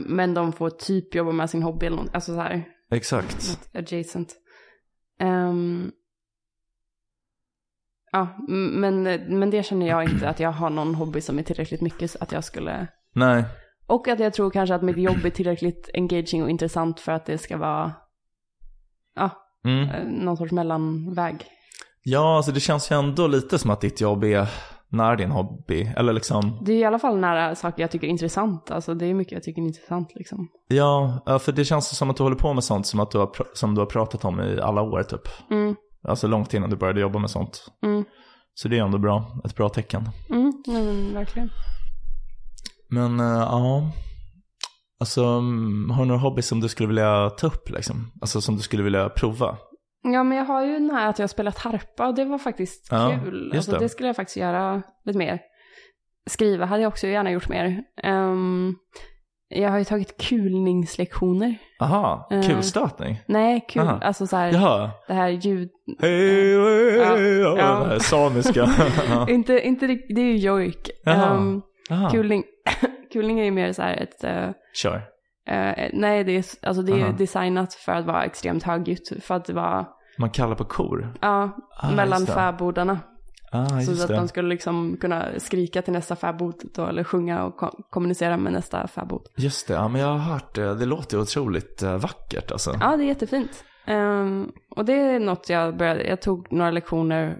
men 0.07 0.33
de 0.33 0.53
får 0.53 0.69
typ 0.69 1.15
jobba 1.15 1.31
med 1.31 1.49
sin 1.49 1.63
hobby 1.63 1.85
eller 1.85 1.97
något. 1.97 2.15
Alltså 2.15 2.33
så 2.33 2.41
här, 2.41 2.65
exakt. 2.91 3.69
adjacent. 3.73 4.35
Ehm, 5.19 5.91
ja, 8.11 8.37
men, 8.47 9.03
men 9.39 9.49
det 9.49 9.63
känner 9.63 9.87
jag 9.87 10.03
inte 10.03 10.29
att 10.29 10.39
jag 10.39 10.51
har 10.51 10.69
någon 10.69 10.95
hobby 10.95 11.21
som 11.21 11.39
är 11.39 11.43
tillräckligt 11.43 11.81
mycket 11.81 12.11
så 12.11 12.17
att 12.21 12.31
jag 12.31 12.43
skulle... 12.43 12.87
Nej, 13.13 13.43
Och 13.87 14.07
att 14.07 14.19
jag 14.19 14.33
tror 14.33 14.49
kanske 14.49 14.75
att 14.75 14.81
mitt 14.81 14.97
jobb 14.97 15.25
är 15.25 15.29
tillräckligt 15.29 15.89
engaging 15.93 16.43
och 16.43 16.49
intressant 16.49 16.99
för 16.99 17.11
att 17.11 17.25
det 17.25 17.37
ska 17.37 17.57
vara 17.57 17.93
ja, 19.15 19.29
mm. 19.65 19.89
eh, 19.89 20.03
någon 20.23 20.37
sorts 20.37 20.51
mellanväg. 20.51 21.45
Ja, 22.03 22.37
alltså 22.37 22.51
det 22.51 22.59
känns 22.59 22.91
ju 22.91 22.95
ändå 22.99 23.27
lite 23.27 23.59
som 23.59 23.71
att 23.71 23.81
ditt 23.81 24.01
jobb 24.01 24.23
är 24.23 24.49
nära 24.89 25.15
din 25.15 25.31
hobby. 25.31 25.93
Eller 25.97 26.13
liksom, 26.13 26.61
Det 26.65 26.71
är 26.71 26.77
i 26.77 26.83
alla 26.85 26.99
fall 26.99 27.17
nära 27.17 27.55
saker 27.55 27.83
jag 27.83 27.91
tycker 27.91 28.07
är 28.07 28.11
intressant. 28.11 28.71
Alltså 28.71 28.93
det 28.93 29.05
är 29.05 29.13
mycket 29.13 29.33
jag 29.33 29.43
tycker 29.43 29.61
är 29.61 29.65
intressant 29.65 30.11
liksom. 30.15 30.47
ja, 30.67 31.21
för 31.41 31.51
det 31.51 31.65
känns 31.65 31.97
som 31.97 32.09
att 32.09 32.17
du 32.17 32.23
håller 32.23 32.35
på 32.35 32.53
med 32.53 32.63
sånt 32.63 32.87
som, 32.87 32.99
att 32.99 33.11
du 33.11 33.17
har, 33.17 33.31
som 33.53 33.75
du 33.75 33.81
har 33.81 33.85
pratat 33.85 34.25
om 34.25 34.39
i 34.41 34.59
alla 34.61 34.81
år 34.81 35.03
typ. 35.03 35.51
Mm, 35.51 35.75
Alltså 36.07 36.27
långt 36.27 36.53
innan 36.53 36.69
du 36.69 36.75
började 36.75 37.01
jobba 37.01 37.19
med 37.19 37.29
sånt. 37.29 37.65
mm, 37.83 38.05
Så 38.53 38.67
det 38.67 38.77
är 38.77 38.83
ändå 38.83 38.97
bra, 38.97 39.41
ett 39.45 39.55
bra 39.55 39.69
tecken. 39.69 40.09
mm, 40.29 40.53
men 40.67 41.13
verkligen. 41.13 41.49
Men 42.89 43.19
eh, 43.19 43.25
ja, 43.25 43.91
alltså 44.99 45.23
mm, 45.23 45.89
har 45.89 46.01
du 46.03 46.07
några 46.07 46.21
hobby 46.21 46.41
som 46.41 46.59
du 46.59 46.67
skulle 46.69 46.87
vilja 46.87 47.29
ta 47.29 47.47
upp 47.47 47.69
liksom? 47.69 48.11
Alltså 48.21 48.41
som 48.41 48.55
du 48.55 48.61
skulle 48.61 48.83
vilja 48.83 49.09
prova? 49.09 49.57
Ja, 50.03 50.23
men 50.23 50.37
jag 50.37 50.45
har 50.45 50.65
ju 50.65 50.73
den 50.73 50.89
här 50.89 51.09
att 51.09 51.19
jag 51.19 51.23
har 51.23 51.27
spelat 51.27 51.57
harpa 51.57 52.07
och 52.07 52.15
det 52.15 52.25
var 52.25 52.37
faktiskt 52.37 52.87
Ja, 52.91 53.19
kul. 53.23 53.51
Alltså, 53.55 53.71
det. 53.71 53.79
det. 53.79 53.89
skulle 53.89 54.09
jag 54.09 54.15
faktiskt 54.15 54.37
göra 54.37 54.81
lite 55.05 55.17
mer. 55.19 55.39
Skriva 56.29 56.65
hade 56.65 56.81
jag 56.81 56.89
också 56.89 57.07
gärna 57.07 57.31
gjort 57.31 57.49
mer. 57.49 57.83
Ehm, 58.03 58.75
jag 59.49 59.69
har 59.71 59.77
ju 59.77 59.83
tagit 59.83 60.17
kulningslektioner. 60.27 61.55
Aha, 61.79 62.27
Eh. 62.31 62.41
kulstötning? 62.47 63.17
Nej, 63.27 63.65
kul, 63.69 63.81
Aha. 63.81 63.99
alltså 64.01 64.27
så 64.27 64.35
här, 64.35 64.51
Jaha. 64.53 64.91
det 65.07 65.13
här 65.13 65.29
ljud... 65.29 65.69
Hej, 65.99 66.11
hej, 66.61 67.05
hej, 67.05 67.37
ja, 67.39 67.57
ja. 67.57 67.79
det 67.83 67.89
här 67.89 67.99
samiska. 67.99 68.69
Inte, 69.27 69.59
inte 69.67 69.87
det 69.87 70.21
är 70.21 70.25
ju 70.25 70.37
jojk. 70.37 70.89
Ehm, 71.05 71.61
Aha. 71.91 72.09
kulning, 72.09 72.43
kulning 73.13 73.39
är 73.39 73.43
ju 73.45 73.51
mer 73.51 73.73
så 73.73 73.81
här 73.81 73.93
ett... 73.95 74.23
eh, 74.23 74.49
Kör. 74.73 74.95
eh, 75.49 75.89
nej, 75.93 76.23
det 76.23 76.31
är, 76.37 76.45
alltså 76.67 76.81
det 76.83 76.91
är 76.99 77.03
Aha. 77.03 77.11
designat 77.17 77.73
för 77.73 77.91
att 77.91 78.05
vara 78.05 78.23
extremt 78.23 78.63
högljutt. 78.63 79.11
För 79.23 79.35
att 79.35 79.49
vara, 79.49 79.85
Man 80.17 80.29
kallar 80.29 80.55
på 80.55 80.65
kor. 80.65 81.13
ja, 81.21 81.49
Ah, 81.81 81.91
mellan 81.91 82.25
det. 82.25 82.31
fäbodarna. 82.31 82.99
Ah, 83.51 83.65
Så 83.79 83.91
att 83.91 84.07
det. 84.07 84.15
de 84.15 84.27
skulle 84.27 84.49
liksom 84.49 84.97
kunna 85.01 85.25
skrika 85.37 85.81
till 85.81 85.93
nästa 85.93 86.15
fäbod 86.15 86.55
då, 86.75 86.85
eller 86.85 87.03
sjunga 87.03 87.43
och 87.43 87.57
ko- 87.57 87.83
kommunicera 87.89 88.37
med 88.37 88.53
nästa 88.53 88.87
fäbod. 88.87 89.21
Just 89.37 89.67
det, 89.67 89.73
ja 89.73 89.87
men 89.87 90.01
jag 90.01 90.07
har 90.07 90.17
hört 90.17 90.55
det. 90.55 90.75
Det 90.75 90.85
låter 90.85 91.19
otroligt 91.19 91.83
eh, 91.83 91.97
vackert 91.97 92.51
alltså. 92.51 92.73
Ja, 92.81 92.97
det 92.97 93.03
är 93.03 93.07
jättefint. 93.07 93.63
Ehm, 93.85 94.51
och 94.75 94.85
det 94.85 94.93
är 94.93 95.19
något 95.19 95.49
jag 95.49 95.77
började, 95.77 96.03
jag 96.07 96.21
tog 96.21 96.51
några 96.53 96.71
lektioner, 96.71 97.37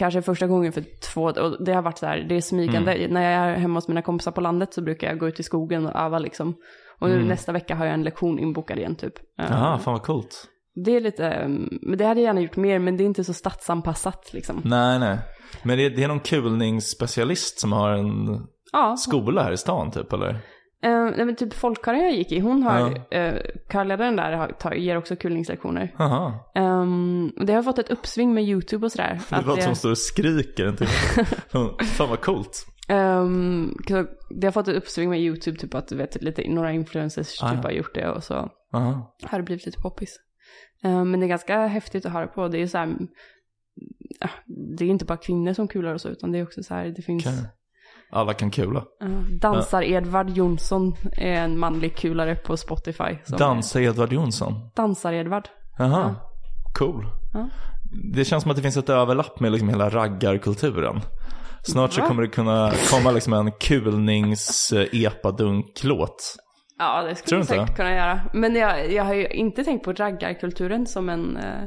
kanske 0.00 0.22
första 0.22 0.46
gången 0.46 0.72
för 0.72 0.84
två, 1.14 1.22
och 1.22 1.64
det 1.64 1.72
har 1.72 1.82
varit 1.82 1.98
så 1.98 2.06
här, 2.06 2.18
det 2.28 2.36
är 2.36 2.40
smygande. 2.40 2.92
Mm. 2.94 3.10
När 3.14 3.22
jag 3.32 3.50
är 3.50 3.56
hemma 3.56 3.76
hos 3.76 3.88
mina 3.88 4.02
kompisar 4.02 4.32
på 4.32 4.40
landet 4.40 4.74
så 4.74 4.82
brukar 4.82 5.08
jag 5.08 5.18
gå 5.18 5.28
ut 5.28 5.40
i 5.40 5.42
skogen 5.42 5.86
och 5.86 5.94
öva 6.00 6.18
liksom. 6.18 6.54
Och 6.98 7.08
nu 7.08 7.14
Mm. 7.14 7.28
nästa 7.28 7.52
vecka 7.52 7.74
har 7.74 7.84
jag 7.84 7.94
en 7.94 8.02
lektion 8.02 8.38
inbokad 8.38 8.78
igen 8.78 8.94
typ. 8.96 9.14
Ehm, 9.18 9.46
Jaha, 9.50 9.78
fan 9.78 9.92
vad 9.92 10.02
coolt. 10.02 10.44
Det 10.84 10.96
är 10.96 11.00
lite, 11.00 11.26
ehm, 11.28 11.68
men 11.82 11.98
det 11.98 12.04
hade 12.04 12.20
jag 12.20 12.26
gärna 12.26 12.40
gjort 12.40 12.56
mer, 12.56 12.78
men 12.78 12.96
det 12.96 13.04
är 13.04 13.06
inte 13.06 13.24
så 13.24 13.32
stadsanpassat 13.34 14.30
liksom. 14.32 14.60
Nej, 14.64 14.98
nej. 14.98 15.18
Men 15.62 15.78
det, 15.78 15.88
det 15.88 16.04
är 16.04 16.08
någon 16.08 16.20
kulningsspecialist 16.20 17.60
som 17.60 17.72
har 17.72 17.90
en 17.90 18.40
Ja, 18.72 18.96
skola 18.96 19.42
här 19.42 19.52
i 19.52 19.56
stan 19.56 19.90
typ, 19.90 20.12
eller? 20.12 20.38
Uh, 20.86 21.16
nej, 21.16 21.24
men 21.26 21.36
typ 21.36 21.54
folkkören 21.54 22.00
jag 22.00 22.12
gick 22.12 22.32
i, 22.32 22.38
hon 22.38 22.62
har, 22.62 22.90
uh, 22.90 23.40
körledaren 23.72 24.16
där 24.16 24.32
har, 24.32 24.48
tar, 24.48 24.72
ger 24.72 24.96
också 24.96 25.16
kulningslektioner. 25.16 25.94
Jaha. 25.98 26.34
Um, 26.54 27.32
och 27.38 27.46
det 27.46 27.52
har 27.52 27.62
fått 27.62 27.78
ett 27.78 27.90
uppsving 27.90 28.34
med 28.34 28.44
YouTube 28.44 28.86
och 28.86 28.92
sådär. 28.92 29.20
Det 29.30 29.42
låter 29.42 29.62
som 29.62 29.74
står 29.74 29.90
och 29.90 29.98
skriker 29.98 30.66
en 30.66 30.76
till. 30.76 30.86
Fan 31.86 32.08
vad 32.08 32.20
coolt. 32.20 32.66
um, 32.88 33.76
det 34.30 34.46
har 34.46 34.52
fått 34.52 34.68
ett 34.68 34.76
uppsving 34.76 35.10
med 35.10 35.20
YouTube, 35.20 35.58
typ 35.58 35.74
att 35.74 35.88
du 35.88 35.96
vet, 35.96 36.22
lite, 36.22 36.48
några 36.48 36.72
influencers 36.72 37.42
Ah, 37.42 37.50
typ 37.50 37.58
ja. 37.62 37.68
har 37.68 37.70
gjort 37.70 37.94
det 37.94 38.08
och 38.08 38.24
så 38.24 38.50
Aha. 38.72 39.16
har 39.22 39.38
det 39.38 39.44
blivit 39.44 39.66
lite 39.66 39.80
poppis. 39.80 40.16
Um, 40.84 41.10
men 41.10 41.20
det 41.20 41.26
är 41.26 41.28
ganska 41.28 41.66
häftigt 41.66 42.06
att 42.06 42.12
höra 42.12 42.26
på. 42.26 42.48
Det 42.48 42.62
är 42.62 42.66
så 42.66 42.78
här, 42.78 42.96
ja, 44.20 44.28
det 44.78 44.84
är 44.84 44.88
inte 44.88 45.04
bara 45.04 45.18
kvinnor 45.18 45.52
som 45.52 45.68
kular 45.68 45.94
och 45.94 46.00
så, 46.00 46.08
utan 46.08 46.32
det 46.32 46.38
är 46.38 46.42
också 46.42 46.62
så 46.62 46.74
här, 46.74 46.86
det 46.86 47.02
finns 47.02 47.26
Okej. 47.26 47.38
Alla 48.10 48.34
kan 48.34 48.50
kula. 48.50 48.84
uh, 49.04 49.20
Dansar-Edvard 49.40 50.30
Jonsson 50.30 50.96
är 51.12 51.32
en 51.32 51.58
manlig 51.58 51.96
kulare 51.96 52.34
på 52.36 52.56
Spotify. 52.56 53.18
som 53.24 53.34
är- 53.34 53.38
Dansa 53.38 53.80
Edvard 53.80 54.12
Jonsson. 54.12 54.54
Dansar-Edvard. 54.76 55.48
Jaha. 55.78 56.14
Cool. 56.78 57.06
Ja. 57.32 57.48
Det 58.14 58.24
känns 58.24 58.42
som 58.42 58.50
att 58.50 58.56
det 58.56 58.62
finns 58.62 58.76
ett 58.76 58.88
överlapp 58.88 59.40
med 59.40 59.52
liksom 59.52 59.68
hela 59.68 59.88
raggarkulturen. 59.90 61.00
Snart 61.62 61.92
så 61.92 62.00
kommer 62.02 62.22
det 62.22 62.28
kunna 62.28 62.72
komma 62.90 63.10
liksom 63.10 63.32
en 63.32 63.52
kulnings 63.52 64.72
eh, 64.72 65.04
epadunk-låt. 65.04 66.36
Ja, 66.78 67.02
det 67.02 67.14
skulle 67.14 67.40
inte? 67.40 67.52
säkert 67.54 67.76
kunna 67.76 67.94
göra. 67.94 68.20
Men 68.32 68.54
jag, 68.54 68.92
jag 68.92 69.04
har 69.04 69.14
ju 69.14 69.26
inte 69.28 69.64
tänkt 69.64 69.84
på 69.84 69.92
raggarkulturen 69.92 70.86
som 70.86 71.08
en, 71.08 71.36
eh, 71.36 71.64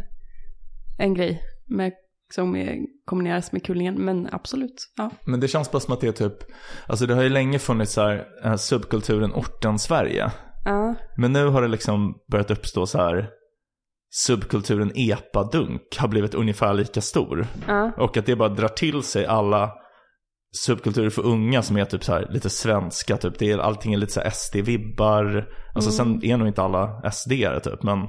en 0.99 1.13
grej 1.13 1.41
med, 1.67 1.91
som 2.33 2.55
är, 2.55 2.77
kombineras 3.05 3.51
med 3.51 3.63
kullingen. 3.65 3.95
Men 3.95 4.29
absolut, 4.31 4.91
ja. 4.97 5.09
Men 5.25 5.39
det 5.39 5.47
känns 5.47 5.71
bara 5.71 5.79
som 5.79 5.93
att 5.93 6.01
det 6.01 6.07
är 6.07 6.11
typ, 6.11 6.37
alltså 6.87 7.05
det 7.05 7.13
har 7.13 7.23
ju 7.23 7.29
länge 7.29 7.59
funnits 7.59 7.93
så 7.93 8.01
här, 8.01 8.25
eh, 8.43 8.55
subkulturen 8.55 9.33
orten-Sverige. 9.33 10.31
Ja, 10.65 10.95
Men 11.17 11.33
nu 11.33 11.47
har 11.47 11.61
det 11.61 11.67
liksom 11.67 12.15
börjat 12.31 12.51
uppstå 12.51 12.85
så 12.85 12.97
här, 12.97 13.29
subkulturen 14.13 14.91
epadunk 14.95 15.97
har 15.97 16.07
blivit 16.07 16.33
ungefär 16.33 16.73
lika 16.73 17.01
stor. 17.01 17.47
ja, 17.67 17.91
Och 17.97 18.17
att 18.17 18.25
det 18.25 18.35
bara 18.35 18.49
drar 18.49 18.67
till 18.67 19.03
sig 19.03 19.25
alla 19.25 19.71
subkulturer 20.53 21.09
för 21.09 21.25
unga 21.25 21.61
som 21.61 21.77
är 21.77 21.85
typ 21.85 22.03
så 22.03 22.13
här 22.13 22.27
lite 22.29 22.49
svenska 22.49 23.17
typ. 23.17 23.39
Det 23.39 23.51
är, 23.51 23.57
allting 23.57 23.93
är 23.93 23.97
lite 23.97 24.13
så 24.13 24.21
SD-vibbar. 24.21 25.45
Alltså 25.75 25.91
sen 25.91 26.23
är 26.23 26.37
nog 26.37 26.47
inte 26.47 26.61
alla 26.61 27.01
SD-are 27.03 27.59
typ. 27.59 27.83
Men 27.83 28.07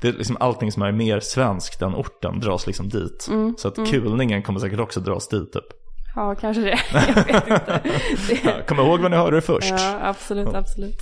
det 0.00 0.08
är 0.08 0.12
liksom 0.12 0.36
allting 0.40 0.72
som 0.72 0.82
är 0.82 0.92
mer 0.92 1.20
svenskt 1.20 1.82
än 1.82 1.94
orten 1.94 2.40
dras 2.40 2.66
liksom 2.66 2.88
dit. 2.88 3.28
Så 3.58 3.68
att 3.68 3.74
kulningen 3.90 4.42
kommer 4.42 4.60
säkert 4.60 4.80
också 4.80 5.00
dras 5.00 5.28
dit 5.28 5.52
typ. 5.52 5.64
Ja, 6.14 6.34
kanske 6.34 6.62
det. 6.62 6.78
Jag 6.92 7.24
vet 7.24 7.48
inte. 7.48 7.80
Det, 8.28 8.66
Kom 8.68 8.78
ihåg 8.78 9.00
vad 9.00 9.10
ni 9.10 9.16
hörde 9.16 9.36
det 9.36 9.40
först. 9.40 9.70
ja, 9.70 9.98
absolut, 10.02 10.54
absolut. 10.54 10.98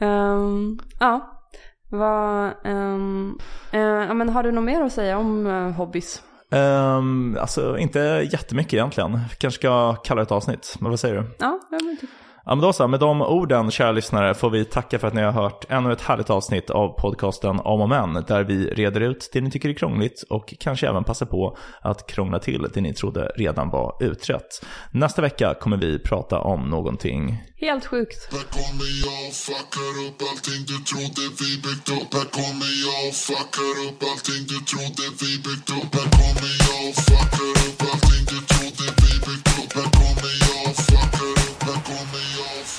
Ehm, 0.00 0.78
ja, 0.98 1.42
vad, 1.88 2.44
eh, 2.46 3.80
ja, 3.80 4.14
men 4.14 4.28
har 4.28 4.42
du 4.42 4.52
något 4.52 4.64
mer 4.64 4.82
att 4.82 4.92
säga 4.92 5.18
om 5.18 5.46
uh, 5.46 5.70
hobbys? 5.72 6.22
Um, 6.52 7.36
alltså 7.40 7.78
inte 7.78 8.28
jättemycket 8.32 8.72
egentligen. 8.72 9.20
Kanske 9.38 9.58
ska 9.58 9.94
kalla 9.94 10.18
det 10.18 10.22
ett 10.22 10.32
avsnitt. 10.32 10.76
Men 10.80 10.90
vad 10.90 11.00
säger 11.00 11.14
du? 11.14 11.24
Ja, 11.38 11.60
jag 11.70 11.84
men 11.84 11.96
typ. 11.96 12.10
Ja 12.44 12.54
men 12.54 12.62
då 12.62 12.72
så, 12.72 12.88
med 12.88 13.00
de 13.00 13.22
orden 13.22 13.70
kära 13.70 13.92
lyssnare 13.92 14.34
får 14.34 14.50
vi 14.50 14.64
tacka 14.64 14.98
för 14.98 15.08
att 15.08 15.14
ni 15.14 15.22
har 15.22 15.32
hört 15.32 15.64
ännu 15.68 15.92
ett 15.92 16.00
härligt 16.00 16.30
avsnitt 16.30 16.70
av 16.70 16.88
podcasten 16.88 17.60
Om 17.60 17.80
och 17.80 17.88
Men 17.88 18.24
där 18.28 18.44
vi 18.44 18.66
reder 18.66 19.00
ut 19.00 19.30
det 19.32 19.40
ni 19.40 19.50
tycker 19.50 19.68
är 19.68 19.74
krångligt 19.74 20.22
och 20.30 20.54
kanske 20.60 20.88
även 20.88 21.04
passar 21.04 21.26
på 21.26 21.56
att 21.80 22.06
krångla 22.06 22.38
till 22.38 22.66
det 22.74 22.80
ni 22.80 22.94
trodde 22.94 23.32
redan 23.36 23.70
var 23.70 23.96
utrett. 24.00 24.64
Nästa 24.90 25.22
vecka 25.22 25.54
kommer 25.54 25.76
vi 25.76 25.98
prata 25.98 26.38
om 26.38 26.70
någonting 26.70 27.42
Helt 27.56 27.86
sjukt. 27.86 28.32
Här 28.32 28.46
kommer 28.58 28.88
jag 29.04 29.28
och 29.28 29.34
fuckar 29.34 29.94
upp 30.06 30.22
allting 30.30 30.62
du 30.66 30.78
trodde 30.90 31.22
vi 31.40 31.50
byggt 31.64 31.88
upp 31.88 32.14
Här 32.14 32.28
kommer 32.38 32.70
jag 32.84 33.08
och 33.08 33.14
fuckar 33.14 33.74
upp 33.86 34.00
allting 34.10 34.42
du 34.52 34.58
trodde 34.70 35.04
vi 35.20 35.30
byggt 35.46 35.70
upp 35.78 35.94
Här 35.94 36.08
kommer 36.18 36.52
jag 36.66 36.88
och 36.88 36.96
fuckar 37.06 37.50
upp 37.66 37.80
allting 37.90 38.24
du 38.30 38.36
trodde 38.36 38.51